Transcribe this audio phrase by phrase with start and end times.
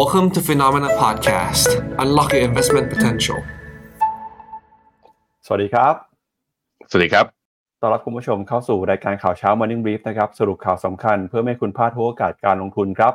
[0.00, 1.68] Welcome to Phenomena Podcast.
[2.02, 3.38] Unlock your investment potential.
[5.46, 5.94] สวัสดีครับ
[6.90, 7.26] สวัสดีครับ
[7.80, 13.12] ต้อนรับคุณผู้ชมเข้าสู่รายการข่าวเช้า Morning Brief นะครับ สรุปข่าวสำคัญเพื่อไม่ให้คุณพลาดทุกโอกาสการลงทุนครับ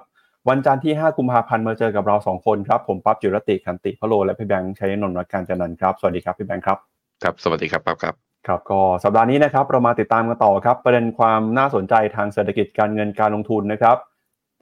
[0.50, 6.78] วันจันทร์ที่ 5 กุมภาพันธ์มาเจอกับเรา 2 คนครับ ผมปั๊บจิรติขันติพะโล และพี่แบงค์ชัยนนท์รักการจันนันท์ครับ สวัสดีครับพี่แบงค์ครับ
[7.24, 8.16] ครับ สวัสดีครับปั๊บครับ
[8.48, 13.98] ครับก็สัปดาห์นี้นะครับเรามาติดตามกันต่อครับ ประเด็นความน่าสนใจทางเศรษฐกิจการเงินการลงทุนนะครับ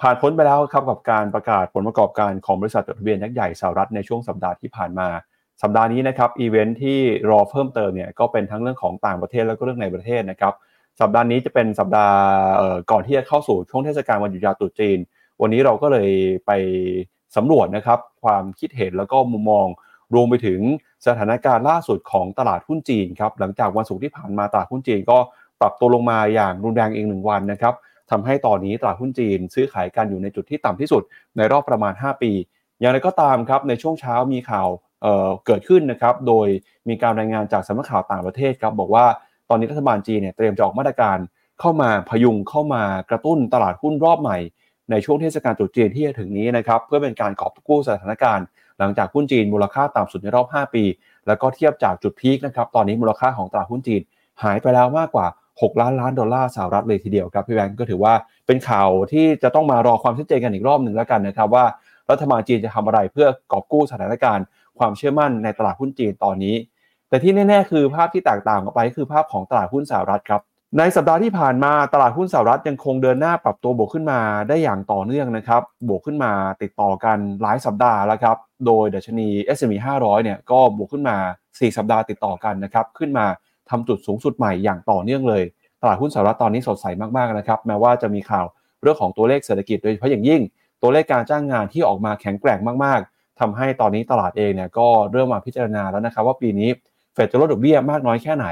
[0.01, 5.07] ผ่านพ้นไปแล้วครับกับการประกาศผลประกอบการของบริษัทจดทะเบียนยักษ์ใหญ่สหรัฐในช่วงสัปดาห์ที่ผ่านมา
[5.61, 10.53] สัปดาห์นี้นะครับอีเวนท์ที่รอเพิ่มเติมเนี่ยก็เป็นทั้งเรื่องของต่างประเทศแล้วก็เรื่องในประเทศนะครับ
[11.01, 12.17] สัปดาห์นี้จะเป็นสัปดาห์
[12.91, 14.99] ก่อนที่จะเข้าสู่ช่วงเทศกาลวันหยุดยาวตรุษจีน
[15.41, 16.09] วันนี้เราก็เลย
[16.45, 16.51] ไป
[17.35, 19.67] สำรวจนะครับความคิดเห็นแล้วก็มุมมอง
[20.13, 20.59] รวมไปถึง
[21.07, 25.17] สถานการณ์ล่าสุดของตลาดหุ้นจีนครับหลังจากวันศุกร์ที่ผ่านมาตลาดหุ้นจีนก็
[25.61, 27.73] ปรับตัวลงมาอย่างรุนแรงเองหนึ่งวันนะครับ
[28.11, 31.03] ทำให้ตอนนี้ตลาดหุ้นจีน ซื้อขายกันอยู่ในจุดที่ต่ำที่สุด
[31.37, 32.31] ในรอบประมาณ 5 ปี
[32.79, 34.67] อย่างไรก็ตามครับในช่วงเช้ามีข่าว
[35.01, 36.47] เเกิดขึ้นนะครับโดย
[36.89, 39.05] มีการรายงานจากสำนักข่าวต่างประเทศครับบอกว่า
[39.49, 41.17] ตอนนี้รัฐบาลจีนเนี่ยเตรียมจะออกมาตรการ
[41.59, 44.37] เข้ามาพยุงเข้ามากระตุ้นตลาดหุ้นรอบใหม่
[44.91, 48.45] ในช่วงเทศกาลตรุษจีนที่จะถึงนี้นะครับเพื่อเป็นการกอบกู้สถานการณ์
[48.79, 50.83] หลังจากหุ้นจีนมูลค่าต่ำสุดในรอบ 5 ปี
[51.27, 54.01] แล้วก็เทียบจากจุดพีคนะครับตอนนี้มูลค่าของตลาดหุ้นจีน
[54.43, 55.27] หายไปแล้วมากกว่า
[55.61, 58.13] 6 ล้านล้านดอลลาร์สหรัฐเลยทีเดียวครับพี่แบงก์ก็ถือว่า
[58.47, 61.65] เป็นข่าวที่จะต้องมารอความชัดเจนกันอีกรอบหนึ่งแล้วกันนะครับว่า
[62.11, 64.45] รัฐบาลจีนจะทำอะไรเพื่อกอบกู้สถานการณ์
[64.79, 66.55] ความเชื่อมั่นในตลาดหุ้นจีนตอนนี้
[67.09, 70.41] แต่ที่แน่ ๆ คือภาพที่แตกต่างออกไปคือภาพของตลาดหุ้นสหรัฐครับ
[70.77, 74.19] ในสัปดาห์ที่ผ่านมาตลาดหุ้นสหรัฐยังคงเดินหน้าปรับตัวบวกขึ้นมา
[74.49, 83.25] ได้อย่างต่อเนื่องนะครับ บวกขึ้นมาติดต่อกันหลายสัปดาห์แล้วครับ โดยดัชนี S&P 500 เนี่ยก็บวกขึ้นมา 4 สัปดาห์ติดต่อกันนะครับ ขึ้นมา
[83.69, 85.43] ทำจุดสูงสุดใหม่อย่างต่อเนื่องเลย
[85.81, 86.85] ตลาดหุ้นสหรัฐตอนนี้สดใส
[87.17, 88.45] มากๆนะครับ แม้ว่าจะมีข่าว
[88.81, 90.41] เรื่องของตัวเลขเศรษฐกิจโดยเฉพาะอย่างยิ่ง
[90.81, 96.69] ตัวเลขการจ้างงานที่ออกมาแข็งแกร่งมากๆทำให้ตอนนี้ตลาดเองเนี่ยก็เริ่มมาพิจารณาแล้วนะครับว่าปีนี้
[97.13, 98.47] เฟดจะลดดอกเบี้ยมากน้อยแค่ไหน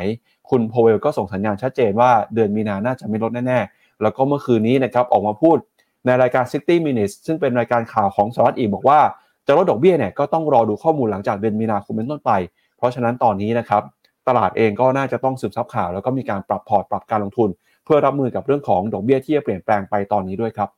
[0.49, 5.57] คุณโพเวลก็ส่งสัญญาณชัดเจนว่าเดือนมีนาน่าจะไม่ลดแน่ๆ แล้วก็เมื่อคืนนี้นะครับออกมาพูด
[6.05, 8.99] ในรายการ60 Minutes ซึ่งเป็นรายการข่าวของสหรัฐอีกบอกว่า
[9.47, 12.31] จะลดดอกเบี้ยเนี่ยก็ต้องรอดูข้อมูลหลังจากเดือนมีนาคมเป็นต้นไป
[12.77, 13.81] เพราะฉะนั้นตอนนี้นะครับ
[14.27, 17.49] ตลาดเองก็น่าจะต้องสืบซับข่าว แล้วก็มีการปรับพอร์ตปรับการลงทุน
[17.85, 20.69] เพื่อรับมือกับเรื่องของดอกเบี้ยที่จะเปลี่ยนแปลงไปตอนนี้ด้วยครับ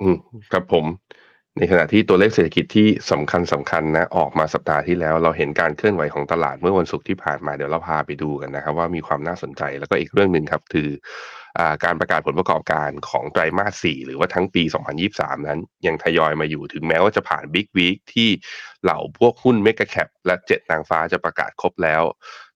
[0.00, 0.16] อืม
[0.52, 0.84] ครับผม
[1.58, 10.88] ในขณะที่ตัวเลขเศรษฐกิจที่สำคัญสำคัญนะออกมาสัปดาห์ที่แล้ว เราเห็นการเคลื่อนไหวของตลาดเมื่อวันศุกร์ที่ผ่านมาเดี๋ยวเราพาไปดูกันนะครับ ว่ามีความน่าสนใจแล้วก็อีกเรื่องหนึ่งครับคือ
[11.58, 14.62] อาการประกาศผลประกอบการของไตรมาส 4 หรือว่าทั้งปี
[15.04, 18.28] 2023 นั้น ยังทยอยมาอยู่ถึงแม้ว่าจะผ่านบิ๊กวีคที่
[18.82, 22.02] เหล่าพวกหุ้นเมกะแคปและเจ็ดนางฟ้าจะประกาศครบแล้ว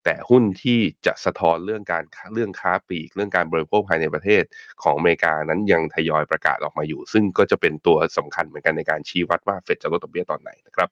[0.09, 2.03] แต่หุ้นที่จะสะท้อนเรื่องการ
[2.33, 4.43] เรื่องค้าปลีก เรื่องการบริโภคภายในประเทศ
[4.83, 10.89] ของอเมริกานั้นยังทยอยประกาศออกมาอยู่ ซึ่งก็จะเป็นตัวสำคัญเหมือนกันในการชี้วัดว่าเฟดจะลดดอกเบี้ยตอนไหนนะครับ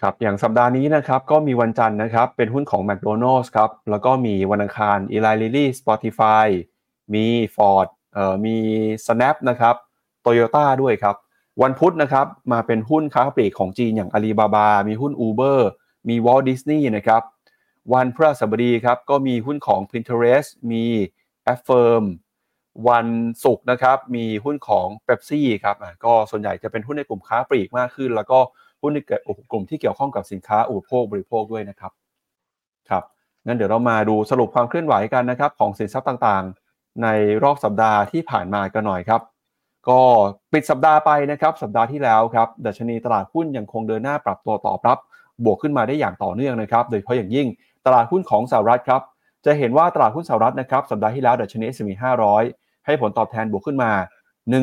[0.00, 6.46] ครับอย่างสัปดาห์นี้นะครับก็มีวันจันทร์นะครับเป็นหุ้นของ McDonald's ครับแล้วก็มีวันอังคาร Eli Lilly Spotify
[7.14, 7.26] มี
[7.56, 8.56] Ford เอ่อมี
[9.06, 9.74] Snap นะครับ
[10.24, 11.16] Toyota ด้วยครับ
[11.62, 15.58] วันพุธนะครับมาเป็นหุ้นค้าปลีกของจีนอย่าง Alibaba มีหุ้น Uber
[16.08, 17.22] มี Walt Disney นะครับ
[17.92, 20.84] วันพฤหัสบดีครับก็มีหุ้นของ Pinterest มี
[21.54, 22.04] Affirm
[22.88, 23.06] วัน
[23.44, 28.38] ศุกร์นะครับมีหุ้นของ Pepsi ครับก็ส่วนใหญ่จะเป็นหุ้นในกลุ่มค้าปลีกมากขึ้น แล้วก็
[28.82, 28.98] หุ้นใน
[29.52, 31.92] กลุ่มที่เกี่ยวข้องกับสินค้าอุปโภคบริโภคด้วยนะครับ
[32.88, 33.04] ครับ
[33.46, 37.08] งั้นเดี๋ยวเรามาดูสรุปความเคลื่อนไหวกันนะครับของสินทรัพย์ต่างๆ ใน
[37.42, 39.20] รอบสัปดาห์ที่ผ่านมากันหน่อยครับ
[39.88, 40.00] ก็
[40.52, 44.98] ปิดสัปดาห์ไปนะครับสัปดาห์ที่แล้วครับดัชนีตลาดหุ้นยังคงเดินหน้าปรับตัวตอบรับ
[45.44, 47.46] บวกขึ้นมาได้อย่างต่อเนื่องนะครับ โดยเฉพาะอย่างยิ่ง
[47.86, 49.02] ตลาดหุ้นของสหรัฐครับ
[49.44, 51.90] จะเห็นว่าตลาดหุ้นสหรัฐนะครับสัปดาห์ที่แล้วดัชนี S&P
[52.38, 53.92] 500 ให้ผลตอบแทนบวกขึ้นมา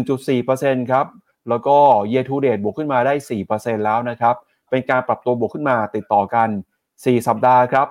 [0.10, 1.06] 1.4%ครับ
[1.50, 1.78] แล้วก็
[2.12, 3.14] year to date บวกขึ้นมาได้
[3.50, 4.36] 4%แล้วนะครับ
[4.70, 6.50] เป็นการปรับตัวบวกขึ้นมาติดต่อกัน
[6.88, 7.88] 4 สัปดาห์ครับ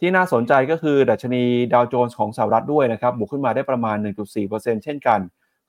[0.00, 1.42] ที่น่าสนใจก็คือดัชนี
[1.72, 3.96] ดาวโจนส์ของสหรัฐด้วยนะครับ บวกขึ้นมาได้ประมาณ
[4.40, 5.20] 1.4%เช่นกัน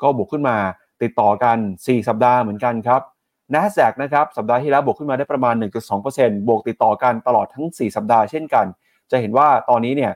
[0.02, 0.58] ก็บวกขึ้นมา
[1.04, 3.02] ติดต่อกัน 4 สัปดาห์เหมือนกันครับ
[3.54, 5.56] NASDAQ นะครับสัปดาห์ที่แล้วบวกขึ้นมาได้ประมาณ
[6.02, 8.66] 1.2%บวกติดต่อกันตลอดทั้ง 4 สัปดาห์เช่นกัน
[9.12, 10.12] จะเห็นว่าตอนนี้เนี่ย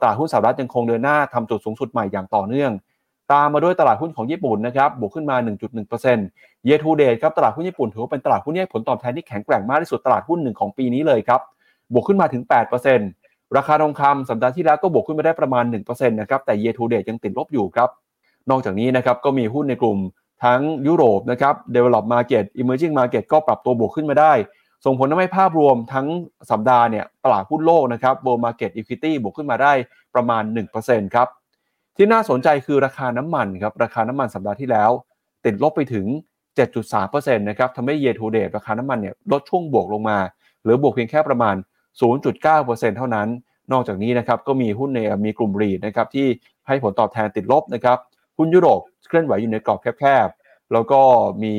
[0.00, 2.72] ตลาดหุ้นสหรัฐยังคงเดินหน้าทำจุดสูงสุดใหม่อย่างต่อเนื่อง
[3.32, 5.36] ตามมาด้วยตลาดหุ้นของญี่ปุ่นนะครับบวกขึ้นมา
[6.02, 11.40] 1.1% year to date ครับตลาดหุ้นญี่ปุ่นถือว่าเป็นตลาดหุ้นที่ผลตอบแทนที่แข็งแกร่งมากที่สุดตลาดหุ้นหนึ่งของปีนี้เลยครับ
[11.92, 12.42] บวกขึ้นมาถึง
[12.98, 17.88] 8%ราคาทองคำสัปดาห์ที่แล้วก็บวกขึ้นมาได้ประมาณ1%นะครับแต่ year to date ยังติดลบอยู่ครับ
[18.50, 19.98] นอกจากนี้นะครับก็มีหุ้นในกลุ่ม
[20.44, 24.32] ทั้งยุโรปนะครับ develop market emerging market ก็ปรับตัวบวกขึ้นมาได้
[24.84, 26.06] ส่งผลทำให้ภาพรวมทั้ง
[26.50, 29.72] สัปดาห์เนี่ยตลาดหุ้นโลกนะครับ world market equity บวกขึ้นมาได้
[30.14, 30.42] ประมาณ
[30.78, 31.28] 1%ครับ
[31.96, 34.90] ที่น่าสนใจคือราคาน้ำมันครับ ราคาน้ำมันสัปดาห์ที่แล้ว
[35.44, 36.06] ติดลบไปถึง
[36.56, 40.18] 7.3%นะครับทำให้ year to date ราคาน้ำมันเนี่ยลดช่วงบวกลงมา
[40.62, 41.56] หลือบวกเพียงแค่ประมาณ
[42.26, 43.28] 0.9%เท่านั้น
[43.72, 46.26] นอกจากนี้นะครับก็มีหุ้นในมีกลุ่มรีดนะครับที่
[46.66, 47.98] ให้ผลตอบแทนติดลบนะครับ
[48.38, 51.00] หุ้นยุโรปเคลื่อนไหวอยู่ในกรอบแคบๆแล้วก็
[51.42, 51.54] มี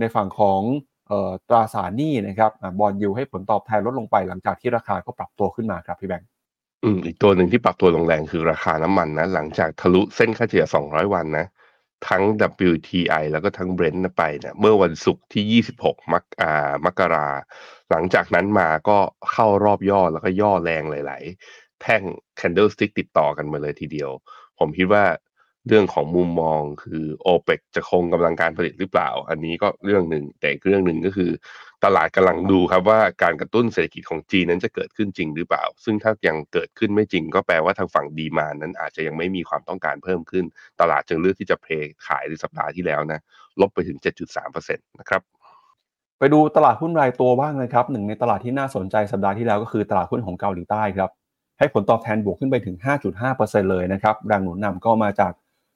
[0.00, 0.60] ในฝั่งของ
[1.48, 6.28] ตราสารหนี้นะครับบอลยูให้ผลตอบแทนลดลงไปหลังจากที่ราคาก็ปรับตัวขึ้นมาครับพี่แบงค์
[6.84, 11.46] อืมอีกตัวหนึ่งที่ปรับตัวลงแรงคือราคาน้ำมันนะหลังจากทะลุเส้นค่าเฉลี่ย 200 วันนะ
[12.08, 12.22] ทั้ง
[12.70, 17.28] WTI แล้วก็ทั้ง Brent ไปเนี่ยเมื่อวันศุกร์ที่ 26 มกอ่ามกรา
[17.90, 18.98] หลังจากนั้นมาก็
[19.32, 21.22] เข้ารอบย่อแล้วก็ย่อแรงหลาย
[21.54, 22.02] ๆ แท่ง
[22.40, 24.10] candlestick ติดต่อกันมาเลยทีเดียว
[24.58, 25.04] ผมคิดว่า
[25.68, 31.30] เรื่องของมุมมองคือโอเปกจะคงกำลังการผลิตหรือเปล่า อันนี้ก็เรื่องหนึ่งแต่เรื่องหนึ่งก็คือ
[31.84, 40.44] ตลาดกำลังดูครับว่าการกระตุ้นเศรษฐกิจของจีนนั้นจะเกิดขึ้นจริงหรือเปล่า ซึ่งถ้ายังเกิดขึ้นไม่จริง ก็แปลว่าทางฝั่งดีมานั้นอาจจะยังไม่มีความต้องการเพิ่มขึ้น
[40.80, 41.74] ตลาดจึงเลือกที่จะเท
[42.06, 43.20] ขายในสัปดาห์ที่แล้วนะ
[43.60, 43.98] ลบไปถึง
[44.42, 45.22] 7.3%นะครับ
[46.18, 51.10] ไปดูตลาดหุ้นรายตัวบ้างนะครับหนึ่งในตลาดที่น่าสนใจสัปดาห์ที่แล้วก็คือตลาดหุ้นของเกาหลีใต้ครับ
[51.58, 52.76] ให้ผลตอบแทนบวกขึ้นไปถึง
[53.22, 55.32] 5.5%เลยนะครับแรงหนุนนำก็มาจาก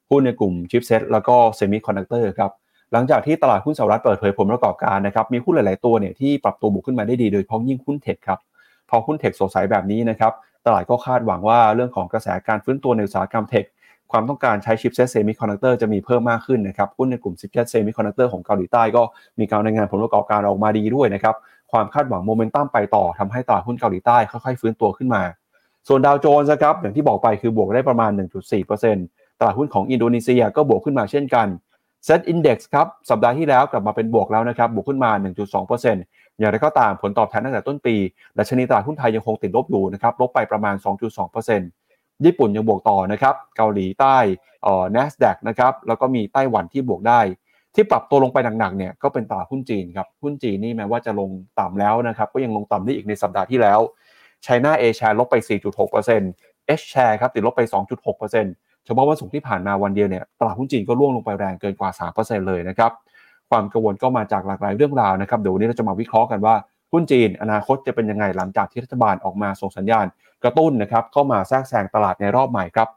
[0.09, 2.51] หุ้นในกลุ่ม chipset แล้วก็ semiconductor ครับ
[2.91, 8.39] หลังจากที่ตลาดหุ้นสหรัฐเปิดเผยผลประกอบการนะครับมีหุ้นหลาย ๆ ตัวเนี่ยที่ปรับตัวบวกขึ้นมาได้ดีโดยเฉพาะยิ่งหุ้น tech ครับ
[8.89, 10.33] พอหุ้น tech สดใสแบบนี้นะครับ
[10.65, 13.65] ตลาดก็คาดหวังว่าเรื่องของกระแสการฟื้นตัวในอุตสาหกรรม tech
[14.11, 19.03] ความต้องการใช้ chipset semiconductor จะมีเพิ่มมากขึ้นนะครับหุ้นในกลุ่ม chipset semiconductor ของเกาหลีใต้ก็
[19.39, 21.35] มีการรายงานผลประกอบการออกมาดีด้วยนะครับ
[21.71, 25.23] ความคาดหวังโมเมนตัมไปต่อทำให้ตลาดหุ้นเกาหลีใต้ค่อยๆฟื้นตัวขึ้นมา
[25.87, 28.11] ส่วนดาวโจนส์ครับอย่างที่บอกไปคือบวกได้ประมาณ
[28.75, 31.47] 1.4% ตลาดหุ้นของอินโดนีเซียก็บวกขึ้นมาเช่นกัน
[32.07, 35.11] SET Index ครับสัปดาห์ที่แล้วกลับมาเป็นบวกแล้วนะครับบวกขึ้นมา
[35.75, 37.95] 1.2%อย่างไรก็ตามผลตอบแทนตั้งแต่ต้นปี
[38.37, 40.75] ดัชนีตลาดหุ้นไทยยังคงติดลบอยู่นะครับลบไปประมาณ
[41.49, 44.17] 2.2%ญี่ปุ่นยังบวกต่อนะครับเกาหลีใต้
[44.63, 47.21] เอ่อ NASDAQ นะครับแล้วก็มีไต้หวันที่บวกได้
[47.75, 51.29] ที่ปรับตัวลงไปหนักๆเนี่ยก็เป็นตลาดหุ้นจีนครับหุ้นจีนนี่แม้ว่าจะลง
[51.59, 53.79] ต่ำแล้วนะครับก็ยังลงต่ำได้อีกในสัปดาห์ที่แล้ว
[54.43, 55.35] ไชน่าเอชาลบไป
[56.03, 57.61] 4.6% H share ครับติดลบไป
[58.15, 61.89] 2.6% เฉพาะวันศุกร์ที่ผ่านมาวันเดียวเนี่ยตลาดหุ้นจีนก็ร่วงลงไปแรงเกินกว่า
[62.19, 62.91] 3%เลยนะครับ
[63.49, 66.55] ความกังวลก็มาจากหลากหลายเรื่องราวนะครับ เดี๋ยววันนี้เราจะมาวิเคราะห์กันว่า
[66.91, 70.05] หุ้นจีน อนาคตจะเป็นยังไงหลังจากที่รัฐบาลออกมาส่งสัญญาณ
[70.43, 72.89] กระตุ้นนะครับเข้ามาแทรกแซงตลาดในรอบใหม่ครับ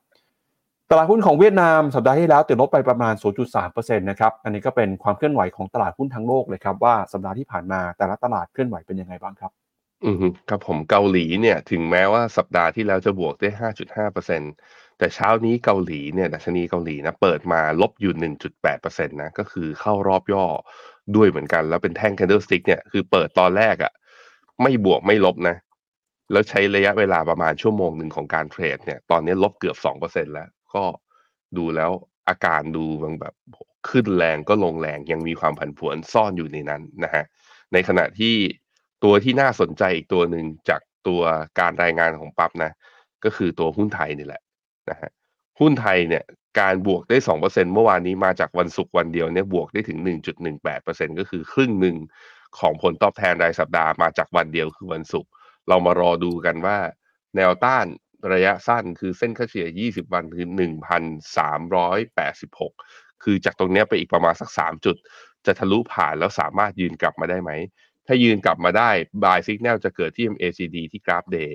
[0.90, 3.14] ตลาดหุ้นของเวียดนามสัปดาห์ที่แล้วติดลบไปประมาณ
[3.56, 9.52] 0.3%นะครับ อันนี้ก็เป็นความเคลื่อนไหวของตลาดหุ้นทั้งโลกเลยครับว่าสัปดาห์ที่ผ่านมาแต่ละตลาดเคลื่อนไหวเป็นยังไงบ้างครับ
[10.04, 10.16] อืม
[10.48, 13.48] ครับผมเกาหลีเนี่ยถึงแม้ว่าสัปดาห์ที่แล้วจะบวกได้
[14.00, 18.14] 5.5% แต่เช้านี้เกาหลีเนี่ยดัชนีเกาหลีนะเปิดมาลบอยู่
[18.60, 20.46] 1.8%นะก็คือเข้ารอบย่อ
[21.16, 23.92] ด้วยเหมือนกัน แล้วเป็นแท่ง candlestick เนี่ยคือเปิดตอนแรกอะ่ะ
[24.62, 25.56] ไม่บวกไม่ลบนะ
[26.32, 30.84] แล้วใช้ระยะเวลาประมาณชั่วโมงหนึ่งของการเทรดเนี่ยตอนนี้ลบเกือบ 2%แล้ว ก็
[31.56, 31.90] ดูแล้ว
[32.28, 33.34] อาการดูมันแบบ
[33.88, 37.24] ขึ้นแรงก็ลงแรงยังมีความผันผวนซ่อนอยู่ในนั้นนะฮะ
[37.72, 38.34] ในขณะที่
[39.04, 41.20] ตัวที่น่าสนใจอีกตัวหนึ่งจากตัว
[41.60, 42.70] การรายงานของปั๊บนะ
[43.24, 44.42] ก็คือตัวหุ้นไทยนี่แหละ
[44.90, 45.10] นะฮะ
[45.60, 46.24] หุ้นไทยเนี่ย
[46.60, 51.96] การบวกได้สองเปอร์เซ็นเมื่อวานนี้มาจากวันศุกร์วันเดียวเนี่ยบวกได้ถึงหนึ่งจุดหนึ่งแปดเปอร์เซ็นก็คือครึ่งหนึ่ง
[52.58, 55.30] ของผลตอบแทนรายสัปดาห์มาจากวันเดียวคือวันศุกร์
[55.68, 56.78] เรามารอดูกันว่า
[57.36, 57.86] แนวต้าน
[58.32, 60.48] ระยะสั้นคือเส้นค่าเฉลี่ย 20 วันคือ
[62.44, 64.96] 1,386 คือจากตรงนี้ไปอีกประมาณสัก 3 จุด
[65.46, 67.50] จะทะลุผ่านแล้วสามารถยืนกลับมาได้ไหม
[68.06, 68.90] ถ้ายืนกลับมาได้
[69.22, 71.52] buy signal จะเกิดที่ MACD ที่กราฟ day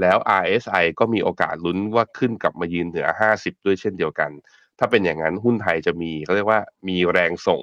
[0.00, 4.30] แล้ว RSI ก็มีโอกาสลุ้นว่าขึ้นกลับมายืนเหนือ 50 ด้วยเช่นเดียวกัน
[4.78, 7.62] ถ้าเป็นอย่างนั้นหุ้นไทยจะมีเขาเรียกว่ามีแรงส่ง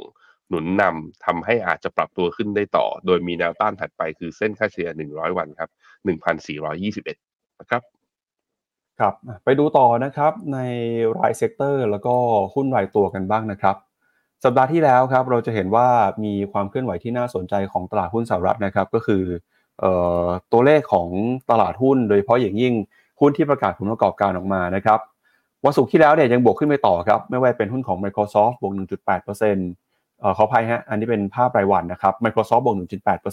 [0.49, 5.69] หนุนนำทำให้อาจจะปรับตัวขึ้นได้ต่อ โดยมีแนวต้านถัดไปคือเส้นค่าเฉลี่ย 100 วันครับ
[6.45, 7.81] 1,421 นะครับ
[8.99, 9.13] ครับ
[9.43, 10.59] ไปดูต่อนะครับใน
[11.19, 12.15] ราย sector แล้วก็
[12.55, 13.75] หุ้นรายตัวกันบ้างนะครับ
[14.43, 15.87] สัปดาห์ที่แล้วครับเราจะเห็นว่า
[16.23, 19.23] มีความเคลื่อนไหวที่น่าสนใจของตลาดหุ้นสหรัฐนะครับ ก็คือ
[20.51, 21.09] ตัวเลขของ
[21.51, 22.73] ตลาดหุ้น โดยเฉพาะอย่างยิ่ง
[23.19, 24.99] หุ้นที่ประกาศผลประกอบการออกมานะครับ
[25.65, 32.75] วันศุกร์ที่แล้วเนี่ยยังบวกขึ้นไปต่อครับ ไม่ว่าเป็นหุ้นของ Microsoft บวก 1.8%เออขออภัยฮะ อันนี้เป็นภาพรายวันนะครับ Microsoft บวก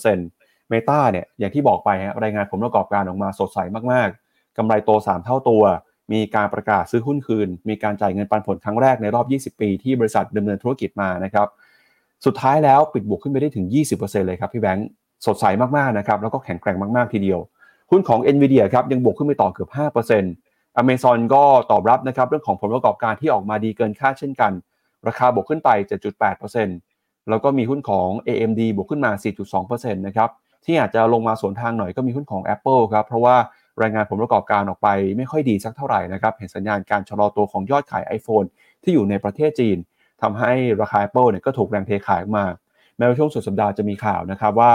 [0.07, 3.59] 1.8% Meta เนี่ยอย่างที่บอกไปฮะรายงานผลประกอบการออกมาสดใส
[3.93, 5.63] มากๆกำไรโต 3 เท่าตัว
[6.13, 11.49] มีการประกาศซื้อหุ้นคืน มีการจ่ายเงินปันผลครั้งแรกในรอบ 20 ปี ที่บริษัทดำเนินธุรกิจมานะครับ
[12.27, 14.89] สุดท้ายแล้วปิดบวกขึ้นไปได้ถึง 20%เลยครับพี่แบงค์
[15.27, 15.45] สดใส
[15.77, 17.41] มากๆนะครับแล้วก็แข็งแกร่งมากๆทีเดียว
[17.91, 19.71] หุ้นของ NVIDIA ครับยังบวกขึ้นไปต่อเกือบ
[20.25, 24.53] 5% Amazon ก็ตอบรับนะครับเรื่องของผลประกอบการที่ออกมาดีเกินคาดเช่นกัน
[25.07, 25.71] ราคาบวกขึ้นไป
[26.51, 29.11] 7.8%แล้วก็มีหุ้นของ AMD บวกขึ้นมา
[29.53, 30.31] 4.2%นะครับ
[30.65, 33.37] ที่อาจจะลงมาสวนทางหน่อยก็มีหุ้นของ Apple ครับเพราะว่า
[33.83, 38.47] รายงานผลประกอบการออกไปไม่ค่อยดีสักเท่าไหร่นะครับเห็นสัญญาณการชะลอตัวของยอดขาย iPhone
[38.83, 39.79] ที่อยู่ในประเทศจีน
[40.23, 42.47] ทำให้ราคา Apple เนี่ยก็ถูกแรงเทขายมา
[42.97, 44.73] แม้ว่าช่วงสุดสัปดาห์จะมีข่าวนะครับว่า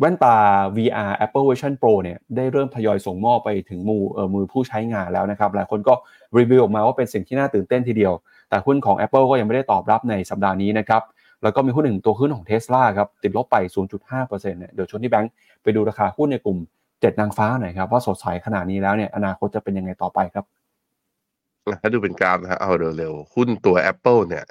[0.00, 0.36] แว่นตา
[0.76, 5.94] VR Apple Vision Pro เนี่ยได้เริ่มทยอยส่งมอบไปถึงมือเอ่อมือผู้ใช้งานแล้วนะครับ หลายคนก็
[6.38, 8.12] รีวิวออกมาว่าเป็นสิ่งที่น่าตื่นเต้นทีเดียว
[8.48, 11.02] แต่หุ้นของ Apple ก็ยังไม่ได้ตอบรับในสัปดาห์นี้นะครับ
[11.42, 13.56] แล้วก็มีหุ้นหนึ่งตัวขึ้นของ Tesla ครับ ติดลบไป
[14.04, 15.32] 0.5%เนี่ยเดี๋ยวชวนที่แบงค์
[15.62, 16.58] ไปดูราคาหุ้นในกลุ่ม
[16.90, 20.44] 7นางฟ้าหน่อยครับว่าสดใสขนาดนี้แล้วเนี่ยอนาคตจะเป็นยังไงต่อไปครับ
[21.82, 24.44] ถ้าดูเป็นกราฟนะฮะเอาเร็วๆหุ้นตัว Apple เนี่ย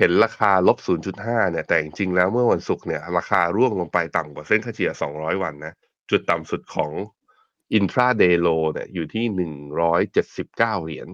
[0.00, 5.74] เห็นราคาลบ 0.5 เนี่ย แต่จริงๆ แล้วเมื่อวันศุกร์เนี่ย ราคาร่วงลงไปต่ำกว่าเส้นค่าเฉลี่ย 200 วันนะ
[6.10, 6.90] จุดต่ำสุดของ
[7.78, 11.08] intraday low เนี่ยอยู่ที่ 179 เหรียญ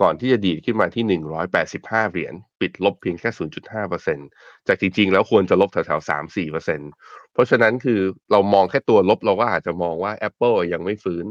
[0.00, 4.28] ก่อนที่จะดีดขึ้นมาที่ 185 เหรียญ ปิดลบเพียงแค่ 0.5%
[4.68, 6.90] จากจริงๆ แล้วควรจะลบแถวๆ 3-4%
[7.32, 8.00] เพราะฉะนั้นคือ
[8.32, 11.26] เรามองแค่ตัวลบเราก็อาจจะมองว่า Apple ยังไม่ฟื้น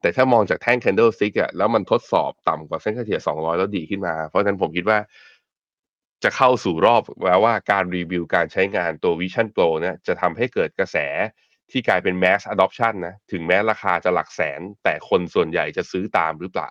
[0.00, 4.98] แต่ถ้ามองจากแท่ง candlestick อะแล้วมันทดสอบต่ำกว่าเส้นค่าเฉลี่ย 200 แล้วดีขึ้นมา เพราะฉะนั้นผมคิดว่า
[6.22, 10.96] จะเข้าสู่รอบแล้วว่าการรีวิวการใช้งานตัว Vision Pro เนี่ยจะทำให้เกิดกระแส
[11.70, 16.70] ที่กลายเป็น mass adoption นะถึงแม้ราคาจะหลักแสน แต่คนส่วนใหญ่จะซื้อตามหรือเปล่า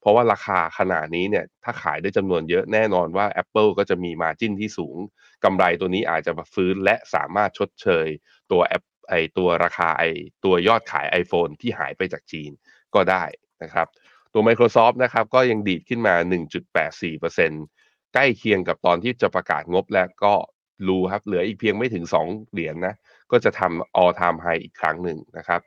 [0.00, 4.96] เพราะว่าราคาขนาดนี้เนี่ยถ้าขายได้จำนวนเยอะแน่นอนว่า Apple ก็จะมี margin ที่สูง
[5.44, 8.06] กำไรตัวนี้อาจจะมาฟื้นและสามารถชดเชย
[8.52, 10.04] ตัวแอปไอตัวราคาไอ
[10.44, 12.50] ตัวยอดขาย iPhone ที่หายไปจากจีน
[12.94, 13.24] ก็ได้
[13.62, 13.86] นะครับ
[14.32, 16.14] ตัว Microsoft นะครับก็ยังดีดขึ้นมา
[16.76, 17.85] 1.84%
[18.18, 20.34] ใกล้เคียงกับตอนที่จะประกาศงบแล้วก็
[20.88, 22.94] รู้ครับ เหลืออีกเพียงไม่ถึง 2 เหรียญนนะ
[23.30, 25.60] ก็จะทำ all time high อีกครั้งหนึ่งนะครับ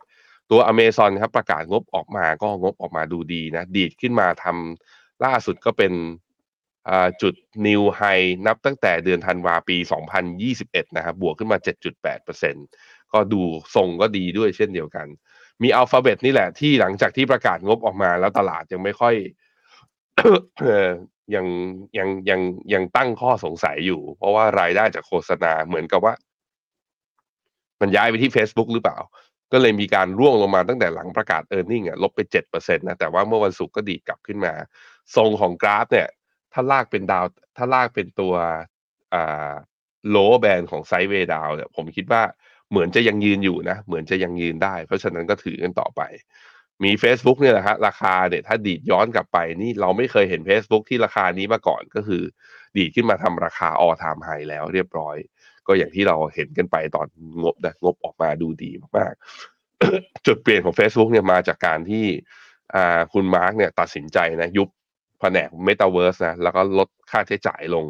[0.50, 5.94] ตัว Amazon ครับประกาศงบออกมาก็งบออกมาดูดีนะ ดีดขึ้นมาทำล่าสุดก็เป็น
[7.22, 7.34] จุด
[7.68, 9.78] new high นับตั้งแต่เดือนธันวาปี
[10.38, 11.58] 2021 นะครับ บวกขึ้นมา
[12.36, 13.42] 7.8%ก็ดู
[13.76, 15.08] ทรงก็ดีด้วยเช่นเดียวกัน
[15.64, 19.16] มีอัลฟาเบตนี่แหละที่หลังจากที่ประกาศงบออกมาแล้วตลาดยังไม่ค่อย
[21.36, 21.46] ยัง
[21.98, 22.42] ยังยัง
[22.74, 26.14] ยังตั้งข้อสงสัยอยู่ เพราะว่ารายได้จากโฆษณาเหมือนกับว่า
[27.82, 28.98] มันย้ายไปที่ Facebook หรือเปล่า
[29.52, 32.20] ก็เลยมีการร่วงลงมาตั้งแต่หลังประกาศ e a r n i n g อะลบไป
[32.54, 34.54] 7%นะแต่ว่าเมื่อวันศุกร์ก็ดีดกลับขึ้นมา
[35.16, 36.10] ทรงของกราฟ เนี่ย
[36.54, 37.26] ถ้าลากเป็นดาว
[37.58, 38.34] ถ้าลากเป็นตัว
[39.14, 39.52] อ่า
[40.10, 42.24] โลแบนของไซด์เวดาวเนี่ยผมคิดว่า
[42.72, 46.02] เหมือนจะยังยืนอยู่นะ เหมือนจะยังยืนได้ เพราะฉะนั้นก็ถือกันต่อไป
[46.84, 52.24] มี Facebook เนี่ยแหละฮะราคาเนี่ยถ้าดีดย้อนกลับไปนี่เราไม่เคยเห็น Facebook ที่ราคานี้มาก่อนก็คือ
[52.78, 55.16] ดีดขึ้นมาทำราคา all time high แล้วเรียบร้อย
[55.68, 57.08] ก็อย่างที่เราเห็นกันไปตอน
[57.44, 62.06] งบนะงบออกมาดูดีมากๆ จุดเปลี่ยนของ Facebook เนี่ยมาจากการที่
[63.14, 64.70] คุณมาร์กเนี่ยตัดสินใจนะยุบ
[65.20, 67.86] แผนก Metaverse นะแล้วก็ลดค่าใช้จ่ายลง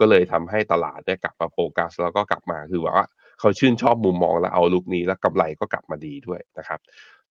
[0.00, 3.06] ก็เลยทำให้ตลาดเนี่ยกลับมาโฟกัส แล้วก็กลับมาคือว่า
[3.40, 6.80] เขาชื่นชอบมุมมองและ outlook นี้แล้วกำไรก็กลับมาดีด้วยนะครับ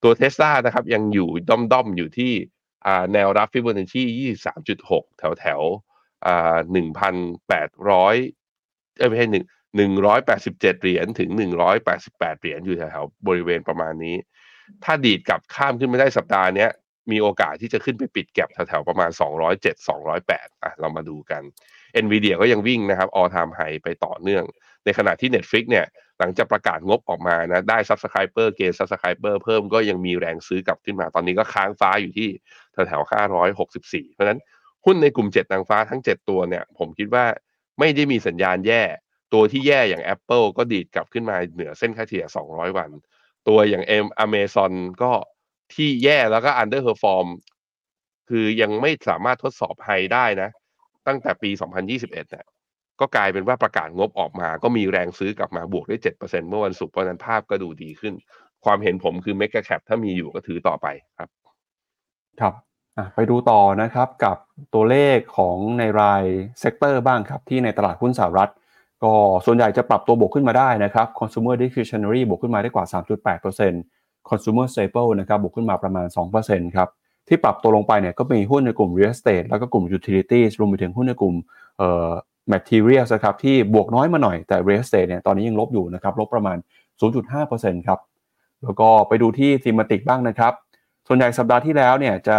[0.03, 2.33] ตัวเทสลานะครับยังอยู่ด้อมด้อมอยู่ที่
[3.13, 4.03] แนวรับฟิโบนัชชี
[4.65, 5.61] 23.6 แถวแถว
[6.25, 6.57] อ่า
[7.17, 9.45] 1,800เอ้ยไม่ใช่หนึ่ง
[9.77, 14.15] หนึ่งร้อยแปดสิบเจ็ดเหรียญถึงหนึ่งร้อยแปดสิบแปดเหรียญอยู่แถวๆบริเวณประมาณนี้
[14.83, 16.69] ถ้าดีดกลับข้ามขึ้นไม่ได้สัปดาห์เนี้ย
[17.11, 19.09] มีโอกาสที่จะขึ้นไปปิดแก็บแถวๆประมาณ
[19.47, 19.75] 207
[20.07, 21.41] 208อะเรามาดูกัน
[22.03, 24.43] NVIDIA ก็ยังวิ่งนะครับ all time high ไปต่อเนื่อง
[24.89, 25.85] ในขณะที่ Netflix เนี่ย
[26.19, 32.29] หลังจากประกาศงบออกมานะได้ Subscriber เกณฑ์ Subscriber เพิ่มก็ยังมีแรงซื้อกลับขึ้นมา ตอนนี้ก็ค้างฟ้าอยู่ที่
[32.73, 33.11] แถวๆ
[33.57, 34.39] 564 เพราะฉะนั้น
[34.85, 37.25] หุ้นในกลุ่ม 7 นางฟ้าทั้ง 7 ตัวเนี่ย ผมคิดว่า
[37.79, 38.83] ไม่ได้มีสัญญาณแย่
[39.33, 42.89] ตัวที่แย่อย่าง Apple ก็ดีดกลับขึ้นมาเหนือเส้นค่าเฉลี่ย 200 วัน
[43.47, 45.11] ตัวอย่าง M Amazon ก็
[45.73, 47.27] ที่แย่แล้วก็ underperform
[48.29, 50.49] คือยังไม่สามารถทดสอบไฮได้นะ
[51.07, 51.49] ตั้งแต่ปี
[51.85, 52.45] 2021เนี่ย
[52.99, 58.13] ก็กลายเป็นว่าประกาศงบออกมา ก็มีแรงซื้อกลับมาบวกได้7%เปอร์เซ็นเมื่อวันศุกร์เพราะนั้นภาพก็ดูดีขึ้น
[58.65, 60.87] ความเห็นผมคือ Mega Cap ถ้ามีอยู่ก็ถือต่อไป
[61.17, 61.29] ครับ
[62.41, 62.53] ครับ
[63.15, 64.37] ไปดูต่อนะครับกับ
[64.73, 66.23] ตัวเลขของในราย
[66.59, 68.51] sector บ้างครับ ที่ในตลาดหุ้นสหรัฐ
[69.03, 69.13] ก็
[69.45, 72.85] ส่วนใหญ่จะปรับตัวบวกขึ้นมาได้นะครับ consumer discretionary บวกขึ้นมาได้กว่า
[73.51, 76.07] 3.8% consumer staple นะครับบวกขึ้นมาประมาณ
[76.41, 76.89] 2%ครับ
[77.27, 81.35] ที่ปรับตัวลงไปเนี่ยก็มีหุ้นในกลุ่ม real estate แล้วก็กลุ่ม utilities รวมไปถึงหุ้นในกลุ่ม
[82.53, 86.57] materials ครับที่บวกน้อยมาหน่อยแต่ real estate เนี่ยตอนนี้ยังลบอยู่นะครับลบประมาณ
[87.21, 87.99] 0.5%ครับ
[88.63, 90.53] แล้วก็ไปดูที่ thematic บ้างนะครับ
[91.07, 92.37] ส่วนใหญ่สัปดาห์ที่แล้วเนี่ยจะ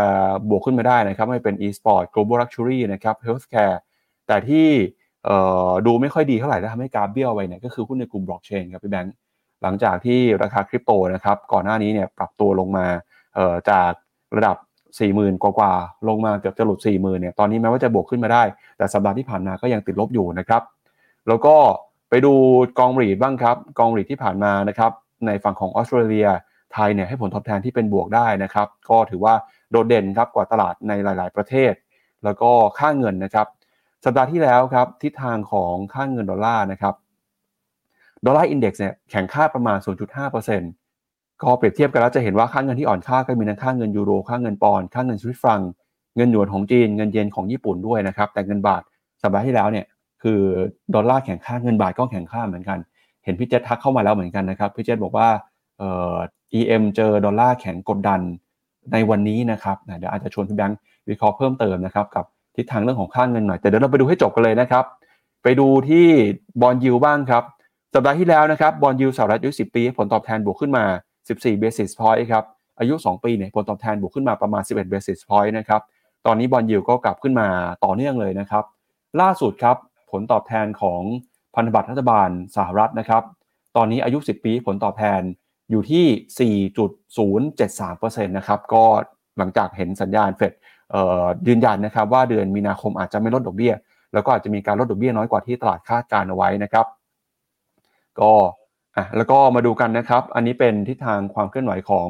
[0.49, 3.77] บวกขึ้นมาได้นะครับไม่เป็น e-sport global luxury นะครับ healthcare
[4.27, 4.69] แต่ที่
[5.87, 9.15] ดูไม่ค่อยดีเท่าไหร่และทำให้กราฟเบี้ยวไปเนี่ยก็คือหุ้นในกลุ่มบล็อกเชนครับพี่แบงค์
[9.63, 12.87] หลังจากที่ราคาคริปโตนะครับก่อนหน้านี้เนี่ยปรับตัวลงมา
[13.71, 13.93] จาก
[14.37, 14.57] ระดับ
[14.99, 18.43] 40,000 กว่าๆลงมาเกือบจะหลุด 40,000เนี่ยตอนนี้แม้ว่าจะบวกขึ้นมาได้
[18.77, 20.63] แต่สัปดาห์ที่ผ่านมาก็ยังติดลบอยู่นะครับ
[21.29, 21.57] แล้วก็
[22.09, 22.33] ไปดู
[22.79, 24.93] กอง REIT บ้างครับ กอง REIT ที่ผ่านมานะครับ
[25.27, 26.29] ในฝั่งของออสเตรเลีย
[26.73, 29.35] ไทยเนี่ยให้ผลตอบแทนที่เป็นบวกได้นะครับ ก็ถือว่า
[29.71, 31.73] โดดเด่นครับกว่าตลาดในหลาย ๆ ประเทศ
[32.25, 33.47] แล้วก็ค่าเงินนะครับ
[34.05, 36.95] สัปดาห์ที่แล้วครับทิศทางของค่าเงินดอลลาร์นะครับ
[38.25, 40.80] Dollar Index เนี่ยแข็งค่าประมาณ 0.5%
[41.43, 45.61] ก็เปรียบเทียบกันแล้วจะเห็นว่าค่าเงินที่อ่อนค่าก็มีทั้งค่าเงินยูโรค่าเงินปอนด์ค่าเงินสวิสฟรังก์
[46.17, 48.83] เงินหยวนของจีนเงินเยนของญี่ปุ่นด้วยนะครับ แต่เงินบาท
[49.23, 49.87] สัปดาห์ที่แล้วเนี่ย
[50.23, 50.41] คือ
[50.95, 52.79] ดอลลาร์แข็งค่าเงินบาทก็แข็งค่าเหมือนกัน
[53.25, 55.29] เห็นพี่เจษทักเข้ามาแล้วเหมือนกันนะครับพี่เจษบอกว่า
[55.79, 56.17] เอ่อ
[56.59, 58.21] EM เจอดอลลาร์แข็งกดดัน
[58.93, 60.79] ในวันนี้นะครับเดี๋ยวอาจจะชวนพี่แบงค์
[61.09, 62.25] วิเคราะห์เพิ่มเติมนะครับกับ
[62.57, 64.85] ทิศทางเรื่องของค่าเงินหน่อย แต่เดี๋ยวเราไปดูให้จบกันเลยนะครับ
[65.43, 66.07] ไปดูที่
[66.61, 67.43] บอลยูบ้างครับ
[67.95, 70.85] สัปดาห์ที่แล้วนะครับบอลยูสหรัฐยุ10ปีผลตอบแทนบวกขึ้นมา
[71.29, 72.45] 14 basis point ครับ
[72.79, 75.81] อายุ 2 ปีเนี่ยผลตอบแทนบวกขึ้นมาประมาณ 11 basis point นะครับ
[76.27, 77.49] ตอนนี้บอลยูก็กลับขึ้นมา
[77.85, 78.65] ต่อเนื่องเลยนะครับ
[79.21, 79.77] ล่าสุดครับ
[80.11, 81.03] ผลตอบแทนของ
[81.55, 83.23] พันธบัตรรัฐบาลสหรัฐนะครับ
[83.77, 85.21] ตอนนี้อายุ 10 ปีผลตอบแทน
[85.71, 88.85] อยู่ที่ 4.073%นะครับ ก็
[89.39, 90.53] หลังจากเห็นสัญญาณเฟด
[91.49, 93.75] ยืนยันนะครับว่าเดือนมีนาคมอาจจะไม่ลดดอกเบี้ย
[94.15, 96.87] แล้วก็อาจจะมีการลดดอกเบี้ยน้อยกว่าที่ตลาดคาดการเอาไว้นะครับ
[98.21, 98.33] ก็
[99.01, 102.09] อะแล้วก็มาดูกันนะครับ อันนี้เป็นทิศทางความเคลื่อนไหวของ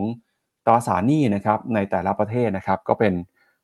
[0.66, 3.12] ตราสารหนี้นะครับในแต่ละประเทศนะครับ ก็เป็น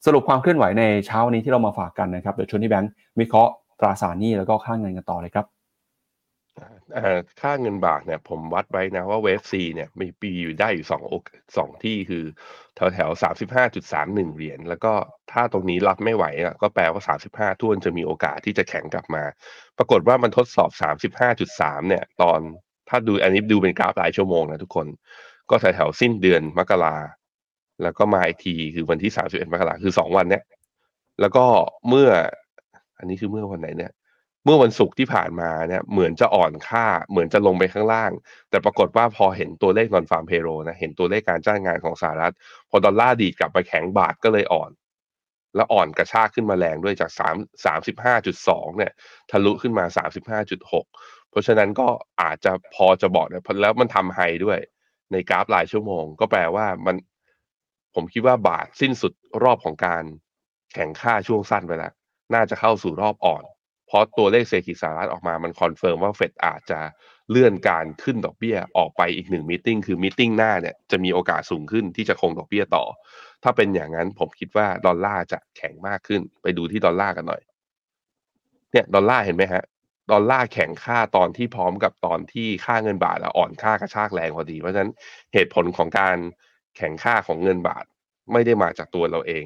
[0.06, 5.46] สรุปความเคลื่อนไหวในเช้านี้ที่เรามาฝากกันนะครับเดี๋ยวชวนที่แบงค์วิเคราะห์ตราสารหนี้แล้วก็ค่าเงินกันต่อเลยครับ
[7.40, 11.22] ค่าเงินบาทเนี่ยผมวัดไว้นะว่าเวฟซีเนี่ยมีปีอยู่ได้อยู่สองอก
[11.56, 12.24] สองที่คือ
[12.76, 14.92] แถวแถวสามสิบห้าจุดสามหนึ่งเหรียญแล้วก็
[15.32, 16.24] ถ้าตรงนี้รับไม่ไหว
[16.62, 19.24] ก็แปลว่าสามสิบห้าทุ่นจะมีโอกาสที่จะแข็งกลับมา
[19.78, 22.40] ปรากฏว่ามันทดสอบสามสิบห้าจุดสามเนี่ย ตอน
[22.88, 24.86] ถ้าดูอันนี้ดูเป็นกราฟรายชั่วโมงนะทุกคน
[25.50, 26.96] ก็แถวแถวสิ้นเดือนมกรา
[27.82, 30.42] แล้วก็มาอีกทีคือวันที่สามสิบเอ็ดมกราคือสองวันเนี้ย
[31.20, 31.44] แล้วก็
[31.88, 32.08] เมื่อ
[32.98, 33.92] อันนี้คือเมื่อวันไหนเนี่ย
[34.44, 38.10] เมื่อวันศุกร์ที่ผ่านมาเนี่ย เหมือนจะอ่อนค่า เหมือนจะลงไปข้างล่าง
[38.50, 42.34] แต่ปรากฏว่าพอเห็นตัวเลขนอนฟาร์มเพโรนะเห็นตัวเลขการจ้างงานของสหรัฐ
[42.70, 44.70] พอดอลลาร์ดีดกลับไปแข็งบาทก็เลยอ่อน
[45.56, 48.92] แล้วอ่อนกระชากขึ้นมาแรงด้วยจากสามสามสิบห้าจุดสองเนี่ย
[49.30, 50.86] ทะลุขึ้นมาสามสิบห้าจุดหก
[51.36, 51.88] เพราะฉะนั้นก็
[52.22, 54.58] อาจจะพอจะบอกเนี่ยแล้วมันทำ high ด้วย
[55.12, 56.96] ในกราฟรายชั่วโมง ก็แปลว่ามัน
[57.94, 59.12] ผมคิดว่าบาทสิ้นสุด
[59.44, 60.04] รอบของการ
[60.74, 61.92] แข็งค่าช่วงสั้นไปแล้ว
[62.34, 63.44] น่าจะเข้าสู่รอบอ่อน
[63.86, 66.80] เพราะตัวเลขเศรษฐกิจสหรัฐออกมามัน confirm ว่าเฟดอาจจะ
[67.30, 72.84] เลื่อนการขึ้นดอกเบี้ยออกไปอีกหนึ่ง meeting คือ meeting หน้าเนี่ยจะมีโอกาสสูงขึ้นที่จะคงดอกเบี้ยต่อ
[73.42, 77.42] ถ้าเป็นอย่างนั้นผมคิดว่าดอลลาร์จะแข็งมากขึ้น ไปดูที่ดอลลาร์กันหน่อย
[78.72, 79.64] เนี่ยดอลลาร์เห็นไหมฮะ
[80.10, 84.92] ดอลลาร์แข็งค่าตอนที่พร้อมกับตอนที่ค่าเงินบาทอ่อนค่ากระชากแรงพอดี เพราะฉะนั้น
[85.32, 86.16] เหตุผลของการ
[86.76, 87.84] แข็งค่าของเงินบาท
[88.32, 89.44] ไม่ได้มาจากตัวเราเอง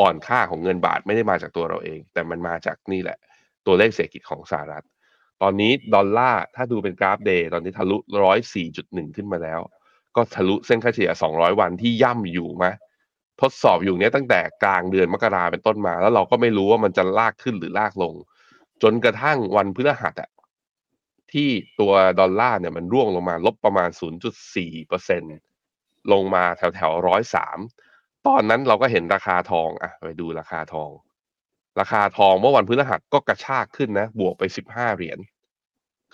[0.00, 3.18] อ่อนค่าของเงินบาทไม่ได้มาจากตัวเราเอง แต่มันมาจากนี่แหละ
[3.66, 4.84] ตัวเลขเศรษฐกิจของสหรัฐ
[5.42, 9.60] ตอนนี้ดอลลาร์ถ้าดูเป็นกราฟ day ตอนนี้ทะลุร้อยสี่จุดหนึ่งขึ้นมาแล้ว
[10.16, 12.70] ก็ทะลุเส้นค่าเฉลี่ยสองร้อยวันที่ย่ำอยู่มา
[13.40, 18.14] ทดสอบอยู่เนี้ยตั้งแต่กลางเดือนมกราเป็นต้นมา แล้วเราก็ไม่รู้ว่ามันจะลากขึ้นหรือลากลง
[18.84, 20.30] จนกระทั่งวันพฤหัสอะ
[21.32, 21.48] ที่
[21.80, 23.90] ตัวดอลลาร์เนี่ยมันร่วงลงมาลบประมาณ
[24.38, 25.22] 0.4เปอร์เซ็น
[26.12, 27.58] ลงมาแถวแถวร้อยสาม
[28.26, 30.90] ตอนนั้นเราก็เห็นราคาทองอะไปดูราคาทอง
[31.80, 35.18] ราคาทองเมื่อวันพฤหัสก็กระชากขึ้นนะ บวกไปสิบห้าเหรียญ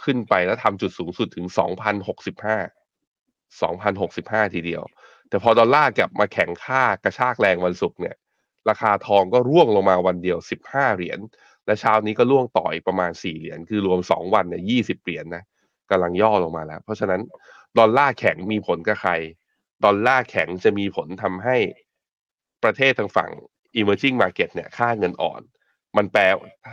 [0.05, 2.59] ขึ้นไปแล้วทำจุดสูงสุดถึงสองพันหกสิบห้า
[3.63, 4.83] สองพันหกสิบห้าทีเดียว
[5.29, 8.17] แต่พอดอลลาร์กลับมาแข่งค่ากระชากแรงวันศุกร์เนี่ย
[8.69, 11.19] ราคาทองก็ร่วงลงมาวันเดียวสิบห้าเหรียญ
[11.67, 15.43] และเช้านี้ก็ร่วงต่ออีกประมาณสี่เหรียญคือรวมสองวันเนี่ยยี่สิบเหรียญนะ
[15.91, 17.21] กำลังย่อลงมาแล้ว เพราะฉะนั้น
[17.79, 19.13] ดอลลาร์แข็งมีผลกับใคร
[19.85, 21.57] ดอลลาร์แข็งจะมีผลทำให้
[22.65, 23.31] ประเทศทางฝั่ง
[23.81, 25.43] emerging market เนี่ยค่าเงินอ่อน
[25.97, 26.23] มันแปล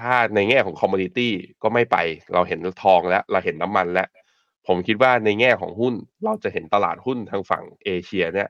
[0.01, 1.29] ถ้าในแง่ของ commodity
[1.63, 1.97] ก็ไม่ไป
[2.33, 4.07] เราเห็นทองแล้ว เราเห็นน้ำมันแล้ว
[4.67, 8.49] ผมคิดว่าในแง่ของหุ้น เราจะเห็นตลาดหุ้นทางฝั่งเอเชียเนี่ย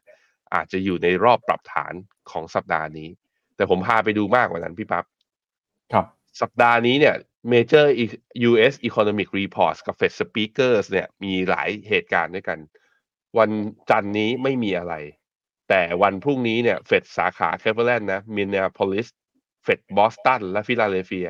[0.54, 1.94] อาจจะอยู่ในรอบปรับฐาน
[2.32, 3.10] ของสัปดาห์นี้
[3.56, 5.06] แต่ผมพาไปดูมากกว่านั้นพี่ปับ๊บ
[5.94, 6.06] ครับ
[6.42, 7.16] สัปดาห์นี้เนี่ย
[7.52, 7.86] major
[8.50, 12.60] US economic reports กับ Fed speakers เนี่ยมีหลายเหตุการณ์ด้วยกัน
[13.38, 13.50] วัน
[13.90, 14.94] จันนี้ไม่มีอะไร
[15.70, 19.08] แต่วันพรุ่งนี้เนี่ยเฟดสาขาเคเวอร์แลนด์นะมินนาโพลิส
[19.64, 21.30] เฟดบอสตันและฟิลาเดลเฟีย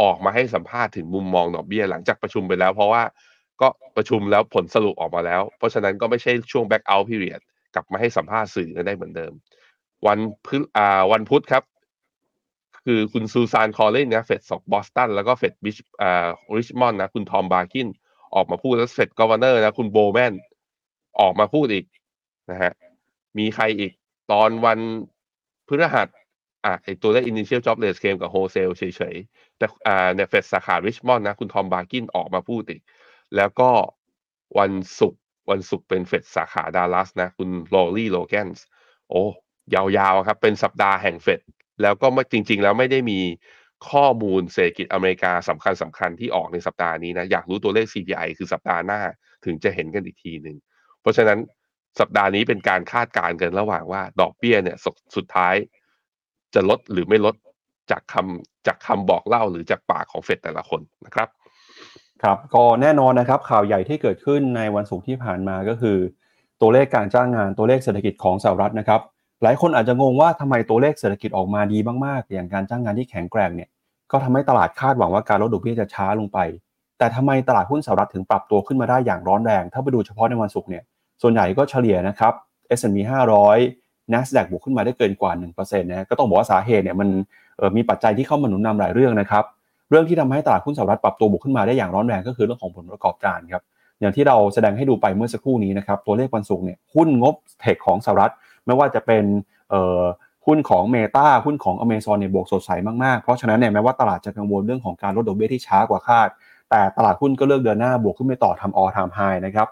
[0.00, 3.02] ออกมาให้สัมภาษณ์ถึงมุมมองดอกเบี้ยหลังจากประชุมไปแล้ว เพราะว่า
[3.60, 7.40] ก็ประชุมแล้วผลสรุปออกมาแล้ว เพราะฉะนั้นก็ไม่ใช่ช่วง blackout period
[7.74, 9.32] กลับมาให้สัมภาษณ์สื่อได้เหมือนเดิม
[10.06, 11.62] วันพุธอ่าวันพุธครับ
[12.84, 17.88] คือคุณซูซานคอลลินส์นะเฟดสาขาบอสตันแล้วก็เฟดบิชอ่าริชมอนด์นะคุณทอมบาร์กิน
[18.34, 20.34] ออกมาพูดแล้วเฟด governor นะคุณโบแมน
[21.20, 21.86] ออกมาพูดอีก
[22.50, 22.72] นะฮะ
[23.38, 23.92] มีใครอีก
[24.32, 24.78] ตอนวัน
[25.68, 26.08] พฤหัส
[26.64, 28.82] อะไอตัวเลข initial jobless claim กับ wholesale เฉ
[29.14, 32.82] ยๆ แต่อ่าเนี่ยเฟดสาขาริชมอนด์นะ คุณทอมบาร์กินออกมาพูดอีก
[33.36, 33.70] แล้วก็
[34.58, 35.20] วันศุกร์
[35.50, 38.64] วันศุกร์เป็นเฟดสาขาดัลลัสนะ คุณโรลี่โลแกนส์
[39.10, 39.22] โอ้
[39.74, 41.40] ยาวๆครับ เป็นสัปดาห์แห่งเฟด
[41.82, 43.20] แล้วก็จริง ๆ แล้วไม่ได้มี
[43.90, 49.00] ข้อมูลเศรษฐกิจอเมริกาสำคัญสำคัญที่ออกในสัปดาห์นี้นะอยากรู้ตัวเลข CPI คือสัปดาห์หน้า
[49.44, 50.56] ถึงจะเห็นกันอีกทีหนึ่ง
[51.00, 51.38] เพราะฉะนั้น
[52.00, 54.76] สัปดาห์นี้เป็นการคาดการณ์กันระหว่างว่าดอกเบี้ยเนี่ย
[55.16, 55.54] สุดท้าย
[56.54, 57.34] จะลดหรือไม่ลด
[57.90, 61.28] จากคำจากคำบอกเล่าหรือจากปากของเฟดแต่ละคนนะครับ
[62.22, 65.98] ครับก็แน่นอนนะครับ ข่าวใหญ่ที่เกิดขึ้นในวันศุกร์ที่ผ่านมาก็คือ
[66.60, 69.00] ตัวเลขการจ้างงานตัวเลขเศรษฐกิจของสหรัฐนะครับ
[69.44, 73.68] หลายคนอาจจะงงว่าทำไมตัวเลขเศรษฐกิจออกมาดีมากๆ อย่างการจ้างงานที่แข็งแกร่งเนี่ย
[74.10, 76.38] ก็ทำให้ตลาดคาดหวังว่าการลดดอกเบี้ยจะช้าลงไป
[76.98, 80.82] แต่ทำไมตลาดหุ้นสหรัฐถึงปรับตัวขึ้นมาได้อย่างร้อนแรง ถ้าไปดูเฉพาะในวันศุกร์เนี่ย
[81.22, 82.32] ส่วนใหญ่ก็เฉลี่ยนะครับ
[82.78, 82.96] S&P
[83.54, 87.08] 500 NASDAQ บวกขึ้นมาได้เกินกว่า1%นะก็ต้องบอกว่าสาเหตุเนี่ยมัน
[87.76, 89.44] มีปัจจัยที่เข้ามาหนุนนำหลายเรื่องนะครับ
[89.90, 93.62] เรื่องที่ทำให้ตลาดหุ้นสหรัฐปรับตัวบวกขึ้นมาได้อย่างร้อนแรงก็คือเรื่องของผลประกอบการครับ
[94.00, 98.32] อย่างที่เราแสดงให้ดูไปเมื่อสักครู่นี้นะครับตัวเลขวันศุกร์เนี่ยหุ้นงบเทคของสหรัฐ
[98.66, 99.24] ไม่ว่าจะเป็น
[100.46, 102.70] หุ้นของเมตาหุ้นของอเมซอนเนี่ยบวกสดใส
[103.02, 106.28] มากๆ เพราะฉะนั้นเนี่ยแม้ว่าตลาดจะกังวลเรื่องของการลดดอกเบี้ยที่ช้ากว่าคาด
[106.70, 109.68] แต่ตลาดหุ้นก็เลือกเดินหน้าบวกขึ้นไปต่อทำออทามไฮนะครับ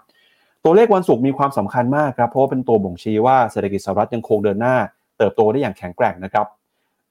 [0.63, 4.75] ตัวเลขวันศุกร์มีความสำคัญมากครับเพราะว่าเป็นตัวบ่งชี้ว่าเศรษฐกิจสหรัฐยังคงเดินหน้า
[5.17, 6.45] เติบโตได้อย่างแข็งแกร่งนะครับ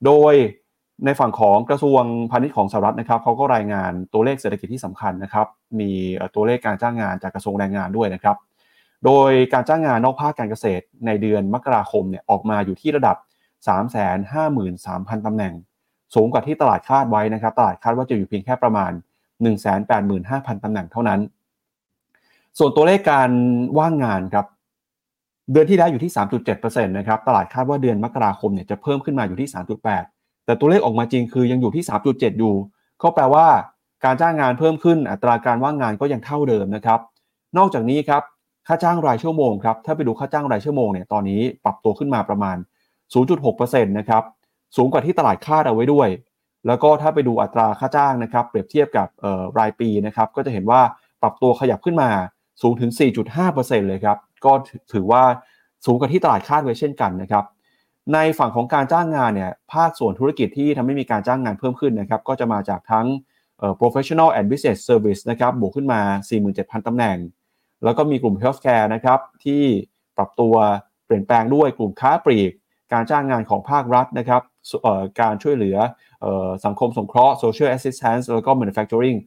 [0.04, 0.34] โดย
[1.04, 5.46] ในฝั่งของกระทรวงพาณิชย์ของสหรัฐนะครับเขาก็รายงานตัวเลขเศรษฐกิจที่สำคัญนะครับ
[5.80, 5.90] มี
[6.34, 8.36] ตัวเลขการจ้างงานจากกระทรวงแรงงานด้วยนะครับ
[9.04, 13.16] โดยการจ้างงานนอกภาคการเกษตรในเดือนมกราคมเนี่ยออกมาอยู่ที่ระดับ
[14.36, 15.52] 353,000 ตำแหน่ง
[16.14, 18.92] สูงกว่าที่ตลาดคาดไว้นะครับตลาดคาดว่าจะอยู่เพียงแค่ประมาณ
[19.78, 21.20] 185,000 ตำแหน่งเท่านั้น
[22.58, 23.30] ส่วนตัวเลขการ
[23.78, 24.46] ว่างงานครับ
[25.52, 26.12] เดือนที่แล้วอยู่ที่
[26.52, 29.48] 3.7%นะครับตลาดคาดว่าเดือนมกราคมเนี่ยจะเพิ่มขึ้นมาอยู่ที่
[29.96, 32.54] 3.8 แต่ตัวเลขออกมาจริงคือยังอยู่ที่ 3.7 อยู่
[33.02, 33.46] ก็แปลว่า
[34.04, 37.00] การจ้างงานเพิ่มขึ้นอัตราการว่างงานก็ยังเท่าเดิมนะครับ
[37.58, 38.22] นอกจากนี้ครับ
[38.66, 42.56] ค่าจ้างรายชั่วโมงครับ ถ้าไปดูค่าจ้างรายชั่วโมงเนี่ย ตอนนี้ปรับตัวขึ้นมาประมาณ
[43.26, 44.22] 0.6%นะครับ
[44.76, 46.08] สูงกว่าที่ตลาดคาดเอาไว้ด้วย
[46.66, 49.08] แล้วก็ถ้าไปดูอัตราค่าจ้างนะครับ เปรียบเทียบกับ
[49.58, 50.80] รายปีนะครับ ก็จะเห็นว่า
[51.22, 52.10] ปรับตัวขยับขึ้นมา
[52.62, 52.90] สูงถึง
[53.38, 54.52] 4.5%เลยครับ ก็
[54.92, 55.22] ถือว่า
[55.86, 57.44] สูงกว่าที่ตลาดคาดไว้เช่นกันนะครับ
[58.12, 63.06] ในฝั่งของการจ้างงานเนี่ย ภาคส่วนธุรกิจที่ทำให้มีการจ้างงานเพิ่มขึ้นนะครับ ก็จะมาจากทั้ง
[63.80, 66.00] professional and business service นะครับ บวกขึ้นมา
[66.42, 67.16] 47,000 ตำแหน่ง
[67.84, 69.62] แล้วก็มีกลุ่ม healthcare นะครับที่
[70.16, 70.54] ปรับตัว
[71.06, 72.50] เปลี่ยนแปลงด้วยกลุ่มค้าปลีก
[72.92, 74.42] การจ้างงานของภาครัฐนะครับ
[75.20, 75.76] การช่วยเหลือ
[76.64, 79.18] สังคมสงเคราะห์ social assistance แล้วก็ manufacturing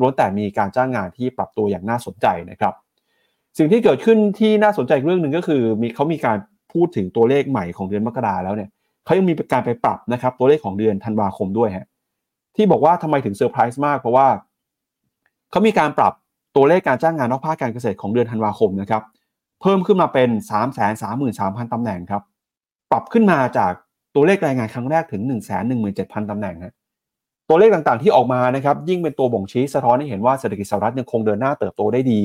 [0.00, 2.74] ล้วนแต่มีการจ้างงานที่ปรับตัวอย่างน่าสนใจนะครับ
[3.58, 6.38] สิ่งที่เกิดขึ้นที่น่าสนใจเรื่องหนึ่งก็คือมีเขามีการ
[6.72, 8.70] พูดถึงตัวเลขใหม่ของเดือนมกราแล้วเนี่ย
[9.04, 11.86] เขายังมีการไปปรับนะครับตัวเลขของเดือนธันวาคมด้วยฮะ
[12.56, 14.28] ที่บอกว่าทำไมถึงเซอร์ไพรส์มากเพราะว่า
[15.50, 16.12] เขามีการปรับ
[16.56, 19.02] ตัวเลขการจ้างงานนอกภาคการเกษตรของเดือนธันวาคมนะครับ
[19.60, 22.22] เพิ่มขึ้นมาเป็น 3 3 3 3 0 0 0ตำแหน่งครับ
[22.90, 23.72] ปรับขึ้นมาจาก
[24.14, 25.52] ตัวเลขรายงานครั้งแรกถึง 1 1 7 0
[26.12, 26.74] 0 0 ตำแหน่งฮะ
[27.48, 32.20] ตัวเลขต่างๆที่ออกมานะครับยิ่งเป็นตัวบ่งชี้สะท้อนให้เห็นว่าเศรษฐกิจสหรัฐยังคงเดินหน้าเติบโตได้ดี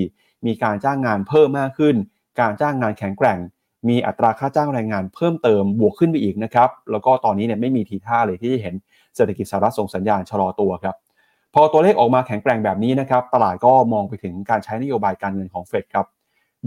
[0.45, 1.95] มีการจ้างงานเพิ่มมากขึ้น
[2.39, 3.39] การจ้างงานแข็งแกร่ง
[3.89, 8.75] มีอัตราค่าจ้างแรงงานเพิ่มเติมบวกขึ้นไปอีกนะครับแล้วก็ตอนนี้เนี่ยไม่มีทีท่าเลยที่จะเห็น
[9.15, 10.95] เศรษฐกิจสหรัฐส่งสัญญาณชะลอตัวครับ
[11.53, 16.05] พอตัวเลขออกมาแข็งแกร่งแบบนี้นะครับตลาดก็มองไปถึงการใช้นโยบายการเงินของเฟดครับ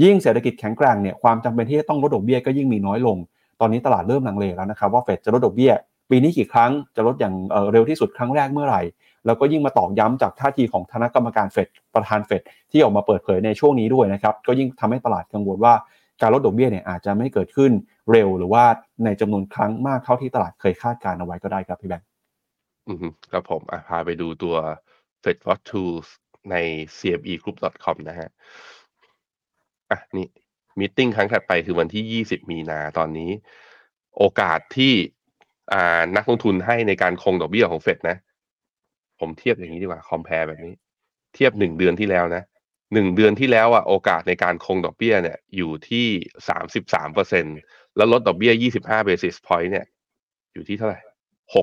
[0.03, 3.17] ยิ่งเศรษฐกิจแข็งแกร่งเนี่ยความจำเป็นที่จะต้องลดดอกเบี้ยก็ยิ่งมีน้อยลง
[3.61, 5.73] ตอนนี้ตลาดเริ่มลังเลแล้วนะครับว่าเฟดจะลดดอกเบี้ย
[6.11, 7.35] ปีนี้กี่ครั้งจะลดอย่าง
[7.73, 8.83] เร็วที่สุดครั้งแรกเมื่อไหร่
[9.27, 15.75] แล้วก็ยิ่งมาตอกย้ำจากท่าทีของคณะกรรมการเฟดประธานเฟดที่ออกมาเปิดเผยในช่วงนี้ด้วยนะครับก็ยิ่งทำให้ตลาดกังวลว่า
[16.21, 17.73] การลดดอกเบี้ยเนี่ยอาจจะไม่เกิดขึ้น
[18.11, 18.65] เร็วหรือว่า
[19.05, 22.07] ในจำนวนครั้งมากเท่าที่ตลาดเคยคาดการเอาไว้ก็ได้ครับพี่แบงค์
[22.87, 24.57] อืมครับผมพาไปดูตัว
[25.23, 26.09] Fed Watch Tools
[26.51, 26.55] ใน
[26.99, 28.29] cmegroup.com นะฮะ
[29.91, 30.27] อะนี่
[30.79, 33.31] มีติ้งครั้งถัดไปคือวันที่ 20 มีนา ตอนนี้
[34.19, 34.93] โอกาสที่
[35.73, 38.17] อ่า นักลงทุนให้ในการคงดอกเบี้ยของเฟดนะ
[39.21, 40.75] ผมเทียบอย่างนี้ดีกว่าคอมเพลแบบนี้
[41.35, 42.43] เทียบหนึ่งเดือนที่แล้วนะ
[42.95, 46.07] หนึ่งเดือนที่แล้วอะโอกาสในการคงดอกเบี้ยเนี่ยอยู่ที่
[46.49, 47.45] สามสิบสามเปอร์เซ็น
[47.97, 49.87] แล้วลดดอกเบี้ยยี่สิบห้า basis point เนี่ย
[50.53, 51.01] อยู่ที่เท่าไหร่
[51.53, 51.57] ห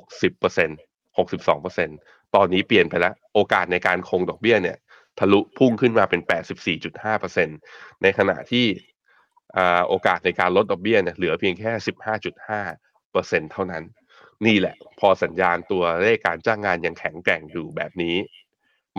[1.25, 1.89] กสิบเปอร์เซ็นหกสิบสองเปอร์เซ็น
[2.35, 4.77] ตอนนี้เปลี่ยนไปแล้ว โอกาสในการคงดอกเบี้ยเนี่ย
[5.19, 7.49] ทะลุพุ่งขึ้นมาเป็นแปดสิบสี่จุดห้าเปอร์เซ็น
[8.01, 8.65] ในขณะที่
[9.87, 12.61] โอกาสในการลดดอกเบี้ยเนี่ยเหลือเพียงแค่สิบห้าจุดห้า
[13.11, 13.83] เปอร์เซ็นเท่านั้น
[14.45, 18.15] นี่แหละ พอสัญญาณตัวเลขการจ้างงานยังแข็งแกร่งอยู่แบบนี้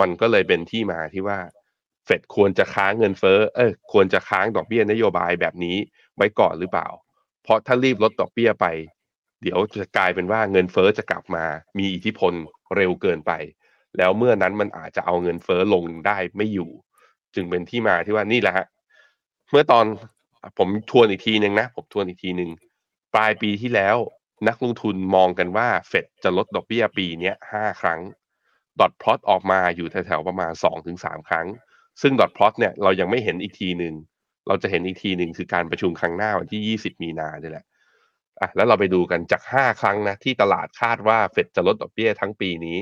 [0.01, 1.39] มันก็เลยเป็นที่มาที่ว่า
[2.05, 5.77] เฟดควรจะค้างเงินเฟ้อเออควรจะค้างดอกเบี้ยนโยบายแบบนี้
[6.17, 6.89] ไว้ก่อนหรือเปล่า
[7.43, 8.67] เพราะถ้ารีบลดดอกเบี้ยไป
[9.43, 11.45] เดี๋ยวจะกลายเป็นว่าเงินเฟ้อจะกลับมา
[11.79, 12.33] มีอิทธิพล
[12.77, 13.33] เร็วเกินไป
[13.99, 16.71] แล้วเมื่อนั้นมันอาจจะเอาเงินเฟ้อลงได้ไม่อยู่
[17.35, 18.67] จึงเป็นที่มาที่ว่านี่แหละฮะ
[19.51, 19.85] เมื่อตอน
[20.59, 22.51] ผมทวนอีกทีหนึ่งนะ ผมทวนอีกทีหนึ่ง
[23.15, 23.97] ปลายปีที่แล้ว
[24.49, 28.01] นักลงทุนมองกันว่าเฟดจะลดดอกเบี้ยปีนี้ห้าครั้ง
[28.81, 31.47] ดอทพลอตออกมาอยู่แถวๆประมาณสองถึงสามครั้ง
[32.03, 33.95] ซึ่งดอทพลอตเนี่ยเรายังไม่เห็นอีกทีหนึ่ง
[34.49, 37.65] เราจะเห็นอีกทีหนึ่งคือการประชุมครั้งหน้าวันที่ยี่สิบมีนาเนี่ยแหละ
[38.41, 42.79] อะแล้วเราไปดูกันจากห้าครั้งนะที่ตลาดคาดว่าเฟดจะลดดอกเบี้ยทั้งปีนี้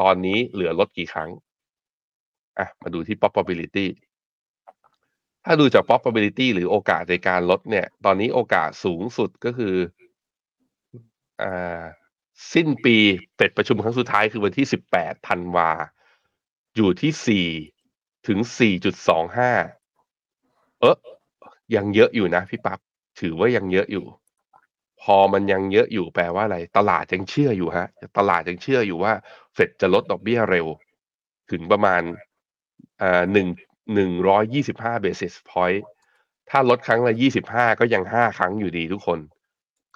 [0.00, 1.30] ตอนนี้เหลือลดกี่ครั้ง
[2.58, 3.86] อะมาดูที่ probability
[5.44, 9.74] ถ้าดูจาก probability หรือโอกาสในการลดเนี่ย ตอนนี้โอกาสสูงสุดก็คือ
[11.42, 11.82] อ่า
[12.52, 12.96] สิ้นปี
[13.36, 15.70] เฟดประชุมครั้งสุดท้ายคือวันที่ 18ธันวา
[16.76, 17.48] อยู่ที่ 4
[18.26, 19.52] ถึง 4.25
[20.80, 20.96] เออ
[21.74, 22.78] ยังเยอะอยู่นะพี่ปับ๊บ
[23.20, 24.04] ถือว่ายังเยอะอยู่
[25.02, 29.12] พอมันยังเยอะอยู่แปลว่าอะไร ตลาดยังเชื่ออยู่ฮะ ตลาดยังเชื่ออยู่ว่า
[29.54, 30.66] เฟดจะลดดอกเบี้ยเร็ว
[31.50, 32.02] ถึงประมาณ
[33.02, 33.48] อ่าหนึ่ง
[33.94, 35.80] หนึ่งร้อยยี่สิบห้า basis point
[36.50, 39.18] ถ้าลดครั้งละยี่สิบห้าก็ยังห้าครั้งอยู่ดีทุกคน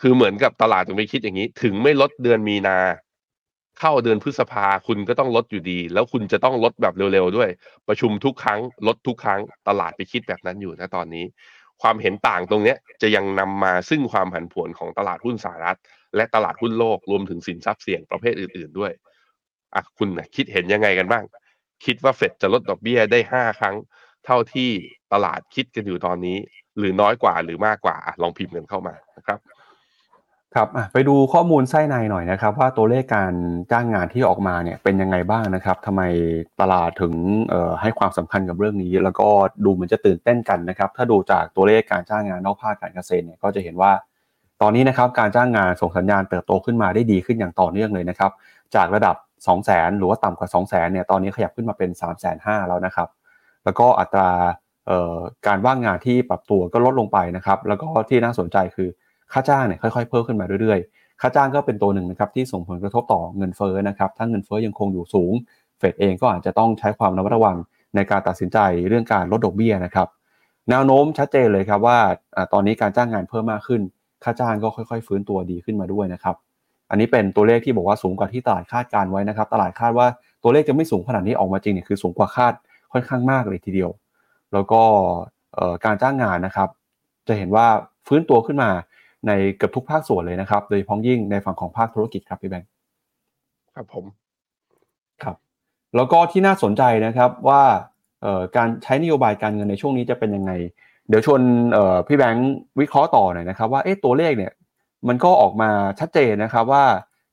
[0.01, 2.79] คือเหมือนกับตลาดจะไม่คิดอย่างนี้ ถึงไม่ลดเดือนมีนา
[3.81, 7.51] เข้าเดือนพฤษภาคุณก็ต้องลดอยู่ดี แล้วคุณจะต้องลดแบบเร็วๆด้วย
[7.89, 11.25] ประชุมทุกครั้ง ลดทุกครั้ง ตลาดไปคิดแบบนั้นอยู่นะตอนนี้
[11.83, 15.79] ความเห็นต่างตรงนี้จะยังนำมาซึ่งความผันผวนของตลาดหุ้นสหรัฐ
[16.17, 18.93] และตลาดหุ้นโลกรวมถึงสินทรัพย์เสี่ยงประเภทอื่น ๆด้วย
[19.75, 21.25] อะคุณนะคิดเห็นยังไงกันบ้าง
[21.85, 23.77] คิดว่าเฟดจะลดดอกเบี้ยได้ห้าครั้ง
[24.25, 24.71] เท่าที่
[25.13, 26.37] ตลาดคิดกันอยู่ตอนนี้
[26.79, 29.39] หรือน้อยกว่าหรือมากกว่าอะลองพิมพ์กันเข้ามานะครับ
[30.55, 33.35] ครับอะไปดูข้อมูลไส้ในหน่อยนะครับ ว่าตัวเลขการ
[33.73, 36.03] จ้างงานที่ออกมาเนี่ยเป็นยังไงบ้างนะครับทำไม
[36.61, 37.15] ตลาดถึง
[37.81, 39.29] ให้ความสำคัญกับเรื่องนี้ แล้วก็
[39.65, 43.93] ดูเหมือนจะตื่นเต้นกันนะครับ ถ้าดูจากตัวเลขการจ้างงานนอกภาคการเกษตรเนี่ยก็จะเห็นว่า
[44.63, 48.33] ตอนนี้นะครับการจ้างงานส่งสัญญาณเติบโตขึ้นมาได้ดีขึ้นอย่างต่อเนื่องเลยนะครับ
[48.75, 52.05] จากระดับ 2 0 0 0 0 0 หรือว่าต่ำกว่า 2 0 0 0 0 0เนี่ยตอนนี้ขยับขึ้นมาเป็น 3
[52.05, 52.15] 5 0
[52.47, 53.09] 0 0แล้วนะครับ
[53.65, 54.31] แล้วก็อัตรา
[55.47, 58.89] การว่างงานที่ปรับตัวก็ลดลงไปนะครับ แล้วก็ที่น่าสนใจคือ
[59.33, 65.33] ค่าจ้างเนี่ยค่อยๆเพิ่มขึ้นมาเรื่อยๆ ค่าจ้างก็เป็นตัวหนึ่งนะครับที่ส่งผลกระทบต่อเงินเฟ้อนะครับ ถ้าเงินเฟ้อยังคงอยู่สูง
[65.79, 67.57] เฟดเองก็อาจจะต้องใช้ความระมัดระวัง
[67.95, 68.59] ในการตัดสินใจ
[68.89, 70.09] เรื่องการลดดอกเบี้ยนะครับ
[70.71, 71.99] แนวโน้มชัดเจนเลยครับว่า
[72.53, 73.81] ตอนนี้การจ้างงานเพิ่มมากขึ้น
[74.25, 76.37] ค่าจ้างก็ค่อยๆ ฟื้นตัวดีขึ้นมาด้วยนะครับ
[76.91, 80.07] อันนี้เป็นตัวเลขที่บอกว่าสูงกว่าที่ตลาดคาดการไว้นะครับ ตลาดคาดว่า
[80.43, 82.55] ตัวเลขจะไม่สูงขนาดนี้ออกมาจริงเนี่ยคือสูงกว่าคาด
[82.93, 83.91] ค่อนข้างมากเลยทีเดียว
[84.53, 84.83] แล้วก็
[85.85, 86.69] การจ้างงานนะครับ
[87.29, 87.67] จะเห็นว่า
[88.07, 88.71] ฟื้นตัวขึ้นมา
[89.29, 92.69] ในเกือบทุกภาคส่วนเลยนะครับ โดยเฉพาะยิ่งในฝั่งของภาคธุรกิจครับพี่แบงค์
[93.75, 94.05] ครับผม
[95.23, 95.37] ครับ
[95.97, 97.63] แล้วก็ที่น่าสนใจนะครับว่า
[98.57, 100.53] การใช้นโยบายการเงินในช่วงนี้จะเป็นยังไง
[101.09, 101.41] เดี๋ยวชวน
[102.07, 104.53] พี่แบงค์วิเคราะห์ต่อหน่อยนะครับ ว่าเอ๊ะตัวเลขเนี่ย
[105.09, 106.85] มันก็ออกมาชัดเจนนะครับว่า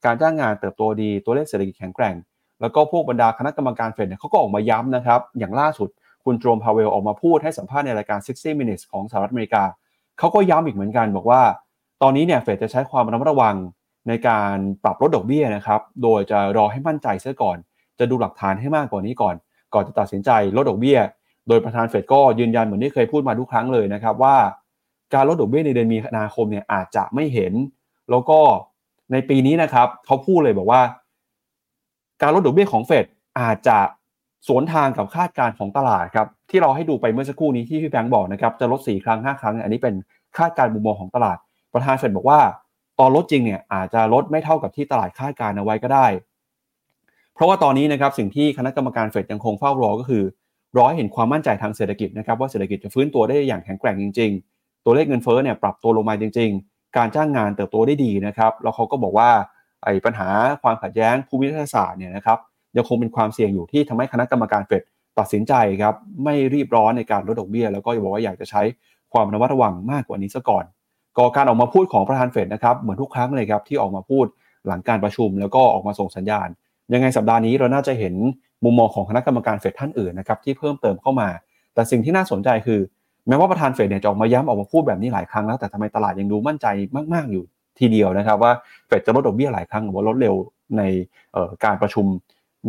[0.04, 2.14] การจ้างงานเติบโตดีตัวเลขเศรษฐกิจแข็งแกร่ง
[2.60, 5.88] แล้วก็พวกบรรดาคณะกรรมการเฟดเนี่ยเขาก็ออกมาย้ำนะครับ อย่างล่าสุด
[6.24, 9.62] คุณโจมพาเวลออกมาพูดให้สัมภาษณ์ในรายการ 60 minutes ของสหรัฐอเมริกา
[10.18, 11.42] เขาก็ย้ำอีกเหมือนกันบอกว่า
[12.02, 13.56] ตอนนี้เนี่ยเฟดจะใช้ความระมัดระวัง
[14.08, 17.56] ในการปรับลดดอกเบี้ยนะครับ โดยจะรอให้มั่นใจเสียก่อน
[17.98, 19.34] จะดูหลักฐานให้มากกว่านี้ก่อน
[19.74, 20.98] ก่อนจะตัดสินใจลดดอกเบี้ย
[21.48, 24.36] โดยประธานเฟดก็ยืนยันเหมือนที่เคยพูดมาทุกครั้งเลยนะครับว่า
[25.14, 27.52] การลดดอกเบี้ยในเดือนมีนาคมเนี่ยอาจจะไม่เห็น
[28.10, 28.38] แล้วก็
[29.12, 30.82] ในปีนี้นะครับเขาพูดเลยบอกว่า
[32.22, 33.04] การลดดอกเบี้ยของเฟด
[33.40, 33.78] อาจจะ
[34.48, 39.94] สวนทางกับคาดการณ์ของตลาดครับที่เราให้ดูไปเมื่อสักครู่นี้ที่พี่แบงค์บอกนะครับจะลด4ครั้ง5 ครั้ง อันนี้เป็น
[40.36, 41.38] คาดการณ์มุมมองของตลาด
[41.72, 42.40] ประธานเฟดบอกว่า
[42.98, 46.06] ตอนลดจริงเนี่ยอาจจะลดไม่เท่ากับที่ตลาดคาดการณ์เอาไว้ก็ได้
[47.34, 50.24] เพราะว่าตอนนี้นะครับสิ่งที่คณะกรรมการเฟดยังคงเฝ้ารอก็คือ
[50.76, 59.30] รอให้เห็นความมั่นใจทางเศรษฐกิจนะครับว่าเศรษฐกิจจะฟื้นตัวได้อย่างแข็งแกร่งจริง ๆ ตัวเลขเงินเฟ้อเนี่ยปรับตัวลงมาจริง ๆ การจ้างงานเติบโตได้ดีนะครับแล้วเขาก็บอกว่า
[59.84, 60.28] ไอ้ปัญหา
[60.62, 62.38] ความขัดแย้งภูมิรัฐศาสตร์เนี่ยนะครับ
[62.76, 64.82] ยังคงเป็นความเสี่ยงอยู่ที่ทำให้คณะกรรมการเฟด
[65.18, 68.62] ตัดสินใจครับไม่รีบร้อนในการลดดอกเบี้ย แล้วก็บอกว่าอยากจะใช้
[69.12, 70.64] ความระมัดระวังมากกว่านี้ซะก่อน
[71.16, 74.26] ก็การออกมาพูดของประธานเฟดนะครับเหมือนทุกครั้งเลยครับที่ออกมาพูด
[74.66, 76.48] หลังการประชุม แล้วก็ออกมาส่งสัญญาณ
[76.92, 78.14] ยังไงสัปดาห์นี้เราน่าจะเห็น
[78.64, 81.28] มุมมองของคณะกรรมการเฟดท่านอื่นนะครับที่เพิ่มเติมเข้ามา
[81.74, 82.80] แต่สิ่งที่น่าสนใจคือ
[83.28, 86.66] แม้ว่าประธานเฟดเนี่ยจะออกมาย้ำออกมาพูดแบบนี้หลายครั้งแล้วแต่ทำไมตลาดยังดูมั่นใจ
[87.14, 87.44] มาก ๆอยู่
[87.78, 88.52] ทีเดียวนะครับว่า
[88.86, 90.34] เฟดจะลดดอกเบี้ยหลายครั้งหรือว่าลดเร็ว
[90.78, 90.82] ใน
[91.64, 92.06] การประชุม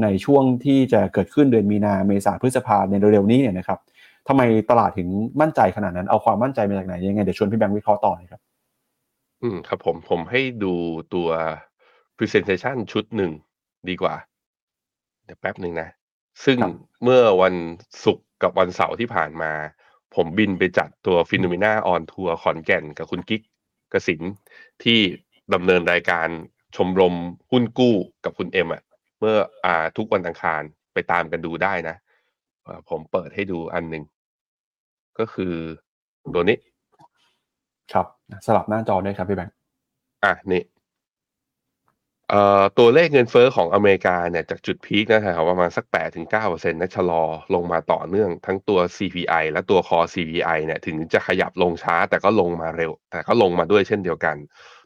[0.04, 3.80] ในช่วงที่จะเกิดขึ้นเดือนมีนาเมษาพฤษภาในเร็วๆนี้เนี่ยนะครับ
[4.28, 5.10] ทำไมตลาดถึง
[5.42, 8.42] มั่นใจขนาดนั้น เอาความมั่นใจมาจากไหนยังไงเดี๋ยวชวนพี่แบงค์วิเคราะห์ต่อเลยครับ
[9.42, 10.74] อืมครับผมผมให้ดู
[11.14, 11.30] ตัว
[12.18, 13.32] presentation ชุดหนึ่ง
[13.90, 14.16] ดีกว่า
[15.26, 15.90] เดี๋ยวแป๊บหนึ่งนะ
[16.46, 16.58] ซึ่ง
[17.04, 17.56] เมื่อวัน
[18.06, 19.52] ศุกร์กับวันเสาร์ที่ผ่านมา
[20.16, 23.42] ผมบินไปจัดตัว FINNOMENA on tour ขอนแก่นกับคุณกิ๊ก
[23.94, 24.22] กสิน
[24.84, 25.00] ที่
[25.54, 26.28] ดำเนินรายการ
[26.76, 27.16] ชมรม
[27.52, 28.84] หุ้นกู้กับคุณเอ็มอะ
[29.20, 30.62] เมื่ออ่าทุกวันอังคาร
[30.94, 31.96] ไปตามกันดูได้นะ
[32.90, 34.04] ผมเปิดให้ดูอันหนึ่ง
[35.20, 35.54] ก็คือ
[36.36, 36.58] ตัวนี้
[37.94, 38.06] ครับ
[38.46, 39.54] สลับหน้าจอด้วยครับพี่แบงค์
[40.24, 40.64] อะนี่
[42.30, 47.24] เอ่อตัวเลขเงินเฟ้อของอเมริกาเนี่ยจากจุดพีคนะครับประมาณสัก8ถึง9%นะชะลอ
[47.54, 54.36] ลงมาต่อเนื่องทั้งตัว CPI และตัว Core CPI เนี่ยถึงจะขยับลงช้าแต่ก็ลงมาเร็ว แต่ก็ลงมาด้วยเช่นเดียวกัน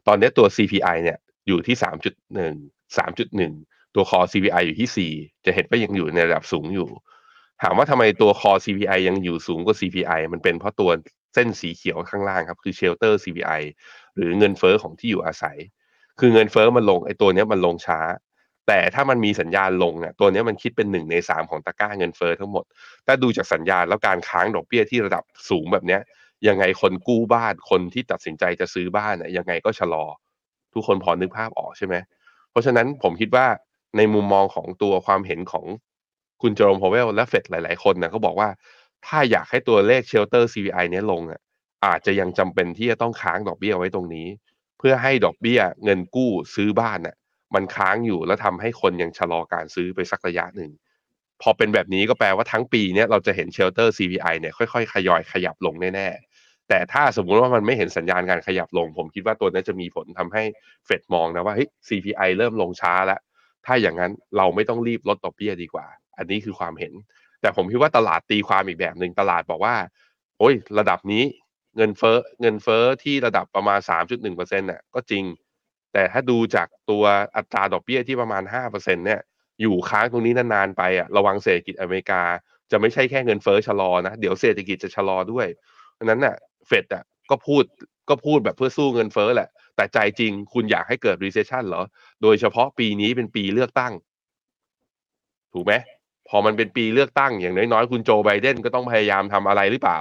[0.07, 1.75] ตอนนี้ตัว CPI เนี่ยอยู่ที่
[2.35, 6.89] 3.1 3.1 ตัว Core CPI อยู่ที่ 4 จะเห็นว่ายังอยู่ในระดับสูงอยู่
[7.61, 10.89] ถามว่าทำไมตัว Core CPI ยังอยู่สูงกว่า CPI มันเป็นเพราะตัว
[11.33, 13.61] เส้นสีเขียวข้างล่างครับคือ Shelter CPI
[14.15, 15.57] หรือเงินเฟ้อของที่อยู่อาศัย
[16.19, 17.99] คือเงินเฟ้อมันลงไอ้ตัวนี้มันลงช้า
[18.67, 22.65] แต่ถ้ามันมีสัญญาณลงเนี่ยตัวนี้มันคิดเป็นหนึ่งในสามของตะกร้าเงินเฟ้อทั้งหมด
[23.05, 26.01] ถ้าดูจากสัญญาณแล้วการค้างดอกเบี้ยที่ระดับสูงแบบเนี้ย
[26.47, 30.05] ยังไงคนกู้บ้านคนที่ตัดสินใจจะซื้อบ้านเนี่ยยังไงก็ชะลอ
[30.73, 31.95] ทุกคนพอนึกภาพออกใช่ไหม
[32.51, 33.47] เพราะฉะนั้นผมคิดว่า
[33.97, 35.65] ในมุมมองของตัวความเห็นของ
[36.41, 38.49] คุณเจอร์มพาวเวลและเฟดหลาย ๆ คนนะเขาบอกว่า
[39.05, 41.39] ถ้าอยากให้ตัวเลขเชลเตอร์ CPI เนี้ยลงอะ
[41.85, 44.27] อาจจะยังจำเป็นที่จะต้องค้างดอกเบี้ยไว้ตรงนี้
[44.79, 47.15] เพื่อให้ดอกเบี้ยเงินกู้ซื้อบ้านน่ะ
[47.55, 50.71] มันค้างอยู่แล้วทำให้คนยังชะลอการซื้อไปสักระยะหนึ่ง
[51.41, 60.43] พอเป็นแบบนี้ก็แปลว่าทั้งปีเนี้ยเราจะเห็นเชลเตอร์ CPI เนี่ยค่อยๆขยอยขยับลงแน่ๆ แต่ถ้าสมมุติว่ามันไม่เห็นสัญญาณการขยับลง ผมคิดว่าตัวนี้จะมีผลทำให้
[60.85, 63.19] เฟดมองนะว่าเฮ้ย CPI เริ่มลงช้าแล้ว
[63.65, 66.93] ถ้าอย่างนั้นเราไม่ต้องรีบลดดอกเบี้ยดีกว่า อันนี้คือความเห็น
[67.41, 69.75] แต่ผมคิดว่าตลาดตีความอีกแบบหนึ่งตลาดบอกว่า
[70.39, 71.23] โอ้ย ระดับนี้
[71.77, 75.23] เงินเฟ้อเงินเฟ้อที่ระดับประมาณ 3.1%น่ะก็จริง
[75.93, 77.03] แต่ถ้าดูจากตัว
[77.35, 79.21] อัตราดอกเบี้ยที่ประมาณ 5%เนี่ย
[79.61, 82.21] อยู่ค้างตรงนี้นานๆไปอะระวังเศรษฐกิจอเมริกา
[82.71, 85.47] จะไม่ใช่แค่เงินเฟ้อชะลอนะ เดี๋ยวเศรษฐกิจจะชะลอด้วย
[85.93, 86.35] เพราะนั้นน่ะ
[86.67, 87.63] เฟดอะก็พูด
[88.09, 91.83] ก็พูดแบบเพื่อสู้เงินเฟ้อแหละ แต่ใจจริงคุณอยากให้เกิด recession เหรอ
[92.21, 93.93] โดยเฉพาะปีนี้เป็นปีเลือกตั้ง
[95.53, 95.73] ถูกไหม
[96.29, 99.99] พอมันเป็นปีเลือกตั้งอย่างน้อยๆ คุณโจไบเดนก็ต้องพยายามทำอะไรหรือเปล่า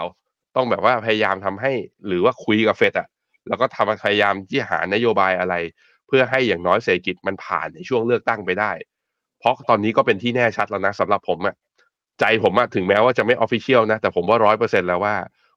[0.57, 1.73] ต้องแบบว่าพยายามทำให้
[2.07, 3.09] หรือว่าคุยกับเฟดอะ
[3.49, 5.55] แล้วก็ทำพยายามที่หานโยบายอะไร
[6.07, 8.73] เพื่อให้อย่างน้อยเศรษฐกิจมันผ่านในช่วงเลือกตั้งไปได้
[9.41, 11.55] เพราะตอนนี้ก็เป็นที่แน่ชัดแล้วนะสำหรับผมอะ
[12.21, 15.15] ใจผมอะถึงแม้ว่าจะไม่ official นะ แต่ผมว่าร้อยเปอร์เซ็นแล้วว่า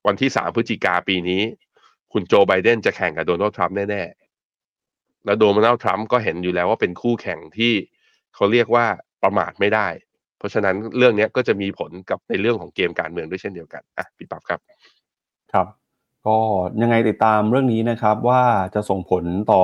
[0.08, 1.42] วันที่สามพฤศจิกาปีนี้
[2.14, 7.74] คุณโจไบเดนจะแข่งกับโดนัลด์ทรัมป์แน่ๆแล้วโดนัลด์ทรัมป์ก็เห็นอยู่แล้วว่าเป็นคู่แข่งที่
[8.36, 8.86] เขาเรียกว่า
[9.24, 9.88] ประมาทไม่ได้
[10.40, 14.60] เพราะฉะนั้นเรื่องนี้ก็จะมีผลกับในเรื่องของเกมการเมืองด้วยเช่นเดียวกันอะพี่ปั๊บครับ
[15.54, 15.68] ครับ
[16.28, 16.38] ก็
[16.82, 18.44] ยังไงติดตามเรื่องนี้นะครับว่า
[18.76, 19.64] จะส่งผลต่อ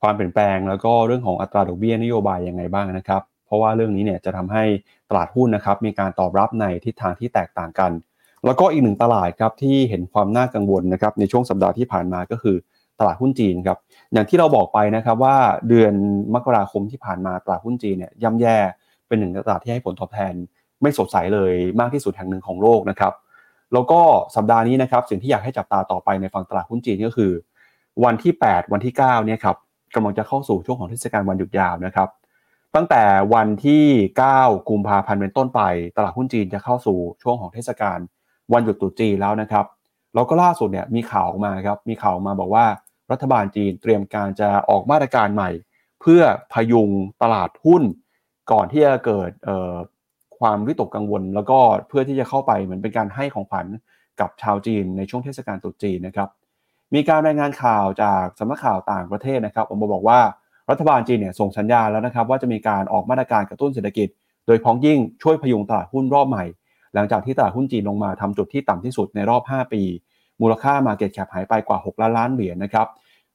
[0.00, 4.64] ความเปลี่ยนแปลง แล้วก็เรื่องของอัตราดอกเบี้ยนโยบายยังไงบ้างนะครับ เพราะว่าเรื่องนี้เนี่ยจะทำให้
[5.10, 7.92] ตลาดหุ้นนะครับ มีการตอบรับในทิศทางที่แตกต่างกัน
[8.44, 12.56] แล้วก็อีกหนึ่งตลาดครับที่เห็นความน่ากังวลนะครับในช่วงสัปดาห์ที่ผ่านมาก็คือ
[12.98, 13.78] ตลาดหุ้นจีนครับ
[14.12, 15.36] อย่างที่เราบอกไปนะครับว่า
[15.68, 15.92] เดือน
[16.34, 18.56] มกราคมที่ผ่านมาตลาดหุ้นจีนเนี่ยย่ำแย่
[19.08, 20.34] เป็นหนึ่งตลาดที่ให้ผลตอบแทน
[20.82, 23.12] ไม่สดใสเลยมากที่สุดแห่งหนึ่งของโลกนะครับ
[23.72, 24.00] แล้วก็
[24.36, 27.32] สัปดาห์นี้นะครับสิ่งที่อยากให้จับตาต่อไปในฝั่งตลาดหุ้นจีนก็คือ
[28.04, 29.56] วันที่ 8 วันที่9เนี่ยครับ
[29.94, 32.08] กำลังจะเข้าสู่ช่วงของเทศกาลวันหยุดยาวนะครับ
[32.74, 33.02] ตั้งแต่
[33.34, 33.84] วันที่
[34.26, 35.60] 9 กุมภาพันธ์เป็นต้นไป
[35.96, 37.98] ตลาดหุ้นจีนจะเข้าสู่ช่วงของเทศกาล
[38.52, 39.66] วันหยุดตรุษจีนแล้วนะครับ
[40.14, 42.66] แล้วก็ล่าสุดเนี่ยมีข่าวออกมาครับมีข่าวออกมาบอกว่า
[43.10, 45.50] รัฐบาลจีนเตรียมการจะออกมาตรการใหม่
[46.00, 46.90] เพื่อพยุง
[47.22, 47.82] ตลาดหุ้น
[48.52, 49.30] ก่อนที่จะเกิด
[50.38, 51.58] ความวิตกกังวล แล้วก็
[51.88, 53.66] เพื่อที่จะเข้าไปเหมือนเป็นการให้ของขวัญ
[54.20, 56.28] กับชาวจีนในช่วงเทศกาลตรุษจีนนะครับ
[56.94, 60.20] มีการรายงานข่าวจากสำนักข่าวต่างประเทศนะครับออกมาบอกว่า
[60.70, 64.08] รัฐบาลจีนเนี่ยส่งสัญญาณแล้วนะครับ ว่าจะมีการออกมาตรการกระตุ้นเศรษฐกิจ
[64.46, 66.44] โดยพ้องยิ่งช่วยพยุงตลาดหุ้นรอบใหม่
[66.94, 69.82] หลังจากที่ตลาดหุ้นจีนลงมาทำจุดที่ต่ำที่สุดในรอบ 5 ปี
[70.40, 72.86] มูลค่ามาเก็ตแคปหายไปกว่า 6 ล้านล้านเหรียญนะครับ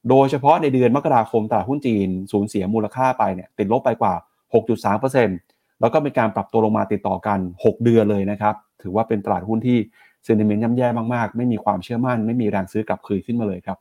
[0.10, 4.14] โดยเฉพาะในเดือนมกราคมตลาดหุ้นจีนสูญเสียมูลค่าไปเนี่ยติดลบไปกว่า
[4.54, 9.78] 6.3%แล้วก็มีการปรับตัวลงมาติดต่อกัน 6 เดือนเลยนะครับ ถือว่าเป็นตลาดหุ้นที่
[10.24, 13.78] เซนิเมนต์ย่ำแย่มากๆ ไม่มีความเชื่อมั่น ไม่มีแรงซื้อกลับคืนขึ้นมาเลยครับ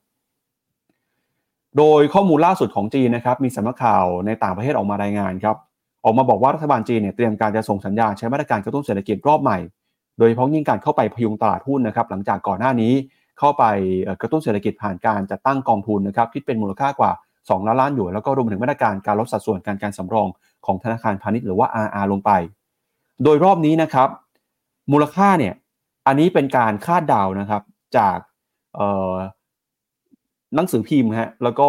[1.79, 5.57] โดยข้อมูลล่าสุดของจีนนะครับ มีสำนักข่าวในต่างประเทศออกมารายงานครับ
[6.05, 9.59] ออกมาบอกว่ารัฐบาลจีนเนี่ยเตรียมการจะส่งสัญญาณใช้มาตรการกระตุ้นเศรษฐกิจรอบใหม่
[10.19, 12.93] โดยเฉพาะยิ่งการเข้าไปพยุงตลาดหุ้นนะครับ หลังจากก่อนหน้านี้
[13.39, 13.65] เข้าไป
[14.21, 20.29] กระตุ้นเศรษฐกิจผ่านการจัดตั้งกองทุนนะครับคิดเป็นมูลค่ากว่า 2 ล้านล้านหยวนแล้วก็รวมถึงมาตรการการลดสัดส่วนการการสำรอง
[20.67, 22.31] ของธนาคารพาณิชย์หรือว่า RR ลงไป
[23.25, 24.09] โดยรอบนี้นะครับ
[24.93, 25.55] มูลค่าเนี่ย
[26.07, 27.63] อันนี้เป็นการคาดเดานะครับ
[27.97, 28.19] จาก
[30.55, 31.63] หนังสือพิมพ์ฮะแล้วก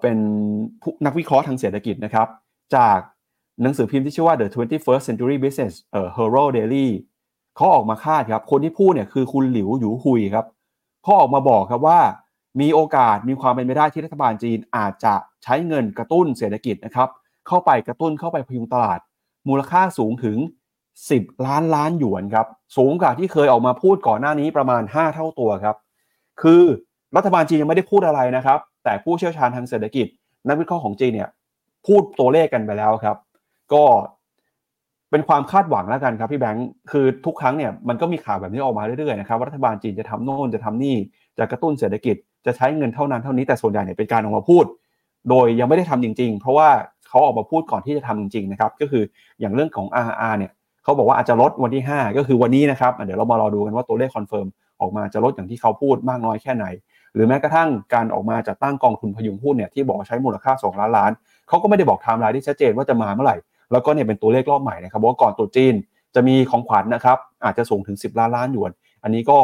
[0.00, 0.16] เป็น
[1.06, 2.28] นักวิเคราะห์ทางเศรษฐกิจนะครับ
[2.76, 2.98] จาก
[3.62, 6.86] หนังสือพิมพ์ที่ชื่อว่า The 21st Century Business เอ่อ Herald Daily
[7.56, 10.46] เขาออกมาคาดครับ คนที่พูดเนี่ยคือคุณหลิวหยูหุยครับ
[11.02, 12.00] เขาออกมาบอกครับว่า
[12.60, 17.08] มีโอกาสมีความเป็นไปได้ที่รัฐบาลจีนอาจจะใช้เงินกระตุ้นเศรษฐกิจนะครับ
[17.48, 19.00] เข้าไปกระตุ้นเข้าไปพยุงตลาด
[19.48, 20.38] มูลค่าสูงถึง
[20.92, 25.76] 10 ล้านล้านหยวนครับ สูงกว่าที่เคยออกมาพูดก่อนหน้านี้ประมาณ 5 เท่าตัวครับ
[26.42, 26.62] คือ
[27.16, 30.06] รัฐบาลจีนยังไม่ได้พูดอะไรนะครับ แต่ผู้เชี่ยวชาญทางเศรษฐกิจ
[30.48, 31.30] นักวิเคราะห์ของจีนเนี่ย
[31.86, 33.16] พูดตัวเลขกันไปแล้วครับ
[33.72, 33.84] ก็
[35.10, 40.96] เป็นความคาดหวังแล้วกันครับพี่แบงค์คือทุกครั้งเนี่ยมันก็มีข่าวแบบนี้ออกมาเรื่อยๆนะครับรัฐบาลจีนจะทำโน่นจะทำนี่
[41.38, 42.16] จะกระตุ้นเศรษฐกิจ
[42.46, 44.64] จะใช้เงินเท่านั้นเท่านี้แต่ส่วนใหญ่เนี่ยเป็นการออกมาพูด
[45.28, 46.68] โดยยังไม่ได้ทำจริง ๆ เพราะว่า
[47.12, 49.02] เขาออกมาพูดก่อนที่จะทำจริงๆนะครับก็คือ
[49.40, 50.52] อย่างเรื่องของ RRR เนี่ย
[50.84, 54.46] เขาบอกว่าอาจจะลดวันที่ 5 ก็คือวันนี้นะครับเดี๋ยวเรามารอดูกันว่าตัวเลข confirm
[54.80, 56.66] ออกมาจะลดอย่างที่เขาพูดมากน้อยแค่ไหน
[57.14, 61.12] หรือแม้กระทั่งการออกมาจัดตั้งกองทุนพยุงหุ้นเนี่ยที่บอกใช้มูลค่า 2 ล้านล้าน
[61.48, 63.36] เขาก็ไม่ได้บอกไทม์ไลน์ที่ชัดเจนว่าจะมาเมื่อไหร่
[63.72, 65.74] แล้วก็เนี่ยเป็นตัวเลขรอบใหม่นะครับว่าก่อนตรุษจีน
[66.14, 69.38] จะมีของขวัญนะครับอาจจะสูงถึง 10 ล้านล้านหยวน อันนี้ก็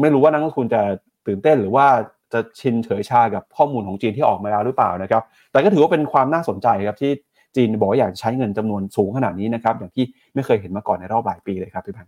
[0.00, 0.80] ไม่รู้ว่านักลงทุนจะ
[1.26, 1.86] ตื่นเต้นหรือว่า
[2.32, 5.22] จะชินเฉยชากับข้อมูลของจีนที่ออกมาแล้วหรือเปล่านะครับ
[5.52, 7.12] แต่ก็ถือว่าเป็นความน่าสนใจครับที่
[7.56, 10.04] จีนบอกว่าอยากใช้เงินจำนวนสูงขนาดนี้นะครับ อย่างที่
[10.34, 12.06] ไม่เคยเห็นมาก่อนในรอบหลายปีเลยครับพี่พัน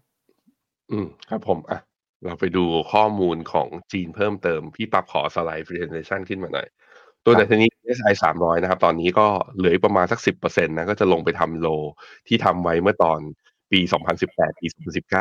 [0.91, 1.79] อืมครับผมอะ
[2.25, 6.67] เราไปดูข้อมูลของจีนเพิ่มเติม พี่ปับขอสไลด์ presentation ขึ้นมาหน่อย
[7.25, 11.69] ตัวแต่ทีนี้ SI 300 นะครับ ตอนนี้ก็เหลือประมาณสัก 10%นะ ก็จะลงไปทำโล
[12.29, 13.21] ที่ทำไว้เมื่อตอน
[13.75, 13.81] ปี
[14.21, 14.67] 2018 ปี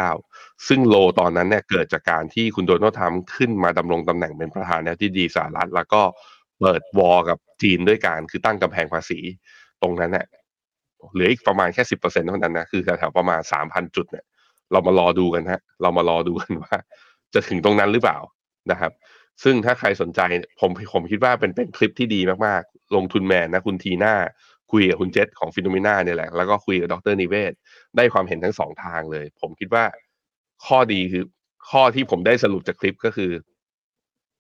[0.06, 6.01] 2019 ซึ่ง low ตอนนั้นเนี่ยเกิดจากการที่คุณโดนัลด์ทรัมป์ขึ้นมาดำรงตำแหน่งเป็นประธานาธิบดีสหรัฐ แล้วก็
[6.60, 9.20] เปิด war กับจีนด้วยการคือตั้งกำแพงภาษี
[9.82, 10.26] ตรงนั้นเนี่ย
[11.14, 14.26] เหลืออีกประมาณแค่สิบเปอร์เซ็นต์เท่านั้นนะคือแถวๆประมาณสามพันจุดเนี่ย
[14.72, 16.76] เรามารอดูกันฮะ เรามารอดูกันว่า
[17.34, 18.18] จะถึงตรงนั้นหรือเปล่า
[18.72, 18.91] นะครับ
[19.43, 20.22] ซึ่งถ้าใครสนใจ
[20.60, 24.16] ผมผมคิดว่าเป็นเป็นคลิปที่ดีมากๆ ลงทุนแมนนะคุณทีน่า
[24.74, 27.54] คุยกับคุณเจษของ Finnomena เนี่ยแหละ แล้วก็คุยกับดร.นิเวศน์
[27.97, 29.86] ได้ความเห็นทั้งสองทางเลย ผมคิดว่า
[30.65, 31.24] ข้อดีคือ
[31.69, 33.32] ข้อที่ผมได้สรุปจากคลิปก็คือ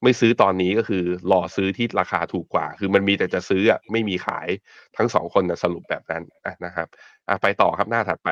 [0.03, 4.47] ไม่ซื้อตอนนี้ก็คือรอซื้อที่ราคาถูกกว่า คือมันมีแต่จะซื้ออะไม่มีขาย
[4.97, 6.23] ทั้งสองคนนะสรุปแบบนั้น
[6.65, 6.87] นะครับ
[7.29, 8.29] อะไปต่อครับหน้าถัดไป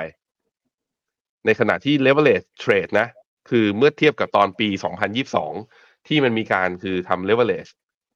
[1.45, 3.07] ในขณะที่ leverage trade นะ
[3.49, 4.67] คือเมื่อเทียบกับตอนปี
[5.37, 7.71] 2022 ที่มันมีการคือทำ leverage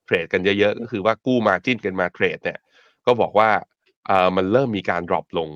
[0.08, 2.60] trade กันเยอะๆ ก็คือว่ากู้มาจิ้นกันมาเทรดเนี่ย
[3.06, 3.50] ก็บอกว่า
[4.10, 5.50] อ่อมันเริ่มมีการ drop ลง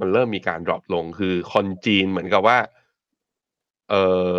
[0.00, 2.58] มันเริ่มมีการ drop ลง คือคนจีนเหมือนกับว่า
[3.90, 4.02] เอ่
[4.34, 4.36] อ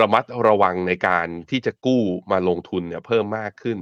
[0.00, 3.78] ระมัดระวังในการที่จะกู้มาลงทุนเนี่ยเพิ่มมากขึ้น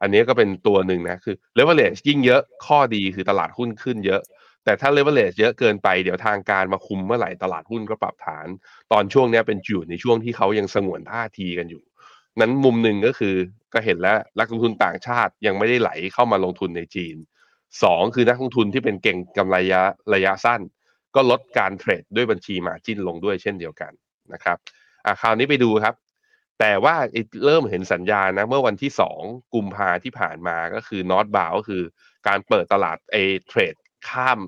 [0.00, 4.22] อันนี้ก็เป็นตัวหนึ่งนะ คือ leverage ยิ่งเยอะข้อดีคือตลาดหุ้นขึ้นเยอะ
[4.64, 8.46] แต่ถ้า leverage เยอะเกินไปเดี๋ยวทางการมาคุมเมื่อไหร่ตลาดหุ้นก็ปรับฐาน
[8.92, 11.82] ตอนช่วงนี้เป็นอยู่ในช่วงที่เขายังสงวนท่าทีกันอยู่
[12.40, 13.34] นั้นมุมหนึ่งก็คือ
[13.74, 17.16] ก็เห็นแล้วนักลงทุนต่างชาติยังไม่ได้ไหลเข้ามาลงทุนในจีน
[17.82, 19.82] สองคือนักลงทุนที่เป็นเก่งกำไรระยะ
[20.14, 20.60] ระยะสั้น
[21.14, 23.92] ก็ลดการเทรดด้วยบัญชีมาจิ้นลงด้วยเช่นเดียวกัน
[24.32, 24.56] นะครับ
[25.06, 25.94] อะคราวนี้ไปดูครับ
[26.60, 26.96] แต่ว่า
[27.44, 29.20] เริ่มเห็นสัญญาณนะเมื่อวันที่สอง
[29.54, 31.82] กุมภาที่ผ่านมาก็คือนอตบาวก็คือ
[32.28, 33.16] การเปิดตลาดเอ
[33.46, 33.74] เทรด
[34.08, 34.40] ข้าม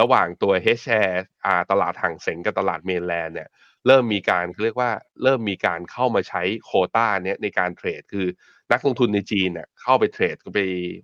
[0.00, 3.50] ระหว่างตัว H share อ่าตลาดห่างเสงกับตลาดเมนแลนด์เนี่ย
[3.86, 4.90] เริ่มมีการเรียกว่า
[5.22, 8.26] เริ่มมีการเข้ามาใช้โคต้าเนี้ยในการเทรดคือ
[8.74, 10.60] นักลงทุนในจีนเนี่ยเข้าไปเทรดไป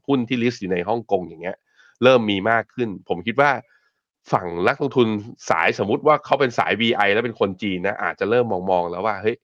[0.06, 1.56] หุ้นที่ลิสต์อยู่ในฮ่องกงอย่างเงี้ย
[2.02, 3.50] เริ่มมีมากขึ้น ผมคิดว่า
[4.32, 5.08] ฝั่งนักลงทุน
[5.50, 9.36] สายสมมติว่าเขาเป็นสาย VI แล้วเป็นคนจีนนะอาจจะเริ่มมองๆแล้วว่าเฮ้ย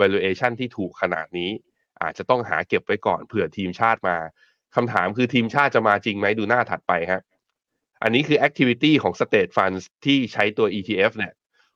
[0.00, 1.50] valuation ที่ถูกขนาดนี้
[2.02, 4.16] อาจจะต้องหาเก็บไว้ก่อนเผื่อทีมชาติมา
[4.74, 7.22] คำถามคือทีมชาติจะมาจริงไหมดูหน้าถัดไปฮะ
[8.02, 11.32] อันนี้คือ activity ของ state funds ที่ใช้ตัว ETF เนี่ย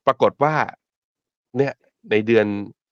[0.07, 0.55] ปรากฏว่า
[1.57, 1.73] เนี่ย
[2.11, 2.47] ในเดือน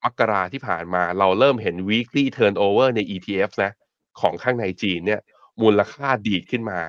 [0.05, 3.73] มกราที่ผ่านมาเราเริ่มเห็น weekly turnover ใน ETF นะ
[4.21, 5.21] ของข้างในจีนเนี่ย
[5.63, 6.81] มูลค่าดีดขึ้นมา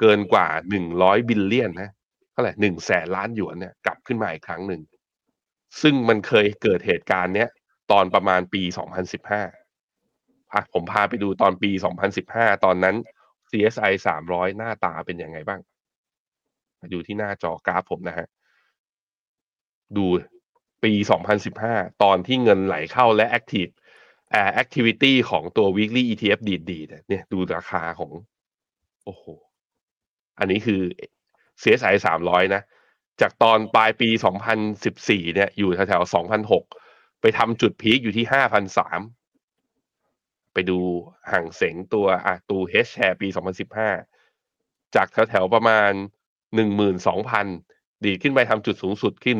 [0.00, 0.48] เกินกว่า
[0.92, 1.90] 100บิลเลียนนะ
[2.32, 4.82] เท่าไหร่หนึ่งแสนล้านหยวนเนี่ยกลับขึ้นมาอีกครั้งหนึ่ง
[5.82, 7.48] ซึ่งมันเคยเกิดเหตุการณ์เนี้ย
[7.92, 8.62] ตอนประมาณปี
[9.18, 11.70] 2015อะผมพาไปดูตอนปี
[12.18, 12.96] 2015ตอนนั้น
[13.50, 13.92] CSI
[14.26, 15.60] 300หน้าตาเป็นยังไงบ้าง
[16.80, 18.26] มาดูที่หน้าจอกราฟผมนะฮะ
[19.96, 20.06] ดู
[20.84, 20.92] ปี
[21.46, 23.72] 2015 ตอนที่เงินไหลเข้าและ Active
[24.34, 28.10] อ่า Activity ของตัว Weekly ETF ดีดีเนี่ยดูราคาของ
[29.04, 29.24] โอ้โห
[30.38, 30.80] อันนี้คือ
[31.62, 32.62] CSI 300 นะ
[33.20, 34.08] จากตอนปลายปี
[34.72, 36.14] 2014 เนี่ย อยู่แถวๆ
[36.62, 38.26] 2,006 ไปทำจุดพีคอยู่ที่
[39.44, 40.78] 5,003 ไปดู
[41.30, 43.28] ห่างเสงตัวอะตู H share ปี
[44.10, 45.92] 2015 จากแถวๆประมาณ
[46.64, 47.73] 12,000
[48.06, 49.34] ดีขึ้นไปทำจุดสูงสุดที่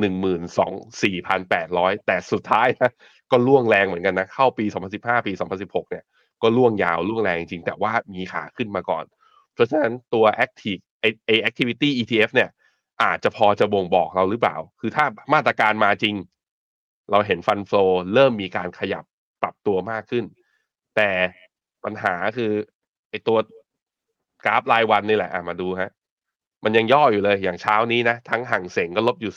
[1.23, 2.91] 12,4,800แปดร้อยแต่สุดท้ายนะ
[3.31, 4.65] ก็ล่วงแรงเหมือนกันนะเข้าปี
[4.97, 5.33] 2015ปี
[5.63, 6.05] 2016เนี่ย
[6.43, 9.05] ก็ล่วงยาวล่วงแรงจริง แต่ว่ามีขาขึ้นมาก่อน
[9.55, 10.83] เพราะฉะนั้นตัว Active
[11.27, 12.51] ไอ activity ETF เนี่ย
[13.03, 16.15] อาจจะพอจะบ่งบอกเราหรือเปล่า คือถ้ามาตรการมาจริง
[17.11, 17.73] เราเห็นฟันโฟ
[18.15, 19.05] เริ่มมีการขยับ
[19.43, 20.25] ปรับตัวมากขึ้น
[20.97, 21.11] แต่
[21.85, 22.53] ปัญหาคือ
[23.11, 23.39] ไอตัว
[24.45, 25.91] กราฟรายวันนี่แหละอะมาดูฮะ
[26.65, 29.33] มันยังย่ออยู่เลยอย่างเช้านี้นะ ทั้งห่างเสงก็ลบอยู่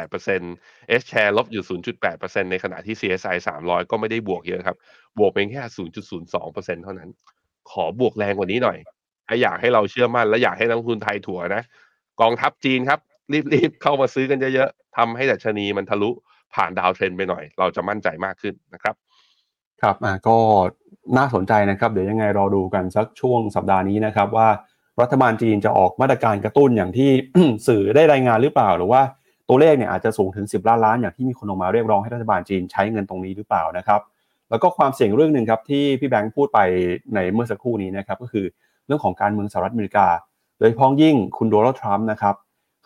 [0.00, 1.64] 0.8% S share ลบอยู่
[2.12, 4.76] 0.8%ในขณะที่ CSI 300 ก็ไม่ได้บวกเยอะครับ
[5.18, 5.62] บวกเพียงแค่
[6.22, 7.10] 0.02%เท่านั้น
[7.70, 8.78] ขอบวกแรงกว่านี้หน่อย
[9.28, 11.62] ถ้าอยากให้เราเชื่อมั่นและอยากให้นักลงทุนไทยถั่วนะ
[12.20, 13.00] กองทัพจีนครับ
[13.52, 16.10] รีบๆ เข้ามาซื้อกันเยอะๆทำให้ดัชนีมันทะลุ
[16.54, 18.94] ผ่านดาวเทรนไปหน่อย เราจะมั่นใจมากขึ้นนะครับ
[19.82, 20.36] ครับอ่าก็
[21.18, 24.48] น่าสนใจนะครับ เดี๋ยวยังไงรอดูกันสักช่วงสัปดาห์นี้นะครับว่า
[25.00, 27.10] รัฐบาลจีนจะออกมาตรการกระตุ้นอย่างที่
[27.66, 29.02] สื่อได้รายงานหรือเปล่า หรือว่า
[29.48, 34.00] ตัวเลขเนี่ยอาจจะสูงถึง 10 ล้านล้านอย่างที่มีคนออกมาเรียกร้องให้รัฐบาลจีนใช้เงินตรงนี้หรือเปล่านะครับ
[34.50, 36.58] แล้วก็ความเสี่ยงเรื่องหนึ่งครับที่พี่แบงค์พูดไป
[37.14, 38.46] ในเมื่อสักครู่นี้นะครับก็คือ
[38.86, 40.06] เรื่องของการเมืองสหรัฐอเมริกา
[40.58, 42.34] โดยเฉพาะยิ่งคุณโดนัลด์ทรัมป์นะครับ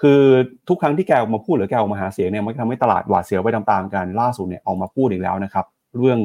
[0.01, 0.21] คือ
[0.69, 6.19] ทุกครั้งที่แกออกมาพูดหรือแกออกมาหาเสียงเนี่ยมันทำให้ตลาดหวาดเสียวไปตามๆกันล่าสุดเนี่ยออกมาพูดอีกแล้วนะครับ เรื่อง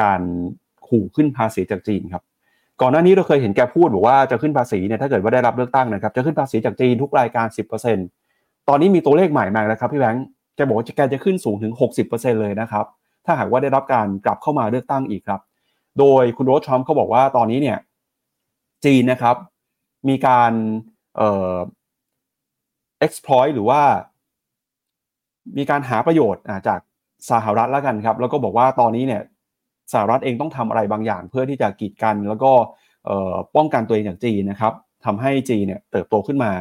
[0.00, 0.20] การ
[0.88, 2.22] ขู่ขึ้นภาษีจากจีนครับ
[2.82, 7.46] ก่อนหน้านี้เราเคยเห็นแกพูดบอกว่าจะขึ้นภาษีเนี่ยถ้าเกิดว่าได้รับเลือกตั้งนะครับจะขึ้นภาษีจากจีนทุกรายการ
[8.08, 10.26] 10%ตอนนี้มีตัวเลขใหม่มาแล้วครับพี่แบงค์
[10.56, 11.72] แกบอกว่าแกจะขึ้นสูงถึง
[12.06, 12.84] 60%เลยนะครับ
[13.26, 15.40] ถ้าหากว่าได้รับการกลับเข้ามาเลือกตั้งอีกครับ
[15.98, 17.78] โดยคุณโรสทรัมป์เขาบอกว่าตอนนี้เนี่ย
[18.84, 19.36] จีนนะครับ
[20.08, 20.52] มีการ
[21.16, 21.56] เอ่อ
[23.06, 23.80] exploit หรือว่า
[25.58, 26.80] มีการหาประโยชน์จาก
[27.30, 29.22] สหรัฐแล้วกันครับ แล้วก็บอกว่าตอนนี้เนี่ย
[29.92, 32.52] สหรัฐเองต้องทำอะไรบางอย่าง เพื่อที่จะกีดกัน แล้วก็
[33.56, 34.72] ป้องกันตัวเองจากจีนนะครับ
[35.04, 36.52] ทำให้จีนเนี่ยเติบโตขึ้นมา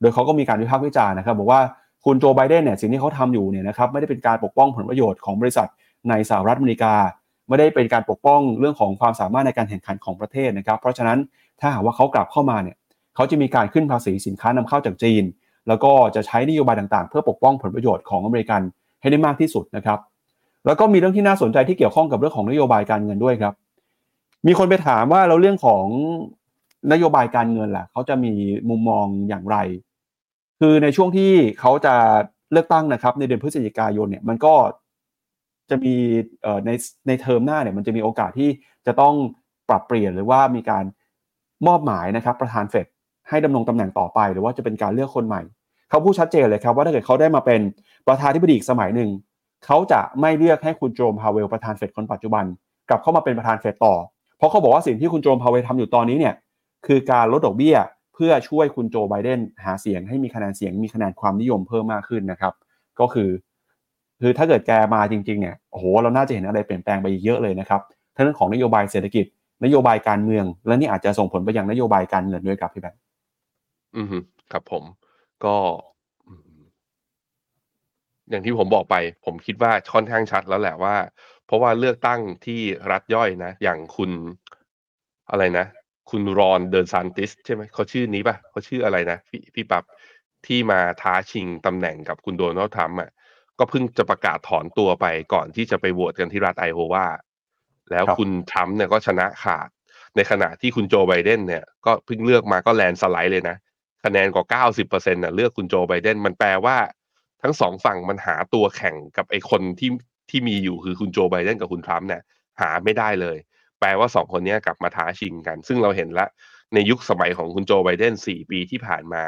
[0.00, 1.60] โดยเขาก็มีการวิพากษ์วิจารณ์นะครับ บอกว่า
[2.04, 5.68] คุณโจไบเดนเนี่ยสิ่งที่เขาทำอยู่เนี่ยนะครับไม่ได้เป็นการปกป้องผลประโยชน์ของบริษัท
[6.08, 6.94] ในสหรัฐอเมริกา
[7.48, 11.18] ไม่ได้เป็นการปกป้องเรื่องของความสามารถในการแข่งขันของประเทศนะครับ เพราะฉะนั้น
[11.60, 12.76] ถ้าหากว่าเขากลับเข้ามาเนี่ย
[13.14, 15.24] เขาจะมีการขึ้นภาษีสินค้านำเข้าจากจีน
[15.68, 18.62] แล้วก็จะใช้นโยบายต่างๆ เพื่อปกป้องผลประโยชน์ของอเมริกัน
[19.00, 19.98] ให้ได้มากที่สุดนะครับ
[20.66, 23.54] แล้วก็มีเรื่องที่น่าสนใจที่เกี่ยวข้องกับเรื่องของนโยบายการเงินด้วยครับ
[24.46, 25.86] มีคนไปถามว่าเราเรื่องของ
[26.92, 28.32] นโยบายการเงินล่ะเขาจะมี
[28.70, 29.56] มุมมองอย่างไร
[30.60, 31.94] คือในช่วงที่เขาจะ
[32.52, 34.54] เลือกตั้งนะครับ ในเดือนพฤศจิกายนเนี่ยมันก็
[35.70, 35.94] จะมี
[36.66, 36.70] ใน
[37.06, 38.50] ในเทอมหน้าเนี่ยมันจะมีโอกาสที่
[38.86, 39.14] จะต้อง
[39.68, 40.84] ปรับเปลี่ยนหรือว่ามีการ
[41.66, 42.86] มอบหมายนะครับ ประธานเฟด
[43.28, 45.42] ให้ดำรงตำแหน่งต่อไป หรือว่าจะเป็นการเลือกคนใหม่
[45.90, 47.60] เขาพูดชัดเจนเลยครับว่าถ้าเกิดเขาได้มาเป็น
[48.06, 49.08] ประธานที่ดีอีกสมัยหนึ่ง
[49.64, 52.44] เขาจะไม่เลือกให้คุณโจมพาเวลประธานเฟดคนปัจจุบัน
[52.88, 53.94] กลับเข้ามาเป็นประธานเฟดต่อ
[54.38, 56.34] เพราะเขาบอกว่าสิ่งที่คุณโจมพาเวลทำอยู่ตอนนี้เนี่ย
[56.86, 57.76] คือการลดดอกเบี้ย
[58.14, 62.52] เพื่อช่วยคุณโจไบเดนหาเสียงให้มีคะแนนเสียงมีคะแนนความนิยมเพิ่มมากขึ้นนะครับ
[63.00, 63.30] ก็คือ
[64.20, 67.80] คือถ้าเกิดแกมาจริงๆเนี่ยโอ้โหเราน่าจะเห็นอะไรเปลี่ยนแปลงไปเยอะเลยนะครับ
[68.16, 69.24] ทั้งเรื่องของนโยบายเศรษฐกิจ
[69.64, 73.00] นโยบายการเมือง และนี่อาจจะส่งผลไปยังนโยบายการเงินด้วยครับพี่แบงค์
[73.96, 74.06] อืม
[74.52, 74.84] ครับผม
[75.44, 75.56] ก็
[78.30, 80.96] อย่างที่ผมบอกไป ผมคิดว่าค่อนข้างชัดแล้วแหละว่า
[81.46, 82.60] เพราะว่าเลือกตั้งที่
[82.90, 84.10] รัฐย่อยนะ อย่างคุณ
[85.30, 85.66] อะไรนะ
[86.10, 89.84] คุณรอนเดินซานติส ใช่ไหมเขาชื่อนี้ปะเขาชื่ออะไรนะ พี่พี่ปับ๊บ
[90.46, 93.10] ที่มาท้าชิงตำแหน่งกับคุณโดนัลด์ทรัมป์อะ
[93.58, 97.06] ก็เพิ่งจะประกาศถอนตัวไปก่อนที่จะไปโหวตกันที่รัฐไอโอวา
[97.90, 99.68] แล้วคุณทรัมป์เนี่ยก็ชนะขาด
[100.16, 103.56] ในขณะที่คุณโจไบเดนเนี่ย ก็เพิ่งเลือกมาก็แลนสไลด์เลยนะ
[104.04, 106.76] คะแนนกว่าเก้าสิบเปอร์เซ็นต์น่ะเลือกคุณโจไบเดนมันแปลว่า
[107.42, 109.90] ทั้งสองฝั่งมันหาตัวแข่งกับไอ้คนที่
[110.30, 112.22] ที่มีอยู่คือคุณโจไบเดนกับคุณทรัมป์เนี่ย
[112.60, 113.36] หาไม่ได้เลย
[113.80, 116.26] แปลว่าสองคนนี้กลับมาท้าชิงกัน ซึ่งเราเห็นละ
[116.74, 119.24] ในยุคสมัยของคุณโจไบเดนสี่ปีที่ผ่านมา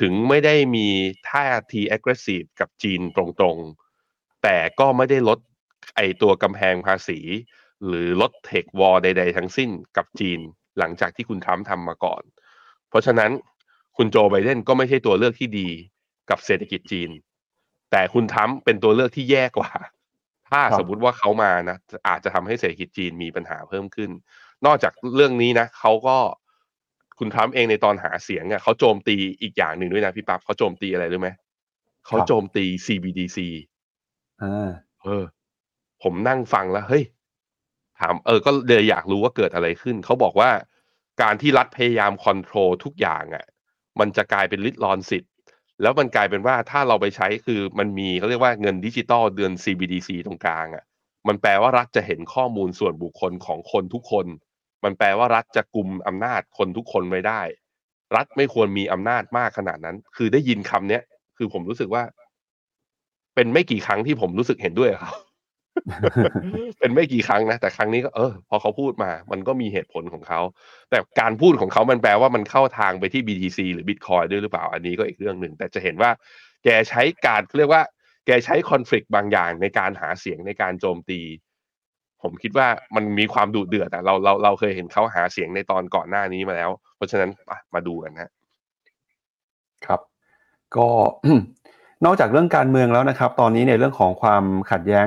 [0.00, 0.88] ถึงไม่ได้มี
[1.30, 5.38] ท่าที aggressive กับจีนตรงๆ แต่ก็ไม่ได้ลด
[5.96, 7.20] ไอตัวกำแพงภาษี
[7.86, 10.40] หรือลดเทควอลใด ๆ ทั้งสิ้นกับจีน
[10.78, 12.22] หลังจากที่คุณทรัมป์ทำมาก่อน
[12.88, 13.30] เพราะฉะนั้น
[13.96, 15.68] คุณโจไบเดนก็ไม่ใช่ตัวเลือกที่ดี
[16.30, 17.10] กับเศรษฐกิจจีน
[17.94, 19.70] แต่คุณทรัมป์เป็นตัวเลือกที่แย่กว่า
[20.50, 21.76] ถ้าสมมุติว่าเขามานะ
[22.08, 24.10] อาจจะทำให้เศรษฐกิจจีนมีปัญหาเพิ่มขึ้น
[24.66, 26.16] นอกจากเรื่องนี้นะเขาก็
[27.18, 31.30] คุณทรัมป์เองในตอนหาเสียงเนี่ยเขาโจมตีอีกอย่างหนึ่งด้วยนะพี่ปั๊บเขาโจมตีอะไรรู้ไหม
[32.06, 33.38] เขาโจมตี CBDC
[34.42, 34.70] อ่า
[35.02, 35.24] เออ
[36.02, 37.04] ผมนั่งฟังแล้วเฮ้ย
[38.00, 40.50] ถามเออก็เลยอยากรู้ว่าเกิดอะไรขึ้น เขาบอกว่า
[41.22, 43.46] การที่รัฐพยายามคอนโทรลทุกอย่างอะ่ะ
[44.00, 45.32] มันจะกลายเป็นลิดรอนสิทธิ์
[45.82, 50.84] แล้วมันกลายเป็นว่าถ้าเราไปใช้คือมันมีเขาเรียกว่าเงินดิจิตอลเดือน CBDC ตรงกลางอะ่ะ
[51.28, 54.26] มันแปลว่ารัฐจะเห็นข้อมูลส่วนบุคคลของคนทุกคน
[54.84, 57.40] มันแปลว่ารัฐจะกลุ่มอำนาจคนทุกคนไว้ได้
[58.16, 61.02] รัฐไม่ควรมีอำนาจมากขนาดนั้น คือได้ยินคำเนี้ย
[61.36, 62.02] คือผมรู้สึกว่า
[63.34, 65.14] เป็นไม่กี่ครั้งที่ผมรู้สึกเห็นด้วยครับ
[66.78, 70.40] เป็นไม่กี่ครั้งนะแต่ครั้งนี้ก็เออพอเขาพูดมา มันก็มีเหตุผลของเขา
[70.90, 76.10] แต่การพูดของเขามันแปลว่ามันเข้าทางไปที่ BTC หรือ Bitcoin ด้วยหรือเปล่า อันนี้ก็อีกเรื่องหนึ่ง แต่จะเห็นว่า
[76.64, 77.82] แกใช้การเรียกว่า
[78.26, 81.20] แกใช้คอน FLICT บางอย่างในการหาเสียงในการโจมตี
[82.22, 87.30] ผมคิดว่ามันมีความดุเดือดแต่เราเราเราเคยเห็นเขาหาเสียงในตอนก่อนหน้านี้มาแล้ว เพราะฉะนั้น
[87.74, 88.30] มาดูกันนะ
[89.86, 90.00] ครับ
[90.76, 90.88] ก็
[92.04, 95.06] นอกจากเรื่องการเมืองแล้วนะครับ ตอนนี้ในเรื่องของความขัดแย้ง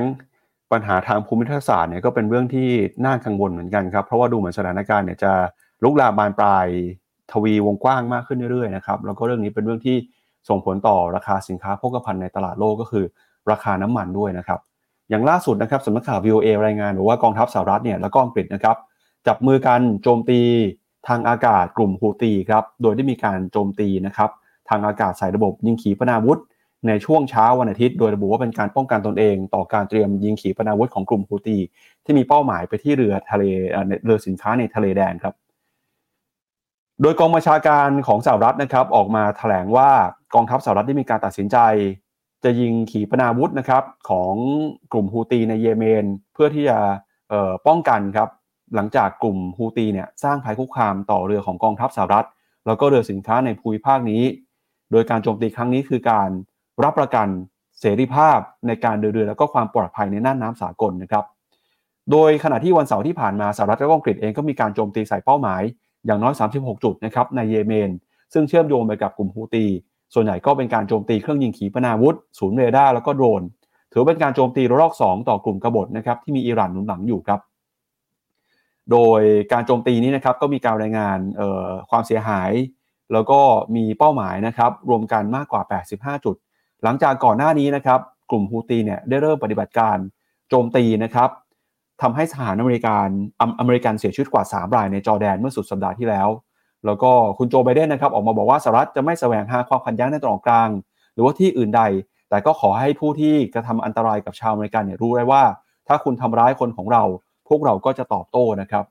[0.72, 2.70] ปัญหาทางภูมิทัศน์เนี่ยก็เป็นเรื่องที่
[3.06, 5.32] น่ากังวลเหมือนกันครับ เพราะว่าดูเหมือนสถานการณ์เนี่ยจะ
[5.84, 6.68] ลุกลามบานปลาย
[7.32, 9.98] ทวีวงกว้างมากขึ้นเรื่อยๆนะครับแล้วก็เรื่องนี้เป็นเรื่องที่
[10.50, 13.06] ส่งผลต่อราคาสินค้าโภคภัณฑ์ในตลาดโลกก็คือ
[13.52, 14.60] ราคาน้ำมันด้วยนะครับ
[15.10, 18.78] อย่างล่าสุดนะครับสำนักข่าว VOA รายงานว่ากองทัพสหรัฐเนี่ยแล้วก็อังกฤษนะครับ
[19.28, 20.40] จับมือกันโจมตี
[21.08, 24.30] ทางอากาศกลุ่มฮูตีครับโดยได้มีการโจมตีนะครับ
[24.70, 26.40] ทางอากาศใส่ระบบยิงขีปนาวุธ
[26.88, 31.58] ในช่วงเช้าวันอาทิตย์โดยระบุว่าเป็นการป้องกันตนเอง ต่อการเตรียมยิงขีปนาวุธของกลุ่มฮูตี
[32.06, 33.44] ที่มีเป้าหมายไปที่เรือทะเล
[34.06, 35.34] เรือสินค้าในทะเลแดนครับ
[37.02, 39.90] โดยกองบัญชาการของสหรัฐนะครับ ออกมาถแถลงว่า
[40.34, 41.58] กองทัพสหรัฐได้มีการตัดสินใจ
[42.44, 44.34] จะยิงขีปนาวุธนะครับของ
[44.92, 46.78] กลุ่มฮูตีในเยเมน เพื่อที่จะ
[47.68, 48.30] ป้องกันครับ
[48.76, 52.28] หลังจากกลุ่มฮูตีเนี่ยสร้างภัยคุกคามต่อเรือของกองทัพสหรัฐ
[52.66, 54.24] แล้วก็เรือสินค้าในภูมิภาคนี้
[54.92, 56.30] โดยการโจมตีครั้งนี้คือการ
[56.84, 57.28] รับประกัน
[57.80, 61.26] เสรีภาพในการเดินเรือแล้วก็ความปลอดภัยในน่านน้ำสากลนะครับ
[62.12, 65.62] โดยขณะที่วันเสาร์ที่ผ่านมาสหรัฐและอังกฤษเองก็มีการโจมตีใส่เป้าหมาย
[66.06, 67.90] อย่างน้อย 36 จุดนะครับในเยเมน
[68.34, 69.66] ซึ่งเชื่อมโยงไปกับกลุ่มฮูตี
[70.14, 73.42] ส่วนใหญ่ก็เป็นการโจมตีเครื่องยิงขีปนาวุธศูนย์เรดาร์แล้วก็โดรน
[73.92, 77.40] ถือเป็นการโจมตีระลอก 2 ต่อกลุ่มกบฏนะครับที่มีอิหร่านหนุนหลังอยู่ครับ
[78.92, 79.22] โดย
[79.52, 81.18] การโจมตีนี้นะครับก็มีการรายงาน
[81.90, 82.52] ความเสียหาย
[83.14, 83.40] แล้วก็
[83.76, 85.62] มีเป้าหมายนะครับรวมกันมากกว่า
[85.94, 86.36] 85 จุด
[86.84, 88.00] หลังจากก่อนหน้านี้นะครับ
[88.32, 89.98] กลุ่มฮูตีเนี่ยได้เริ่มปฏิบัติการ
[90.50, 91.30] โจมตีนะครับ
[92.02, 93.08] ทำให้ทหารอเมริกัน
[93.60, 96.30] อเมริกันเสียชีวิตกว่า 3 รายในจอร์แดนเมื่อสุดสัปดาห์ที่แล้ว
[96.86, 100.70] แล้วก็คุณโจไบเดนนะครับออกมาบอกว่าสหรัฐจะไม่แสวงหาความขัดแย้งในตะวันออกกลาง
[101.14, 101.82] หรือว่าที่อื่นใด
[102.30, 105.44] แต่ก็ขอให้ผู้ที่กระทำอันตรายกับชาวอเมริกันเนี่ยรู้ไว้ว่า
[105.88, 107.04] ถ้าคุณทำร้ายคนของเรา
[107.48, 108.86] พวกเราก็จะตอบโต้นะครับ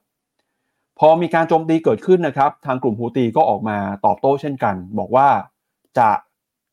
[0.99, 5.29] พอมีการโจมตีเกิดขึ้นนะครับ ทางกลุ่มฮูตีก็ออกมาตอบโต้เช่นกัน บอกว่า
[5.99, 6.09] จะ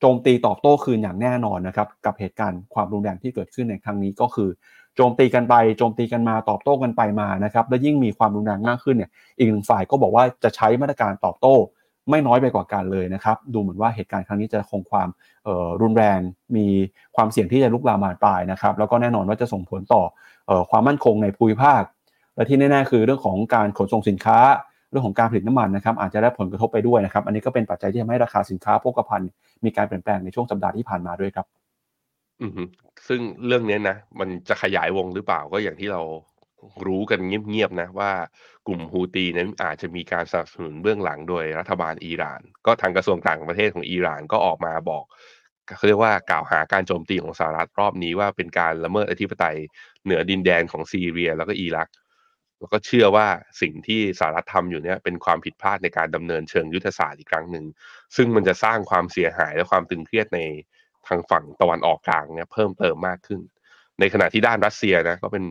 [0.03, 4.49] จมตีตอบโต้คืนอย่างแน่นอนนะครับกับเหตุการณ์ความรุนแรงที่เกิดขึ้นในครั้งนี้ก็คือ
[4.95, 11.55] โจมตีกันไปโจมตีกันมาตอบโต้กันไปมานะครับและยิ่งมีความรุนแรงมากขึ้นเนี่ยอีกหนึ่งฝ่ายก็บอกว่าจะใช้มาตรการตอบโต้
[12.09, 15.09] ไม่น้อยไปกว่ากันเลยนะครับดูเหมือนว่าเหตุการณ์ครั้งนี้จะคงความ
[15.81, 16.19] รุนแรง
[16.55, 16.67] มี
[17.15, 20.03] ความเสี่ยงที่จะลุกลามบานปลายนะครับแล้วก็แน่นอนว่าจะส่งผลต่อ
[20.69, 21.81] ความมั่นคงในภูมิภาค
[22.35, 24.39] และที่แน่ๆคือเรื่องของการขนส่งสินค้า
[24.93, 29.29] เรื่องของการผลิตน้ำมันนะครับอาจจะได้ผลกระทบไปด้วยนะครับอันนี้ก็เป็นปัจจัยที่ทำให้ราคาสินค้าโภคภัณฑ์
[29.65, 31.45] มีการเปลี่ยนแปลงในช่วงสัปดาห์ที่ผ่านมาด้วยครับ
[32.41, 32.47] อื
[33.07, 36.01] ซึ่งเรื่องนี้นะมันจะขยายวงหรือเปล่าก็อย่างที่เรา
[36.87, 38.11] รู้กันเงียบๆนะว่า
[38.67, 45.03] กลุ่มฮูตีนั้นอาจจะมีการสนับสนุนเบื้องหลังโดยรัฐบาลอิหร่าน ก็ทางกระทรวงต่างประเทศของอิหร่านก็ออกมาบอก
[45.77, 49.57] เขาเรียกว่ากล่าวหาการโจมตีของสหรัฐรอบนี้ว่าเป็นการละเมิดอธิปไตย
[50.03, 51.87] เหนือดินแดนของซีเรีย แล้วก็อิรัก
[52.63, 53.27] แล้วก็เชื่อว่า
[53.61, 57.65] สิ่งที่สหรัฐทำอยู่เนี่ยเป็นความผิดพลาดในการดำเนินเชิงยุทธศาสตร์อีกครั้งหนึ่ง
[58.15, 60.39] ซึ่งมันจะสร้างความเสียหายและความตึงเครียดใน
[61.07, 63.39] ทางฝั่งตะวันออกกลางเนี่ยเพิ่มเติมมากขึ้น
[63.99, 65.45] ในขณะที่ด้านรัสเซียนะก็เป็น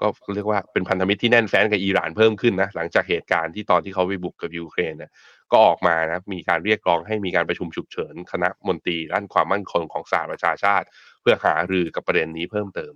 [0.00, 5.10] ก็เรียกว่าเป็นพันธมิตรที่แน่นแฟ้นกับอิหร่านเพิ่มขึ้นนะหลังจากเหตุการณ์ที่ตอนที่เขาไปบุกกับยูเครนเนี่ย
[5.52, 10.86] ก็ออกมานะมีการเรียกร้องให้มีการประชุมฉุกเฉิน คณะมนตรีด้านความมั่นคงของสหประชาชาติ
[11.20, 12.92] เพื่อหารือกับประเด็นนี้เพิ่มเติม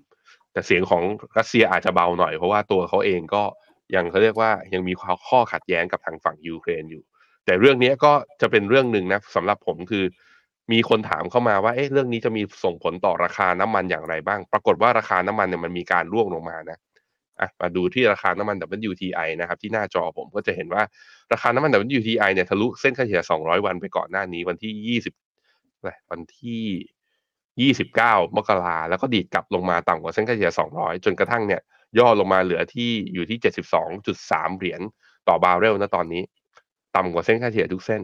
[0.56, 1.02] แต่เสียงของ
[1.38, 3.42] รัสเซียอาจจะเบาหน่อยเพราะว่าตัวเขาเองก็
[3.94, 4.92] ยังเขาเรียกว่ายังมี
[5.28, 7.02] ข้อขัดแย้งกับทางฝั่งยูเครนอยู่
[7.44, 10.04] แต่เรื่องนี้ก็จะเป็นเรื่องหนึ่งนะสำหรับผมคือ
[10.72, 16.78] มีคนถามเข้ามาว่าเอ๊ะเรื่องนี้จะมีส่งผลต่อราคาน้ำมันอย่างไรบ้าง ปรากฏว่าราคาน้ำมันเนี่ยมันมีการร่วงลงมานะ
[17.40, 18.56] อะมาดูที่ราคาน้ำมัน
[18.90, 20.82] WTI นะครับที่หน้าจอผมก็จะเห็นว่า
[21.32, 26.62] ราคาน้ำมัน WTI เนี่ยทะลุเส้นค่าเฉลี่ย 200 วันไปก่อนหน้านี้วันที่ 20วันที่
[27.64, 31.62] 29 มกราแล้วก็ดีดกลับลงมาต่ำกว่าเส้นค่าเฉลี่ย 200 จนกระทั่งเนี่ย
[31.98, 33.38] ย่อลงมาเหลือที่อยู่ที่
[33.98, 34.80] 72.3 เหรียญ
[35.28, 36.22] ต่อบาร์เรลนะตอนนี้
[36.96, 38.02] ต่ำกว่าเส้นค่าเฉลี่ยทุกเส้น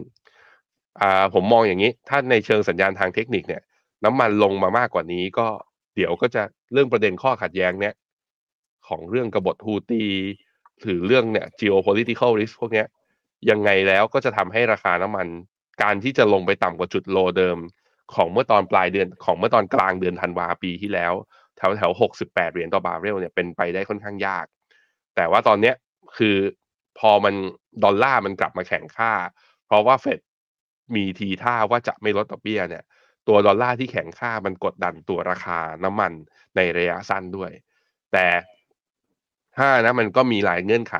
[1.01, 3.61] อ่าผมมองอย่างนี้ ถ้าในเชิงสัญญาณทางเทคนิคเนี่ย
[4.05, 5.47] น้ำมันลงมามากกว่านี้ก็
[5.95, 6.43] เดี๋ยวก็จะ
[6.73, 7.93] เรื่องประเด็นข้อขัดแย้งเนี่ย
[8.87, 10.03] ของเรื่องกบฏฮูตี
[10.83, 12.87] หรือเรื่องเนี่ย geopolitical risk พวกเนี้ย
[13.49, 15.27] ยังไงแล้วก็จะทำให้ราคาน้ำมัน
[15.81, 17.57] การที่จะลงไปต่ำกว่าจุด low เดิม
[18.15, 21.13] ของเมื่อตอนปลายเดือนของเมื่อตอนกลางเดือนธันวาปีที่แล้ว
[21.57, 24.45] แถวแถวหกสิบแปดเหรียญต่อบาร์เรลเนี่ยเป็นไปได้ค่อนข้างยาก
[25.15, 25.75] แต่ว่าตอนเนี้ย
[26.17, 26.35] คือ
[26.99, 27.33] พอมัน
[27.83, 29.13] ดอลลาร์มันกลับมาแข็งค่า
[29.65, 30.19] เพราะว่าเฟด
[30.95, 32.83] มีทีท่าว่าจะไม่ลดดอกเบี้ยเนี่ย
[33.27, 36.11] ตัวดอลลาร์ที่แข็งค่ามันกดดันตัวราคาน้ำมัน
[36.55, 37.51] ในระยะสั้นด้วย
[38.13, 38.27] แต่
[39.57, 40.95] ถ้านะมันก็มีหลายเงื่อนไข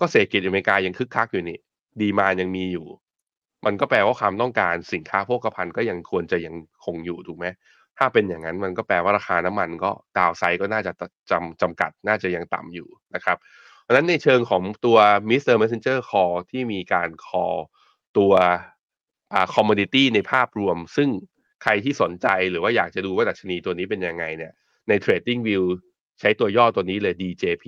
[0.00, 1.58] ก็เศรษฐกิจอเมริกายังคึกคักอยู่นี่
[2.00, 2.86] ดีมายังมีอยู่
[3.66, 6.54] มันก็แปลว่าความต้องการสินค้าโภคภัณฑ์ก็ยังควรจะยัง
[6.84, 7.46] คงอยู่ถูกไหม
[7.98, 10.92] ถ้าเป็นอย่างนั้นมันก็แปลว่าราคาน้ำมันก็ดาวไซก็น่าจะ
[11.30, 13.36] จำจำกัดน่าจะยังต่ำอยู่นะครับ
[13.82, 14.98] เพราะฉะนั้นในเชิงของตัว
[15.30, 15.54] Mr.
[15.62, 17.58] Messenger Call ที่มีการ call
[18.18, 18.32] ตัว
[19.32, 21.08] อ่าคอมมดิตี้ในภาพรวม ซึ่ง
[21.62, 24.52] ใครที่สนใจหรือว่าอยากจะดูว่าดัชนีตัวนี้เป็นยังไงเนี่ย
[24.88, 25.64] ใน Trading View
[26.20, 27.64] ใช้ตัวย่อตัวนี้เลย DJP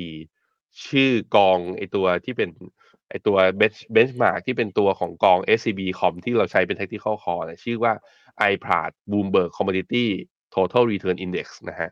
[0.87, 2.51] ชื่อกองไอตัวที่เป็น
[3.09, 7.93] ไอตัวเบนช์เบนช์มาร์กที่เป็นตัวของกอง SCB คอมที่เราใช้เป็น technical call เนี่ยชื่อว่า
[8.53, 10.07] iPrad Bloomberg Commodity
[10.55, 11.91] Total Return Index นะฮะ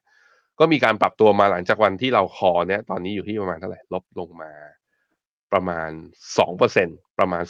[0.59, 4.53] ก็มีการปรับตัวมาหลังจากวันที่เราคอเนี่ยตอนนี้อยู่ที่ประมาณเท่าไหร่ ลบลงมา
[5.53, 5.91] ประมาณ
[6.55, 7.43] 2%ประมาณ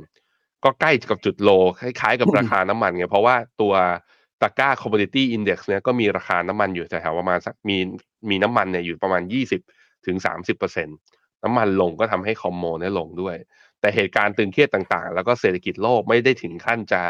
[0.00, 1.50] 2%ก็ใกล้กับจุดโล
[1.80, 3.74] คล้ายๆกับราคาน้ำมันไงเพราะว่าตัว
[4.42, 7.76] ตะกร้า commodity index เนี่ยก็มีราคาน้ำมันอยู่แถวๆประมาณสักมี
[8.30, 9.22] มีน้ำมันเนี่ยอยู่ประมาณ
[9.64, 10.86] 20ถึง30%น้
[11.44, 13.36] น้ำมันลงก็ทำให้คอมโมเนี่ยลงด้วย
[13.80, 17.02] แต่เหตุการณ์ตึงเครียดต่างๆ แล้วก็เศรษฐกิจโลกไม่ได้ถึงขั้นจะ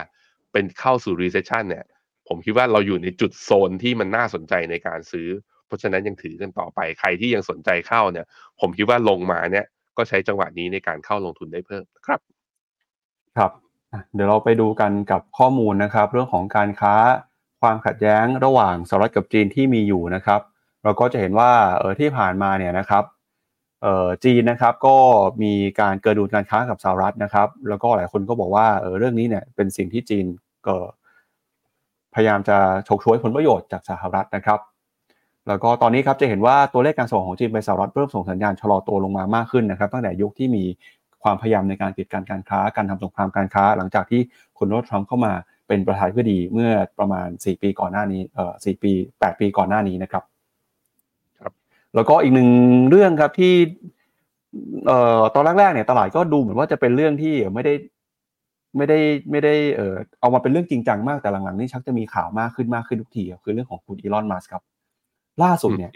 [0.53, 1.85] เป็นเข้าสู่ recession เนี่ย
[2.29, 5.29] ผมคิดว่าเราอยู่ในจุดโซนที่มันน่าสนใจในการซื้อ
[5.67, 8.27] เพราะฉะนั้นยังถือกันต่อไปใครที่ยังสนใจเข้าเนี่ย
[8.61, 9.67] ผมคิดว่าลงมาเนี่ย
[9.97, 12.21] ก็ใช้จังหวะนี้ในการเข้าลงทุนได้เพิ่มครับ
[13.37, 13.53] ครับ
[14.15, 16.95] เดี๋ยวเราไปดูกันกับข้อมูลนะครับ เรื่องของการค้า
[17.61, 20.41] ความขัดแย้งระหว่างสหรัฐกับจีนที่มีอยู่นะครับ
[20.85, 23.05] เราก็จะเห็นว่าเออที่ผ่านมาเนี่ยนะครับ
[24.25, 24.97] จีนนะครับก็
[25.43, 30.27] มีการเกิดดุลการค้ากับสหรัฐนะครับ แล้วก็หลายคนก็บอกว่าเออเรื่องนี้เนี่ยเป็นสิ่งที่จีน
[30.67, 30.77] ก็
[32.15, 32.59] พยายามจะ
[32.89, 34.61] ฉกฉวยผลประโยชน์จากสหรัฐนะครับ
[35.49, 40.65] แล้วก็ตอนนี้ครับจะเห็นว่าตัวเลขการส่งของจีนไปสหรัฐเริ่มส่งสัญญาณชะลอตัวลงมามากขึ้นนะครับ ตั้งแต่ยุคที่มี
[41.23, 44.21] ความพยายามในการปิดการการค้า การทำสงครามการค้า หลังจากที่
[44.59, 45.33] คุณโดนัลด์ทรัมป์เข้ามา
[45.69, 50.25] เป็นประธานาธิบดีเมื่อประมาณ 4 ปีก่อนหน้านี้เอ่อ4ปี 8 ปีก่อนหน้านี้นะครับ
[51.95, 52.49] แล้วก็อีกหนึ่ง
[52.91, 53.53] เรื่องครับที่
[54.87, 57.75] เอ่อตอนแรกๆเนี่ยตลาดก็ดูเหมือนว่าจะเป็นเรื่องที่ไม่ได้
[58.77, 58.99] ไม่ได้
[59.31, 64.63] ไม่ได้เอ่อเอามาเป็นเรื่องจริงจังมากแต่หลังๆนี่ชักจะมีข่าวมากขึ้นมากขึ้นทุกทีครับคือเรื่องของคุณอีลอนมัสครับ
[65.43, 65.93] ล่าสุดเนี่ย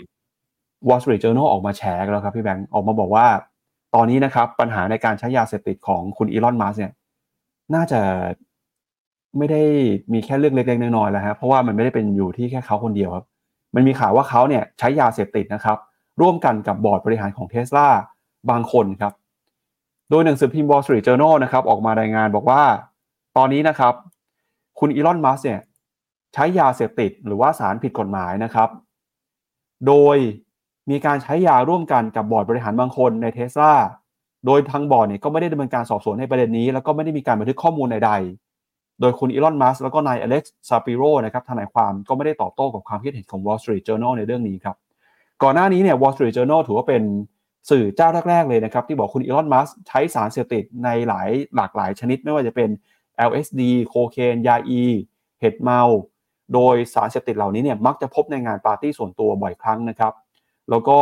[0.89, 3.27] Wall Street Journal ออกมาแฉกันแล้วครับพี่แบงค์ออกมาบอกว่า
[3.95, 6.93] ตอนนี้นะครับ ปัญหาในการใช้ยาเสพติดของคุณอีลอนมัสเนี่ย
[7.75, 8.01] น่าจะ
[9.39, 9.63] ไม่ได้
[10.13, 13.25] มีแค่เรื่องเล็กๆน้อยๆแล้วฮะเพราะว่ามันไม่ได้เป็นอยู่ที่แค่เขาคนเดียวครับ
[13.75, 15.79] มันมีข่าวว่าเขาเนี่ยใช้ยาเสพติดนะครับ
[16.21, 17.89] ร่วมกันกับบอร์ดบริหารของเทสลา
[18.51, 19.13] บางคนครับ
[20.11, 22.63] โดยหนังสือพิมพ์ Wall Street Journal นะครับออกมารายงานบอกว่า
[23.37, 23.95] ตอนนี้นะครับ
[24.79, 25.61] คุณอีลอนมัสเนี่ย
[26.35, 28.69] ใช้ยาเสพติดหรือว่าสารผิดกฎหมายนะครับ
[29.87, 30.17] โดย
[30.91, 33.73] มีการใช้ยาร่วมกันกับบอร์ดบริหารบางคนในเทสลา
[34.47, 38.42] โดยทางบอร์ดเนี่ยก็ไม่ได้ดำเนินการสอบสวนในประเด็นนี้ แล้วก็ไม่ได้มีการบันทึกข้อมูลใดๆ
[39.03, 44.77] โดยคุณอีลอน มัสแล้วก็นายอเล็กซ์ซาปิโรนะครับทนายความก็ไม่ได้ตอบโต้กับความคิดเห็นของ Wall Street Journal ในเรื่องนี้ครับ
[45.43, 47.03] ก่อนหน้านี้เนี่ย Wall Street Journal ถือว่าเป็น
[47.71, 52.69] สื่อเจ้าแรก ๆ เลยนะครับ ที่บอกคุณอีลอน มัสใช้สารเสพติดในหลายหลากหลายชนิด ไม่ว่าจะเป็น
[53.29, 54.83] LSD โคเคนยาอี
[55.41, 55.81] เห็ดเมา
[56.55, 60.13] โดยสารเสพติดเหล่านี้เนี่ยมักจะพบในงานปาร์ตี้ส่วนตัวบ่อยครั้งนะครับ
[60.71, 60.99] แล้วก็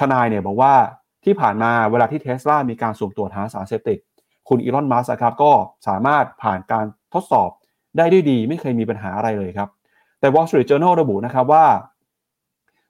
[0.00, 0.74] ทนายเนี่ยบอกว่า
[1.24, 3.98] ที่ผ่านมาเวลาที่เทสลามีการสุ่มตรวจหาสารเสพติด
[4.50, 5.52] คุณอีลอนมัสครับก็
[5.88, 6.84] สามารถผ่านการ
[7.14, 7.50] ทดสอบ
[7.96, 9.68] ได้ด้วยดี ไม่เคยมีปัญหาอะไรเลยครับ
[10.20, 11.64] แต่ Wall Street Journal ระบุนะครับว่า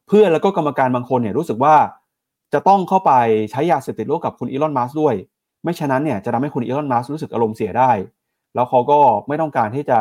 [0.09, 1.75] เพื่อนแล้วก็กรรมการบางคนเนี่ยรู้สึกว่า
[2.53, 3.13] จะต้องเข้าไป
[3.51, 5.15] ใช้ยาเสพติดร่วมกับคุณอีลอนมัสด้วย
[5.63, 7.91] ไม่ฉะนั้นเนี่ยจะทำให้คุณอีลอนมัสรู้สึกอารมณ์เสียได้
[8.55, 8.99] แล้วเขาก็
[9.29, 9.99] ไม่ต้องการที่จะ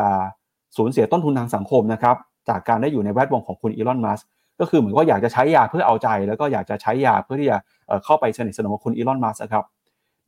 [0.76, 2.16] สูญเสียต้นทุนทางสังคมนะครับ
[2.48, 4.26] จากการได้อยู่ในแวดวงของคุณอีลอนมัสก์
[4.60, 7.58] ก็คือเหมือนว่าอยากจะใช้ยาเพื่อเอาใจ แล้วก็อยากจะใช้ยาเพื่อที่จะ
[8.04, 9.64] เข้าไปสนิทสนมกับคุณอีลอนมัสครับ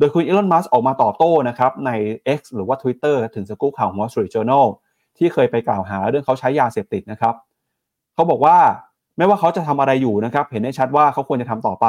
[0.03, 1.91] ดยคุณอีลอน มัสออกมาตอบโต้นะครับใน
[2.39, 4.67] X หรือว่า Twitter ถึงสกู๊ปข่าวของ Wall Street Journal
[5.19, 7.35] ที่เคยไปกล่าวหาเรื่องเขาใช้ยาเสพติดนะครับ
[8.15, 8.57] เขาบอกว่า
[9.17, 11.87] ไม่ว่าเขาจะทำอะไรอยู่นะครับ เห็นได้ชัดว่าเขาควรจะทำต่อไป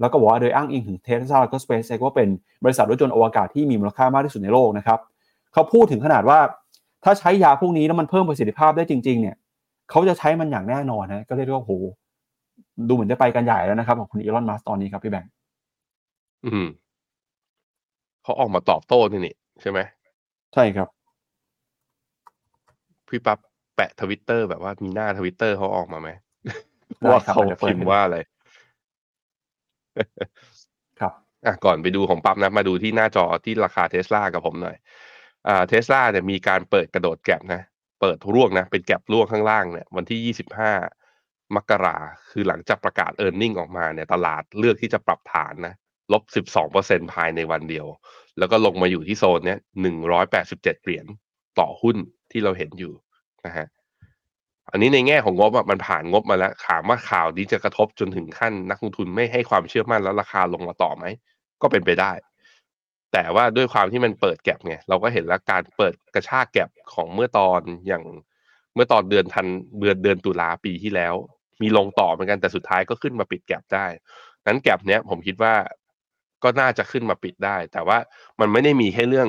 [0.00, 2.28] แล้วก็บอกว่าโดยอ้างอิงถึงเทสลาและก็ SpaceX ว่าเป็น
[2.64, 4.98] บริษัทรถยนต์อวกาศที่มีมูลค่ามากที่สุดในโลกนะครับ
[5.52, 6.38] เขาพูดถึงขนาดว่า
[7.04, 9.36] ถ้าใช้ยาพวกนี้แล้วมันเพิ่มประสิทธิภาพได้จริง ๆ เนี่ย
[9.90, 11.72] เขาจะใช้มันอย่างแน่นอนนะก็เรียกว่าโห
[12.88, 15.30] ดูเหมือนจะไปกันใหญ่แล้วนะครับของคุณอีลอนมัสตอนนี้ครับพี่แบงค์
[16.46, 16.66] อืม
[18.24, 19.78] เขาออกมาตอบโต้นี่นี่ใช่ไหม
[20.54, 20.88] ใช่ครับ
[23.08, 23.38] พี่ปั๊บ
[23.76, 26.08] แปะทวิตเตอร์แบบว่ามีหน้าทวิตเตอร์เขาออกมาไหม
[27.00, 28.18] ได้ว่าครับเขาเดี๋ยวเปิดพิมพ์ว่าอะไร
[31.00, 31.12] ครับ
[31.46, 34.76] อะก่อนไปดูของปั๊บนะ มาดูที่หน้าจอที่ราคาเทสลากับผมหน่อย
[35.48, 37.62] อ่าเทสลาเนี่ยมีการเปิดกระโดด gap นะ
[38.00, 41.96] เปิดร่วงนะ เป็น gap ร่วงข้างล่างเนี่ย วันที่25มกรา
[42.30, 45.74] คือหลังจากประกาศ e a r n i n g ออกมาเนี่ย ตลาดเลือกที่จะปรับฐานนะ
[46.12, 46.22] ลบ
[46.68, 47.86] 12%ภายในวันเดียว
[48.38, 49.58] แล้วก็ลงมาอยู่ที่โซนเนี้ย
[50.16, 51.06] 187 เหรียญ
[51.58, 51.96] ต่อหุ้น
[52.30, 52.92] ที่เราเห็นอยู่
[53.46, 53.66] นะฮะ
[54.70, 61.04] อันนี้ในแง่ของงบอะมันผ่านงบมาแล้ว ถามว่าข่าวนี้จะกระทบจนถึงขั้นนักลงทุนไม่ให้ความเชื่อมั่นแล้วราคาลงมาต่อไหม
[61.62, 62.12] ก็เป็นไปได้
[63.12, 68.04] แต่ว่าด้วยความที่มันเปิดแก็บไงเราก็เห็นแล้วการเปิดกระชากแก็บของเมื่อตอนอย่าง
[68.74, 69.46] เมื่อตอนเดือนธัน
[69.80, 71.14] เดือนเดือนตุลาปีที่แล้ว
[71.62, 73.86] มีลงต่อเหมือนกันแต่สุดท้ายก็ขึ้นมาปิดแก็บได้
[74.46, 75.54] นั้นแก็บเนี้ยผมคิดว่า
[76.44, 77.98] ก็น่าจะขึ้นมาปิดได้ แต่ว่า
[78.40, 79.28] มันไม่ได้มีแค่เรื่อง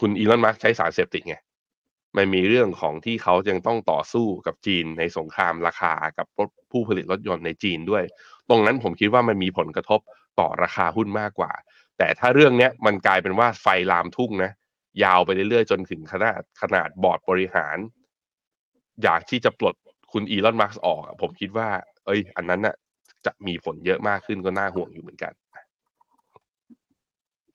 [0.00, 1.36] คุณอีลอนมัสใช้สารเสพติดไง
[2.16, 8.04] มันมีเรื่องของที่เขายังต้องต่อสู้กับจีนในสงครามราคากับรถผู้ผลิตรถยนต์ในจีนด้วย
[8.48, 10.00] ตรงนั้นผมคิดว่ามันมีผลกระทบ
[10.40, 11.52] ต่อราคาหุ้นมากกว่า
[11.98, 14.52] แต่ถ้าเรื่องเนี้ยมันกลายเป็นว่าไฟลามทุ่งนะ
[15.04, 17.76] ยาวไปเรื่อยๆ จนถึงขนาดขนาดบอร์ดบริหาร
[19.02, 19.74] อยากที่จะปลด
[20.12, 21.68] คุณอีลอนมาร์ออก ผมคิดว่า
[22.06, 22.74] เอ้ย อันนั้นน่ะ
[23.26, 25.32] จะมีผลเยอะมากขึ้นก็น่าห่วงอยู่เหมือนกัน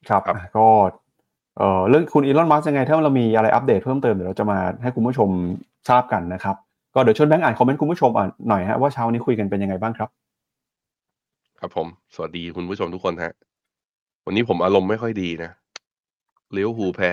[0.09, 0.67] ครับครับอะก็
[1.57, 5.29] เอ่อเรื่องคุณอีลอนมัสก์ยังไง ถ้าเรามีอะไรอัปเดตเพิ่มเติมเดี๋ยวเราจะมาให้คุณผู้ชม
[5.89, 6.55] ทราบกันนะครับ
[6.93, 10.09] ก็เดี๋ยวชวนแบงค์อ่านคอมเมนต์คุณผู้ชมอ่านหน่อยฮะว่าเช้านี้คุยกันเป็นยังไงบ้างครับ
[11.59, 13.33] ครับผม สวัสดีคุณผู้ชมทุกคนฮะ
[14.25, 15.51] วันนี้ผมอารมณ์ไม่ค่อยดีนะ
[16.53, 17.11] ลิเวอร์พูลแพ้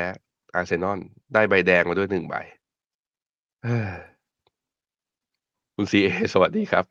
[0.55, 0.99] อาร์เซนอล
[1.35, 2.35] ได้ใบแดงมาด้วยหนึ่งใบ
[3.65, 3.93] เฮ้ย
[5.75, 6.85] คุณซีเอสวัสดีครับ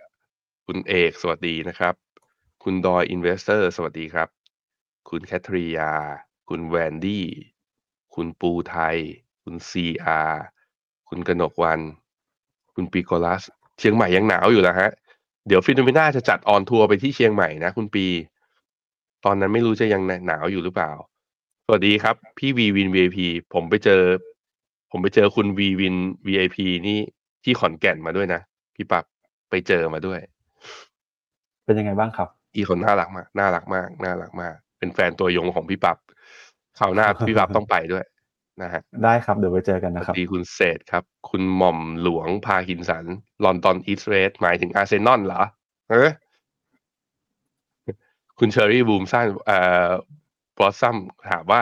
[0.68, 1.94] คุณเอกสวัสดีนะครับ
[2.64, 4.41] คุณดอย Investor สวัสดีครับ
[5.10, 5.92] คุณแคทริยา
[6.50, 7.26] คุณแวนดี้
[8.16, 8.98] คุณปูไทย
[9.44, 10.22] คุณซีอา
[11.10, 11.80] คุณกนกวัน
[12.76, 13.44] คุณปีโกลัส
[13.80, 14.92] เชียงใหม่ยังหนาวอยู่แล้วฮะ
[15.48, 18.06] เดี๋ยว Finnomena จะจัด on tour ไปที่เชียงใหม่นะคุณปี
[19.26, 20.92] ตอนนั้นไม่รู้จะยังหนาวอยู่หรือเปล่า
[21.66, 23.18] สวัสดีครับ พี่วีวิน VIP
[23.54, 24.02] ผมไปเจอ
[24.92, 25.96] ผมไปเจอคุณวีวิน
[26.28, 27.00] VIP นี่
[27.44, 28.42] ที่ขอนแก่นมาด้วยนะ
[28.76, 29.06] พี่ปับ
[29.50, 30.20] ไปเจอมาด้วย
[31.66, 35.98] เป็นยังไงบ้างครับ อีคนน่ารักมาก น่ารักมาก น่ารักมาก เป็นแฟนตัวยงของพี่ปับ
[36.80, 38.06] คราวหน้าพี่ปับต้องไปด้วย
[38.62, 43.06] นะฮะได้ครับเดี๋ยวไปเจอกันนะครับสวัสดีคุณเศษครับ คุณหม่อมหลวงพาคินสัน
[43.44, 45.42] London is red หมายถึงอาร์เซนอลเหรอ
[45.90, 46.10] เออ
[48.40, 49.90] คุณ Cherry บูมสร้างเอ่อ
[50.58, 50.96] Blossom
[51.30, 51.60] ถามว่า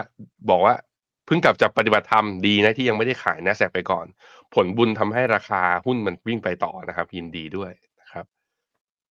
[0.50, 0.76] บอกว่า
[1.26, 4.06] เพิ่งกลับจากปฏิบัติธรรมดีนะที่ยังไม่ได้ขายนะแสกไปก่อน
[4.54, 7.89] ผลบุญทำให้ราคาหุ้นมันวิ่งไปต่อนะครับ ยินดีด้วยนะ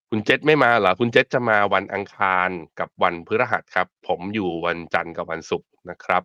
[0.09, 2.49] คุณเจษไม่มาเหรอคุณเจษจะมาวันอังคาร
[2.79, 6.23] กับวันพฤหัสครับ ผมอยู่วันจันทร์กับวันศุกร์นะครับ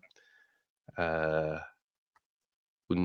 [0.94, 1.08] เอ่
[1.46, 1.48] อ
[2.86, 3.00] คุณ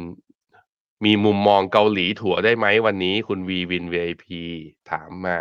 [1.05, 4.25] มีมุมมองเกาหลีถั่วได้ไหมวันนี้ คุณวีวิน VIP
[4.91, 5.39] ถามมา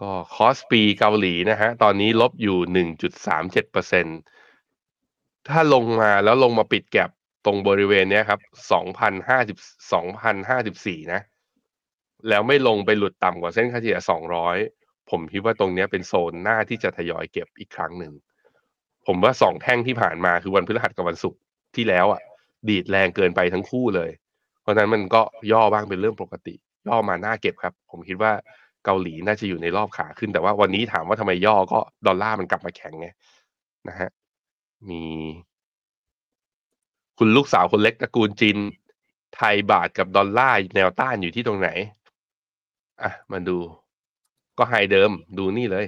[0.00, 4.06] ก็คอสปีเกาหลีนะฮะ ตอนนี้ลบอยู่หนึ่งจุดสามเจ็ดเปอร์เซ็น
[5.48, 7.10] ถ้าลงมาแล้วลงมาปิดแก็บ
[7.44, 8.40] ตรงบริเวณเนี้ยครับ
[8.72, 9.56] สองพันห้าสิบ
[9.92, 11.20] สองพันห้าสิบสี่นะ
[12.28, 14.56] แล้วไม่ลงไปหลุดต่ำกว่าเส้นค่าเฉลี่ยสองร้อย
[15.10, 18.12] ผมคิดว่าตรงนี้เป็นโซนหน้าที่จะทยอยเก็บอีกครั้งหนึ่ง
[19.06, 21.40] ผมว่าสองแท่งที่ผ่านมาคือวันพฤหัสกับวันศุกร์
[21.76, 22.22] ที่แล้วอะ
[22.68, 24.10] ดีดแรงเกินไปทั้งคู่เลย
[24.62, 26.54] เพราะฉะนั้นมันก็ย่อบ้างเป็นเรื่องปกติ
[26.88, 28.32] ย่อมาหน้าเก็บครับ ผมคิดว่า
[28.84, 33.08] เกาหลีน่าจะอยู่ในรอบขาขึ้นแต่ว่าวันนี้ถามว่าทำไมย่อก็ดอลลาร์มันกลับมาแข็งไง
[33.88, 34.10] นะฮะ
[34.90, 35.02] มี
[37.18, 38.58] คุณลูกสาวคนเล็กตระกูลจิน
[39.36, 41.70] ไทยบาทกับดอลลาร์แนวต้านอยู่ที่ตรงไหน
[43.02, 43.58] อะมาดู
[44.58, 45.86] ก็ไฮเดิมดูนี่เลย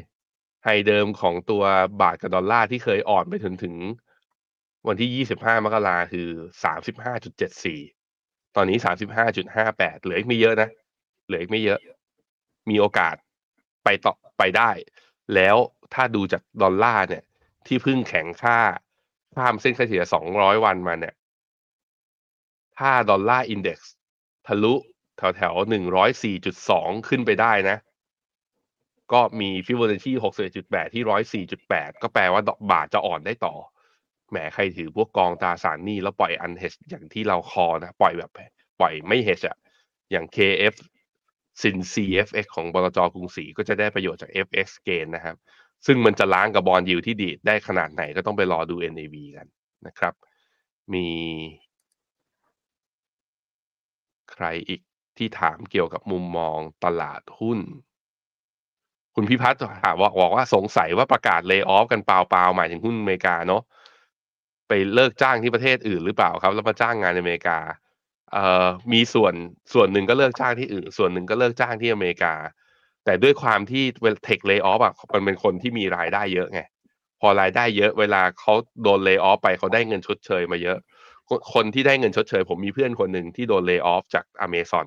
[0.65, 1.63] ไฮเดิมของตัว
[2.01, 3.75] บาทกับดอลลาร์ที่เคยอ่อนไปถึงถึง
[4.89, 6.29] วันที่ 25 มกราคือ
[7.01, 8.79] 35.74 ตอนนี้
[9.41, 10.69] 35.58 เหลืออีกไม่เยอะนะ
[11.27, 11.81] เหลืออีกไม่เยอะ
[12.71, 13.15] มีโอกาส
[13.85, 14.71] ไปต่อไปได้
[15.35, 15.57] แล้ว
[15.95, 17.25] ถ้าดูจากดอลลาร์เนี่ย
[17.67, 18.59] ที่เพิ่งแข็งค่า
[19.35, 20.05] ข้ามเส้นค่าเฉลี่ย
[20.35, 21.15] 200 วันมาเนี่ย
[22.79, 23.95] ถ้า Dollar Index
[24.47, 24.75] ทะลุ
[25.21, 25.55] แถวแถว
[26.31, 27.77] 104.2ขึ้นไปได้นะ
[29.13, 30.13] ก็มีฟิโบนัชชี
[30.55, 33.55] 61.8ที่104.8ก็แปลว่าบาทจะอ่อนได้ต่อ
[34.31, 38.31] แหมใครถือพวกกองตราสารหนี้แล้วปล่อยอันเฮชอย่างที่เรา call นะ ปล่อยแบบ
[38.81, 39.57] ปล่อยไม่เฮชอะ
[40.11, 45.37] อย่าง KF-SINCFX ของบลจกรุงศรีก็จะได้ประโยชน์จาก FX เกนนะครับ
[45.87, 49.47] ซึ่งมันจะล้างกับ bond yield ที่ดีดได้ขนาดไหนก็ต้องไปรอดู NAV กัน
[49.87, 50.15] นะครับ
[50.95, 51.09] มี
[54.33, 54.81] ใครอีก
[55.21, 57.59] ที่ถามเกี่ยวกับมุมมองตลาดหุ้น
[59.15, 63.63] คุณพิพัฒน์ถามว่าบอกว่าสงสัยว่าประกาศเล y o อ f กันเปล่าๆหมายถึงหุ้นอเมริกาเนาะ
[64.69, 67.59] ไปเลิกจ้างที่ประเทศอื่นหรือเปล่าครับ แล้วมาจ้างงานในอเมริกา
[68.33, 69.35] เอ่อมีส่วน
[69.73, 72.35] ส่วนหนึ่งก็เลิกจ้างที่อื่น ส่วนหนึ่งก็เลิกจ้างที่อเมริกา
[73.05, 73.85] แต่ด้วยความที่
[74.25, 76.61] เทคเล y o อ f อะมันเป็นคนที่มีรายได้เยอะไง
[77.21, 80.79] พอรายได้เยอะเวลาเขาโดนเล y o อ f ไปเขาได้เงินชดเชยมาเยอะ
[81.55, 84.87] คนที่ได้เงินชดเชย ผมมีเพื่อนคนหนึ่งที่โดนเล y o อ f จากอเมซอน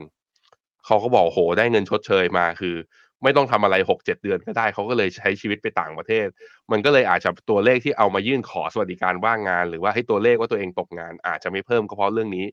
[0.85, 2.75] เขาก็บอกโหได้เงินชดเชยมาคือ
[3.23, 6.27] ไม่ต้องทำอะไรหกเจ็ดเดือนก็ได้เขาก็เลยใช้ชีวิตไปต่างประเทศ
[6.71, 12.45] มันก็เลยอาจจะตัวเลขที่เอามายื่นขอสวัสดิการว่างงาน หรือว่าให้ตัวเลขว่าตัวเองตกงาน อาจจะไม่เพิ่มก็เพราะเรื่องนี้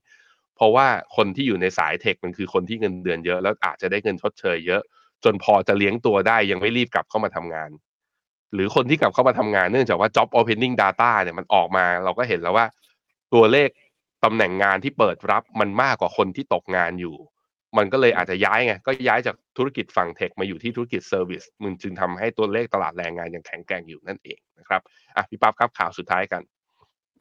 [0.57, 4.83] เพราะว่าคนที่อยู่ในสายเทคมันคือคนที่เงินเดือนเยอะ แล้วอาจจะได้เงินชดเชยเยอะ
[5.25, 7.71] จนพอจะเลี้ยงตัวได้ยังไม่รีบกลับเข้ามาทำงาน
[8.55, 12.67] หรือคนที่กลับเข้ามาทำงานเนื่องจากว่า job opening data เนี่ยมันออกมาเราก็เห็นแล้วว่า
[13.35, 13.69] ตัวเลข
[14.25, 17.17] ตำแหน่งงานที่เปิดรับมันมากกว่าคนที่ตกงานอยู่
[17.79, 24.81] มันก็เลยอาจจะย้ายไงก็ย้ายจากธุรกิจฝั่งเทคมาอยู่ที่ธุรกิจเซอร์วิสมันจึงทำให้ตัวเลขตลาดแรงงานยังแข็งแกร่งอยู่นั่นเองนะครับ
[25.17, 26.43] อะพี่ปั๊บครับข่าวสุดท้ายกัน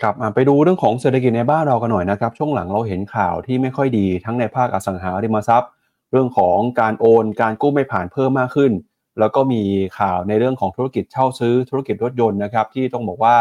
[0.01, 5.71] ครับอะไปดูเรื่องของเศรษฐกิจในบ้านเรากันหน่อยนะครับช่วงหลังเราเห็นข่าวที่ไม่ค่อยดีทั้งในภาคอสังหาริมทรัพย์
[6.11, 8.71] เรื่องของการโอนการกู้ไม่ผ่านเพิ่มมากขึ้น
[9.19, 9.61] แล้วก็มี
[9.99, 13.35] ข่าวในเรื่องของธุรกิจเช่าซื้อธุรกิจรถยนต์นะครับที่ต้องบอกว่า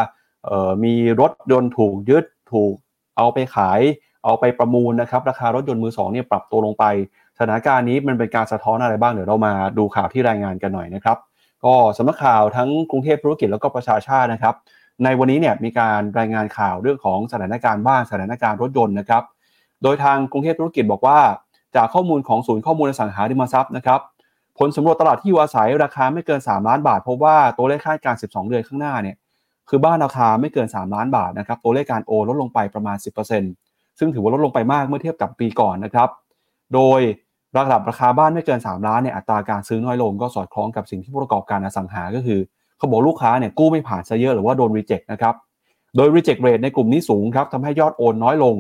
[0.85, 2.75] มีรถยนต์ถูกยึดถูก
[3.17, 3.81] เอาไปขาย
[4.25, 6.85] เอาไปประมูลนะครับราคารถยนต์มือสองเนี่ยปรับตัวลงไป
[7.39, 11.17] สถานการณ์นี้มันเป็นการสะท้อนอะไรบ้างเดี๋ยวเรามาดูข่าวที่รายงานกันหน่อยนะครับ
[11.65, 14.55] ก็สำนักข่าวทั้งกรุงเทพธุรกิจแล้วก็ประชาชาตินะครับ
[15.05, 19.23] ในวันนี้เนี่ยมีการรายงานข่าวเรื่องของสถานการณ์บ้านสถานการณ์รถยนต์นะครับ
[19.83, 21.19] โดยทางกรุงเทพธุรกิจบอกว่า
[21.77, 24.01] จากข้อมูลของศูนย์ข้อมูลอสังหาริมทรัพย์นะครับ
[24.59, 29.17] ผลสำรวจตลาดที่อยู่อาศัยราคาไม่เกิน 3 ล้านบาทพบว่าตัวเลขคาดการ 12 เดือนข้างหน้าเนี่ย
[29.69, 33.68] คือบ้านราคาไม่เกิน 3 ล้านบาทนะครับตัวเลขการโอลดลงไปประมาณ 10%
[33.99, 36.09] ซึ่งถือว่าลดลงไปมากเมื่อเทียบกับปีก่อนนะครับ
[36.75, 37.01] โดย
[37.57, 42.41] ระดับราคาบ้านไม่เกิน 3 ล้านเนี่ยอัตราการซื้อน้อยลงก็สอดคล้องกับสิ่งที่ผู้ประกอบการอสังหา ก็คือ
[42.79, 45.35] เขาบอกลูกค้าเนี่ยกู้ไม่ผ่านซะเยอะหรือว่าโดนรีเจ็คนะครับ
[45.97, 48.55] โดยรีเจ็คเรทในกลุ่มนี้สูงครับทำให้ยอดโอนน้อยลง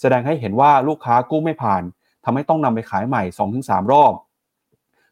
[0.00, 1.82] แสดงให้เห็นว่าลูกค้ากู้ไม่ผ่าน
[2.24, 3.22] ทำให้ต้องนำไปขายใหม่
[3.58, 4.12] 2-3 รอบ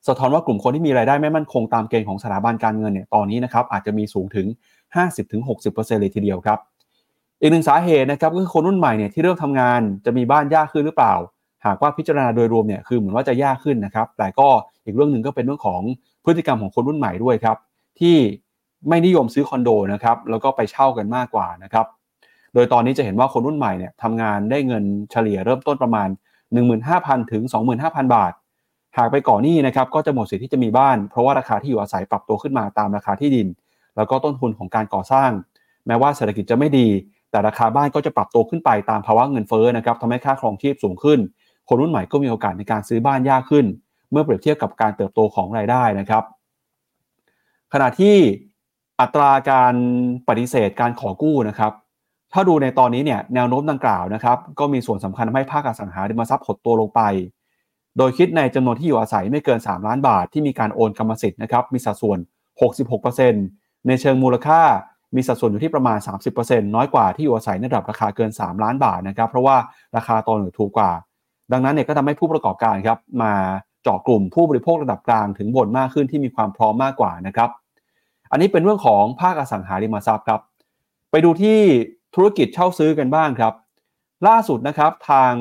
[0.09, 4.47] สะท้อนว่ากลุ่มคนที่มีรายได้ไม่มั่นคงตามเกณฑ์ของสถาบันการเงินเนี่ยตอนนี้นะครับอาจจะมีสูงถึง
[5.05, 6.59] 50-60%เลยทีเดียวครับ
[7.41, 11.15] อีกหนึ่งสาเหตุนะครับก็คือคนรุ่นใหม่เนี่ยที่เริ่มทำงานจะมีบ้านยากขึ้นหรือเปล่า
[11.67, 14.49] หากว่าพิจารณาโดยรวมเนี่ยคือเหมือนว่าจะยากขึ้นนะครับ แต่ก็
[14.85, 15.81] อีกเรื่องหนึ่งก็เป็นเรื่องของ
[16.25, 17.57] พฤติกรรมของคนรุ่นใหม่ด้วยครับ
[18.01, 18.17] ที่
[18.89, 21.87] ไม่นิยมซื้อคอนโดนะครับแล้วก็ไปเช่ากันมากกว่านะครับ
[22.55, 26.09] โดยตอนนี้จะเห็นว่าคนรุ่นใหม่เนี่ยทำงานได้เงินเฉลี่ยเริ่มต้นประมาณ
[26.71, 27.43] 15,000 ถึง
[27.79, 28.33] 25,000 บาท
[28.99, 33.49] หากไปก่อหนี้นะครับก็จะหมดสิทธิ์ที่จะมีบ้าน เพราะว่าราคาที่อยู่อาศัยปรับตัวขึ้นมาตามราคาที่ดิน
[33.97, 35.31] แล้วก็ต้นทุนของการก่อสร้าง
[35.87, 36.89] แม้ว่าเศรษฐกิจจะไม่ดี
[37.31, 41.19] แต่ราคาบ้านก็จะปรับตัวขึ้นไปตามภาวะเงินเฟ้อนะครับทำให้ค่าครองชีพสูงขึ้น
[41.69, 43.67] คนรุ่นใหม่ก็มีโอกาสในการซื้อบ้านยากขึ้น
[44.11, 46.25] เมื่อเปรียบเทียบกับการเติบโตของรายได้นะครับ
[47.73, 48.17] ขณะที่
[49.01, 49.75] อัตราการ
[50.29, 51.73] ปฏิเสธการขอกู้นะครับ
[52.33, 57.01] ถ้าดูในตอนนี้เนี่ยแนวโน้มดังกล่าวนะครับ ก็มีส่วนสำคัญทำให้ภาคอสังหาริมทรัพย์หดตัวลงไป
[57.99, 62.19] โดยคิดในจำนวนที่อยู่อาศัยไม่เกิน 3 ล้านบาทที่มีการโอนกรรมสิทธิ์นะครับมีสัดส่วน
[63.03, 64.63] 66%ในเชิงมูลค่า
[65.17, 65.99] มีสัดส่วนอยู่ที่ประมาณ
[66.37, 69.57] 30%น้อยกว่าที่อยู่อาศัยในระดับราคาเกิน 3 ล้านบาทนะครับ เพราะว่า
[69.97, 70.91] ราคาตอนหนึ่งถูกกว่า
[71.53, 73.33] ดังนั้นเนี่ยก็ทำให้ผู้ประกอบการครับมา
[73.83, 77.51] เจาะกลุ่มผู้บริโภคระดับกลางถึงบนมากขึ้นที่มีความพร้อมมากกว่านะครับ
[78.31, 80.41] อันนี้เป็นเรื่องของภาคอสังหาริมทรัพย์ครับ
[81.11, 81.59] ไปดูที่
[82.15, 83.55] ธุรกิจเช่าซื้อกันบ้างครับ
[84.29, 85.33] ล่าสุดนะครับทาง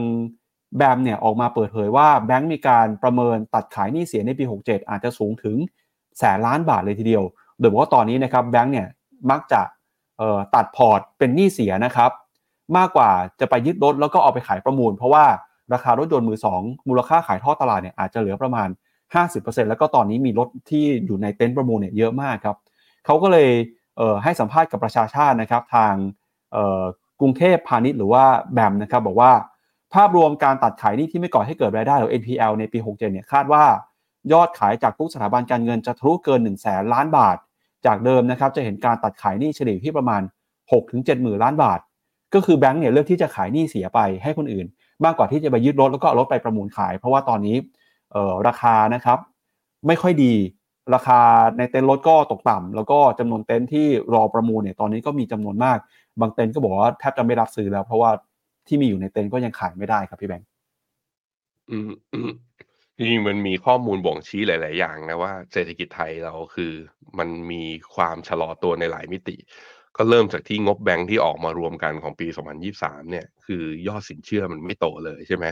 [0.78, 5.56] แบมเนี่ยออกมาเปิดเผยว่าแบงก์มีการประเมินตัดขายหนี้เสียในปี 67 อาจจะสูงถึง
[6.20, 7.24] แสนล้านบาทเลยทีเดียว
[7.60, 8.88] โดยบอกว่าตอนนี้นะครับแบงก์เนี่ย
[9.32, 9.62] มักจะ
[10.56, 12.12] ตัดพอร์ตเป็นหนี้เสียนะครับ
[12.78, 15.26] มากกว่าจะไปยึดรถแล้วก็เอาไปขายประมูล เพราะว่า
[15.74, 18.68] ราคารถยนต์มือ 2 มูลค่าขายทอดตลาดเนี่ยอาจจะเหลือประมาณ
[19.20, 22.58] 50%แล้วก็ตอนนี้มีรถที่อยู่ในเต็นท์ประมูลเนี่ยเยอะมากครับ
[23.06, 23.50] เขาก็เลย
[23.98, 25.94] เให้สัมภาษณ์กับประชาชาตินะครับ ทาง
[27.20, 29.32] กรุงเทพพาณิชย์หรือว่าแบมนะครับบอกว่า
[29.94, 33.64] ภาพรวมการตัดขายนี่ที่ไม่ก่อให้เกิดรายได้หรือ NPL ในปี 67 เนี่ยคาดว่า
[34.34, 37.38] ยอดขายจากทุกสถาบันการเงินจะทะลุเกิน 1 0 0 0 0แสนล้านบาท
[37.86, 40.22] จากเดิมนะครับจะเห็นการตัดขายหนี่เฉลี่ยที่ประมาณ
[40.72, 41.80] 6-7หมื่นล้านบาท
[42.34, 44.66] ก็คือแบงก์เนี่ยเลือกที่จะขายหนี้เสียไปให้คนอื่น
[45.06, 47.56] มากกว่าที่จะไปยึดรถแล้วก็เอารถไปประมูลขาย เพราะว่าตอนนี้
[48.48, 49.20] ราคานะครับ
[49.88, 50.34] ไม่ค่อยดี
[50.96, 51.20] ราคา
[51.58, 55.78] ในเต็นท์รถก็ตกต่ำแล้วก็จำนวนเต็นท์ที่รอประมูลเนี่ยตอนนี้ก็มีจำนวนมาก
[56.20, 58.12] บางเต็นท์ก็บอกว่าแทบจะไม่รับซื้อแล้ว เพราะว่า
[58.68, 60.48] ที่มีอยู่ในเต็นท์ก็ยังขายไม่ได้ครับพี่แบงค์
[61.72, 61.78] อื
[62.30, 62.32] ม
[63.00, 66.74] จริงๆมันมีข้อมูลบ่งชี้หลาย ๆ อย่างนะว่าเศรษฐกิจไทยเราคือ
[67.20, 67.64] มันมี
[67.96, 69.38] ความชะลอตัวในหลายมิติ
[69.98, 75.46] ก็เริ่มจากที่งบแบงค์ที่ออกมารวมกันของปี 2023 เนี่ย คือยอดสินเชื่อมันไม่โตเลยใช่ไหม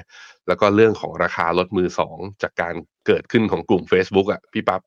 [0.48, 2.76] แล้วก็เรื่องของราคารถมือสองจากการ
[3.08, 4.82] เกิดขึ้นของกลุ่ม Facebook อะพี่ปับ๊บ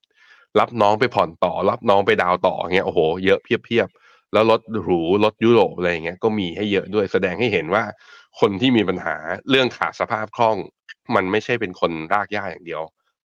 [0.60, 3.88] รับน้องไปผ่อนต่อ รับน้องไปดาวต่อเงี้ยโอ้โห เยอะเพียบ
[4.32, 7.84] แล้วรถหรูรถยุโรปอะไรเงี้ยก็มีให้เยอะด้วยแสดงให้เห็นว่า
[8.40, 9.16] คนที่มีปัญหา
[9.50, 10.56] เรื่องขาดสภาพคล่อง
[11.14, 12.82] มันไม่ใช่เป็นคนรากหญ้าอย่างเดียว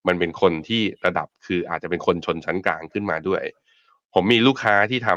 [0.07, 3.43] มันเป็นคนที่ระดับคืออาจจะเป็นคนชนชั้นกลางขึ้นมาด้วย
[4.15, 5.11] ผมมีลูกค้าที่ท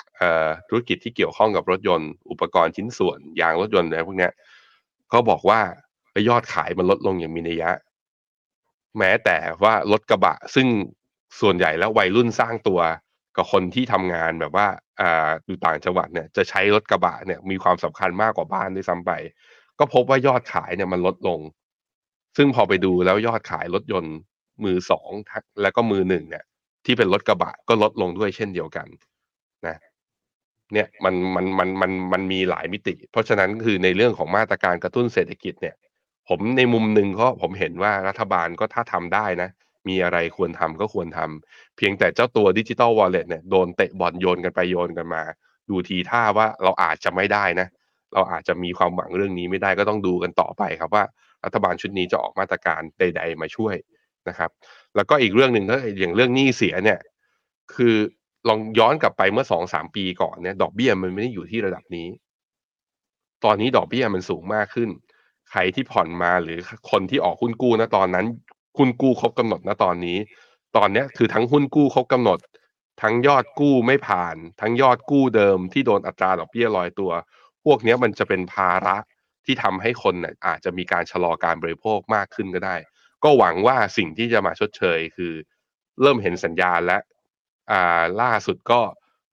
[0.00, 4.28] ำธุรกิจที่เกี่ยวข้องกับรถยนต์ อุปกรณ์ชิ้นส่วนยางรถยนต์อะไรพวกนี้
[5.10, 5.60] เขาบอกว่า
[6.28, 7.70] ยอดขายมันลดลงอย่างมีนัยยะ
[8.98, 10.66] แม้แต่ว่ารถกระบะ ซึ่ง
[11.40, 12.80] ส่วนใหญ่แล้ววัยรุ่นสร้างตัว
[13.38, 14.66] กับคนที่ทำงานแบบว่า
[15.00, 19.12] อ่าอยู่ต่างจังหวัดเนี่ยจะใช้รถกระบะเนี่ยมีความสำคัญมากกว่าบ้านด้วยซ้ำไป
[19.78, 21.40] ก็พบว่ายอดขายเนี่ยมันลดลง
[22.36, 24.14] ซึ่งพอไปดูแล้วยอดขายรถยนต์
[24.64, 25.10] มือสอง
[25.62, 26.44] แล้วก็มือหนึ่งเนี่ย
[26.84, 28.86] ที่เป็นรถกระบะก็ลดลงด้วยเช่นเดียวกัน
[29.66, 29.76] นะ
[30.72, 35.74] เนี่ยมันมันมันมันมันมีหลายมิติ เพราะฉะนั้นคือในเรื่องของมาตรการกระตุ้นเศรษฐกิจเนี่ย
[36.28, 39.50] ผมในมุมหนึ่งก็ผมเห็นว่ารัฐบาลก็ถ้าทำได้นะ
[39.88, 45.22] มีอะไรควรทำก็ควรทำเพียงแต่เจ้าตัวดิจิตอลวอลเล็ตเนี่ยโดนเตะบอลโยนกันไปโยนกันมา
[45.70, 47.68] ดูทีท่าว่าเราอาจจะไม่ได้นะ
[48.14, 51.04] เราอาจจะมีความหวังเรื่องนี้ไม่ได้ก็ต้องดูกันต่อไปครับว่า
[51.44, 53.76] รัฐบาลชุดนี้จะออกมาตรการใด ๆ มาช่วย
[54.28, 54.50] นะครับ
[54.96, 56.98] แล้วก็อีกเรื่องหนึ่งก็อย่างเรื่องหนี้เสียเนี่ย
[57.74, 57.94] คือ
[58.48, 62.08] ลองย้อนกลับไปเมื่อสองสามปีก่อนเนี่ย ดอกเบี้ยมันไม่ได้อยู่ที่ระดับนี้
[63.44, 64.88] ตอนนี้ดอกเบี้ยมันสูงมากขึ้น
[65.50, 66.58] ใครที่ผ่อนมาหรือ
[66.90, 68.26] คนที่ออกหุ้นกู้นะตอนนั้น
[68.78, 70.18] หุ้นกู้ครบกำหนดนะตอนนี้
[70.76, 72.38] ตอนเนี้ยคือทั้งหุ้นกู้ครบกำหนด
[73.02, 77.12] ทั้งยอดกู้ไม่ผ่าน ทั้งยอดกู้เดิมที่โดนอัตราดอกเบี้ยลอยตัว
[77.64, 78.96] พวกเนี้ยมันจะเป็นภาระ
[79.44, 82.76] ที่ทำให้คนเนี่ยอาจจะมีการชะลอการบริโภคมากขึ้นก็ได้
[83.24, 85.32] ก็หวังว่าสิ่งที่จะมาชดเชยคือ
[86.00, 86.98] เริ่มเห็นสัญญาณและ
[87.70, 88.80] อ่าล่าสุดก็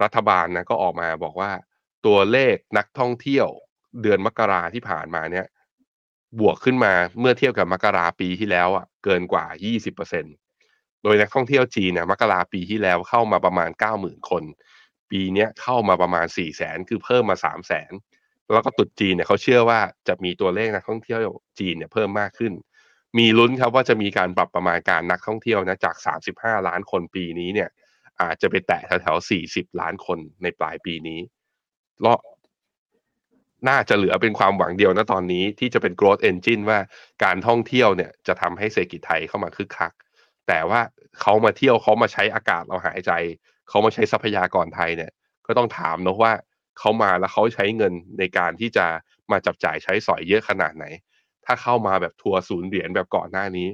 [0.03, 1.51] รัฐบาลนะก็ออกมาบอกว่า
[2.05, 3.47] ตัวเลขนักท่องเที่ยว
[4.01, 5.45] เดือนมกราที่ผ่านมาเนี่ย
[6.39, 10.35] บวกขึ้นมาเมื่อเทียบกับมกราปีที่แล้วอะเกินกว่า 20%
[11.03, 14.43] โดยนักท่องเที่ยวจีนเนี่ยมกราปีที่แล้วเข้ามาประมาณ 90,000 คน
[15.11, 17.91] ปีนี้เข้ามาประมาณ 400,000คือเพิ่มมา 300,000
[18.53, 21.19] แล้วก็ตุดจีนเนี่ยเขาเชื่อว่าจะมีตัวเลขนักท่องเที่ยว
[21.59, 22.53] จีนเนี่ยเพิ่มมากขึ้น
[23.17, 25.95] มีลุ้นครับว่าจะมีการปรับประมาณการนักท่องเที่ยวนะจาก
[26.31, 27.69] 35 ล้านคนปีนี้เนี่ย
[28.21, 31.19] อาจจะไปแตะแถวๆ40 ล้านคนในปลายปีนี้
[32.05, 32.07] ล
[33.69, 36.79] น่าจะเหลือเป็นความหวังเดียวนะตอนนี้ที่จะเป็น growth engine ว่า
[37.23, 39.91] การท่องเที่ยวเนี่ยจะทำให้เศรษฐกิจไทยเข้ามาคึกคัก
[40.47, 40.81] แต่ว่า
[41.21, 43.11] เขามาเที่ยวเขามาใช้อากาศเราหายใจ
[43.69, 45.11] เขามาใช้ทรัพยากรไทยเนี่ย
[45.47, 46.33] ก็ต้องถามนะว่า
[46.79, 48.85] เขามาแล้วเขาใช้เงินในการที่จะ
[49.31, 50.85] มาจับจ่ายใช้สอยเยอะขนาดไหน
[51.45, 53.67] ถ้าเข้ามาแบบทัวร์ศูนย์เหรียญแบบก่อนหน้านี้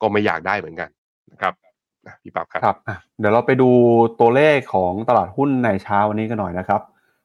[0.00, 0.90] ก็ไม่อยากได้เหมือนกัน
[1.32, 1.54] นะครับ
[2.22, 2.78] พี่ปั๊บครับครับ
[3.18, 3.70] เดี๋ยวเราไปดู
[4.20, 6.80] ตัวเลขของตลาดหุ้นในเช้าวันนี้กันหน่อยนะครับ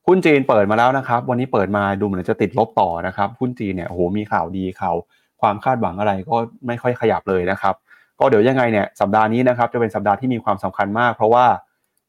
[0.07, 4.95] หุ้นจีนเปิดมาแล้วนะครับ วันนี้เปิดมาดูเหมือนจะติดลบต่อนะครับหุ้นจีนเนี่ยโหมีข่าวดีข่าว
[5.41, 6.35] ความคาดหวังอะไรก็
[6.67, 7.75] ไม่ค่อยขยับเลยนะครับ
[8.19, 11.45] ก็เดี๋ยวยังไงเนี่ยสัปดาห์นี้นะครับจะเป็นสัปดาห์ที่มีความสำคัญมาก เพราะว่า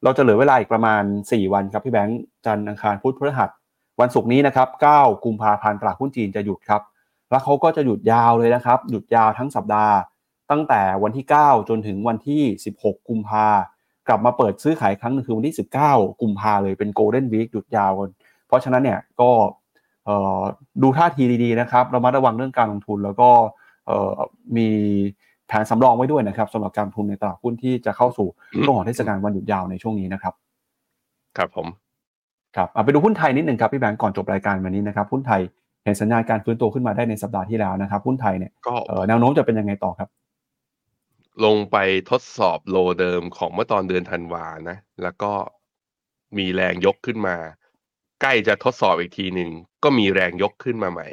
[0.04, 3.50] เราจะเหลือเวลาอีกประมาณ 4 วันครับพี่แบงค์จันทร์อังคารพุธพฤหัส
[4.00, 6.82] วันศุกร์นี้นะครับ 9 กุมภาพันธ์ตลาดหุ้นจีนจะหยุดครับ
[7.30, 9.94] แล้วเขาก็จะหยุดยาวเลยนะครับ หยุดยาวทั้งสัปดาห์
[10.50, 12.42] ตั้งแต่วันที่ 9 จนถึงวันที่
[12.76, 13.73] 16 กุมภาพันธ์
[14.08, 18.10] กลับมาเปิดซื้อขายครั้งหนึงคือวันที่ 19 กุมภาเลยเป็นโกลเด้นวีคหยุดยาวกัน
[18.46, 19.30] เพราะฉะนั้นเนี่ยก็
[20.04, 20.40] เอ่อ
[20.82, 23.28] ดูท่าทีดีๆนะครับเรามาระวังเรื่องการลงทุนแล้วก็
[23.86, 24.10] เอ่อ
[24.56, 24.68] มี
[25.48, 28.28] แผนสำรองไว้ด้วยนะครับสำหรับการลงทุนในตลาดหุ้นที่จะเข้าสู่
[28.64, 30.34] ช่วงของเทศกาลวันหยุดยาวในช่วงนี้นะครับ
[31.36, 31.66] ครับผม
[32.56, 35.40] ครับเอาไปดูหุ้นไทยนิดหนึ่งครับพี่แบงก์ก่อนจบรายการวันนี้นะครับหุ้นไทย
[35.84, 40.08] เห็นสัญญาณการฟื้นตัวขึ้นมาได้ในสัปดาห์ที่แล้วนะครับหุ้นไทยเนี่ยก็เอ่อแนวโน้มจะเป็นยังไงต่อครับ
[41.44, 41.76] ลงไป
[42.10, 45.32] ทดสอบโลเดิมของเมื่อตอนเดือนธันวานะ แล้วก็
[46.38, 47.36] มีแรงยกขึ้นมา
[48.22, 49.50] ใกล้จะทดสอบอีกทีหนึ่ง
[49.84, 51.08] ก็มีแรงยกขึ้นมาใหม่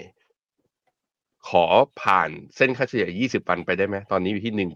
[1.49, 1.65] ขอ
[2.01, 4.69] ผ่านเส้นค่าเฉลี่ย 20 วันไปได้ไหมตอนนี้อยู่ที่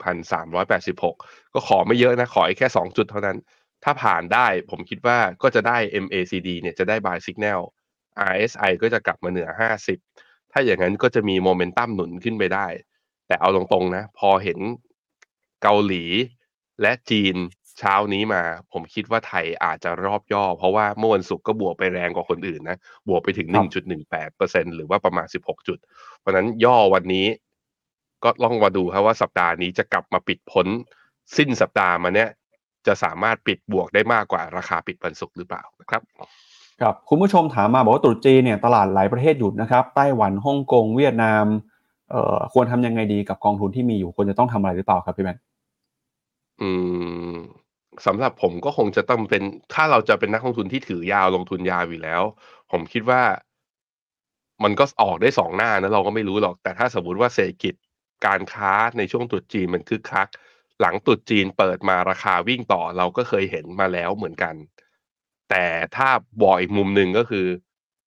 [0.45, 3.37] 1,386 ก็ขอไม่เยอะนะ ขอแค่ 2 จุดเท่านั้น
[3.83, 7.61] ถ้าผ่านได้ผมคิดว่าก็จะได้ MACD เนี่ยจะได้ buy signal
[8.31, 9.49] RSI ก็จะกลับมาเหนือ
[10.01, 12.67] 50 ถ้าอย่างนั้นก็จะมีโมเมนตัมหนุนขึ้นไปได้
[13.27, 14.59] แต่เอาตรงๆนะ พอเห็น
[15.65, 16.03] เกาหลี
[16.81, 17.35] และจีน
[17.79, 18.43] เช้านี้มา
[18.73, 22.77] ผมคิดว่าไทยอาจจะรอบย่อ เพราะว่าเมื่อวันศุกร์ก็บวกไปแรงกว่าคนอื่นนะ
[23.09, 23.65] บวกไปถึงครับ
[24.21, 25.79] 1.18%หรือว่าประมาณ 16 จุด
[26.19, 27.27] เพราะฉะนั้นย่อวันนี้
[28.23, 30.67] ก็ลองมาดูครับว่าสัปดาห์นี้จะกลับมาปิดพ้น
[31.37, 32.29] สิ้นสัปดาห์มาเนี้ย
[32.87, 36.01] จะสามารถปิดบวกได้มากกว่าราคาปิดวันศุกร์หรือเปล่านะครับ
[36.81, 41.45] ครับคุณผู้ชมถามมาบอกว่าตรุษจีนเนี่ยตลาดหลายประเทศหยุดนะครับไต้หวันฮ่องกงเวียดนาม
[42.11, 45.41] เอ่อควรทำยังไงดีกับกองทุนที่มีอยู่ควรจะต้องทำอะไรหรือเปล่าครับพี่แบงค์
[46.59, 46.63] อื
[47.31, 47.35] ม
[48.05, 52.23] สำหรับผมก็คงจะต้องเป็น ถ้าเราจะเป็นนักลงทุนที่ถือยาวลงทุนยาวอยู่แล้ว
[52.71, 53.21] ผมคิดว่า
[54.63, 57.73] มันก็ออกได้สองหน้านะเราก็ไม่รู้หรอก แต่ถ้าสมมติว่าเศรษฐกิจ
[58.25, 60.27] การค้าในช่วงตรุษจีนมันคึกคัก
[60.81, 64.55] หลังตรุษจีนเปิดมาราคาวิ่งต่อเราก็เคยเห็นมาแล้วเหมือนกัน
[65.49, 65.65] แต่
[65.95, 66.09] ถ้า
[66.41, 67.47] บอกอีกมุมหนึ่งก็คือ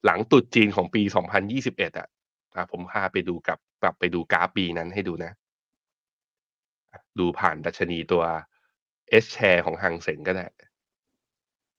[0.05, 2.09] หลังตรุษจีนของปี 2021 อะ
[2.55, 5.33] อะผมพาไปดูกลับกลับไปดูกราฟปีนั้นให้ดูนะ
[7.19, 8.25] ดูผ่านดัชนีตัว
[9.23, 10.47] S share ของหังเสงก็ได้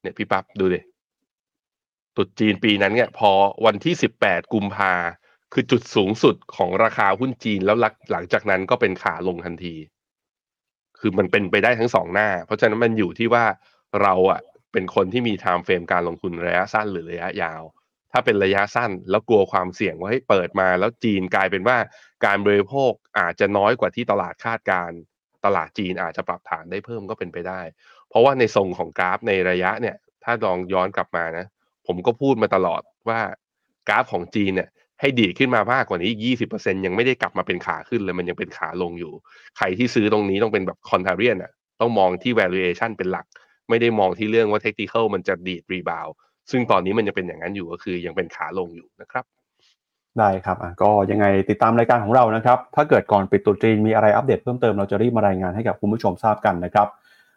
[0.01, 0.79] เนี่ยพี่ปั๊บดูดิ
[2.15, 3.31] ตรุษจีนปีนั้นเนี่ยพอ
[3.65, 3.93] วันที่
[4.23, 4.93] 18กุมภา
[5.53, 9.75] คือจุดสูงสุดของราคาหุ้นจีนแล้วหลังหลังจากนั้นก็เป็นขาลงทันที
[10.99, 13.45] คือมันเป็นไปได้ทั้งสองหน้า เพราะฉะนั้นมันอยู่ที่ว่า
[14.01, 14.41] เราอะ
[14.73, 17.61] เป็นคนที่มี time frame การลงทุนระยะสั้นหรือระยะยาว
[18.11, 21.77] ถ้าเป็นระยะสั้นแล้วกลัวความเสี่ยงว่าให้เปิดมาแล้วจีนกลายเป็นว่า
[22.25, 24.91] การบริโภคอาจจะน้อยกว่าที่ตลาดคาดการ
[25.45, 27.61] ตลาดจีนอาจจะปรับฐานได้เพิ่มก็เป็นไปได้
[28.09, 31.45] เพราะว่าในทรงของกราฟในระยะเนี่ย ถ้าลองย้อนกลับมานะ
[31.87, 33.19] ผมก็พูดมาตลอดว่า
[33.89, 34.69] กราฟของจีนเนี่ย
[35.01, 39.13] ให้ดีดขึ้นมามากกว่านี้อีก 20%ยังไม่ได้กลับมาเป็นขาขึ้นเลย มันยังเป็นขาลงอยู่
[39.57, 43.25] ใครที่ซื้อตรงนี้ต้องเป็นแบบ contrarian อะ ต้องมองที่ valuation เป็นหลัก
[43.69, 46.07] ไม่ได้มองที่เรื่องว่า technical มันจะดีด rebound
[46.51, 49.25] ซึ่งตอนนี้มันยังเป็นอย่างนั้นอยู่ก็คือยังเป็นขาลงอยู่นะครับ
[50.17, 56.87] ได้ครับอะก็ยังไงติดตามรายการของเรานะครับ ถ้าเกิดก่อนปิดตรุษจีนมีอะไรอัปเดตเพิ่มเติมเราจะรีบมารายงานให้กับคุณผู้ชมทราบกันนะครับ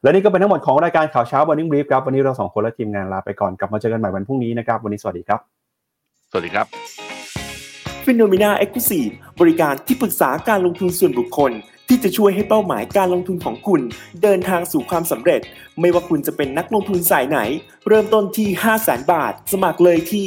[0.02, 5.40] และนี่ก็เป็นทั้งหมดของรายการข่าวเช้า Morning Brief ครับ วันนี้เราสองคนและทีมงานลาไปก่อนกลับมาเจอกันใหม่วันพรุ่งนี้นะครับ วันนี้สวัสดีครับ
[6.30, 6.66] สวัสดีครับ
[8.04, 9.06] Finnomena Exclusive
[9.40, 11.52] บริการที่ปรึกษาการลงทุนส่วนบุคคล
[11.88, 13.80] ที่จะช่วยให้เป้าหมายการลงทุนของคุณ
[14.22, 15.40] เดินทางสู่ความสำเร็จ
[15.80, 17.38] ไม่ว่าคุณจะเป็นนักลงทุนสายไหน
[17.88, 20.26] เริ่มต้นที่ 5 0 0 0 0 0 บาท สมัครเลยที่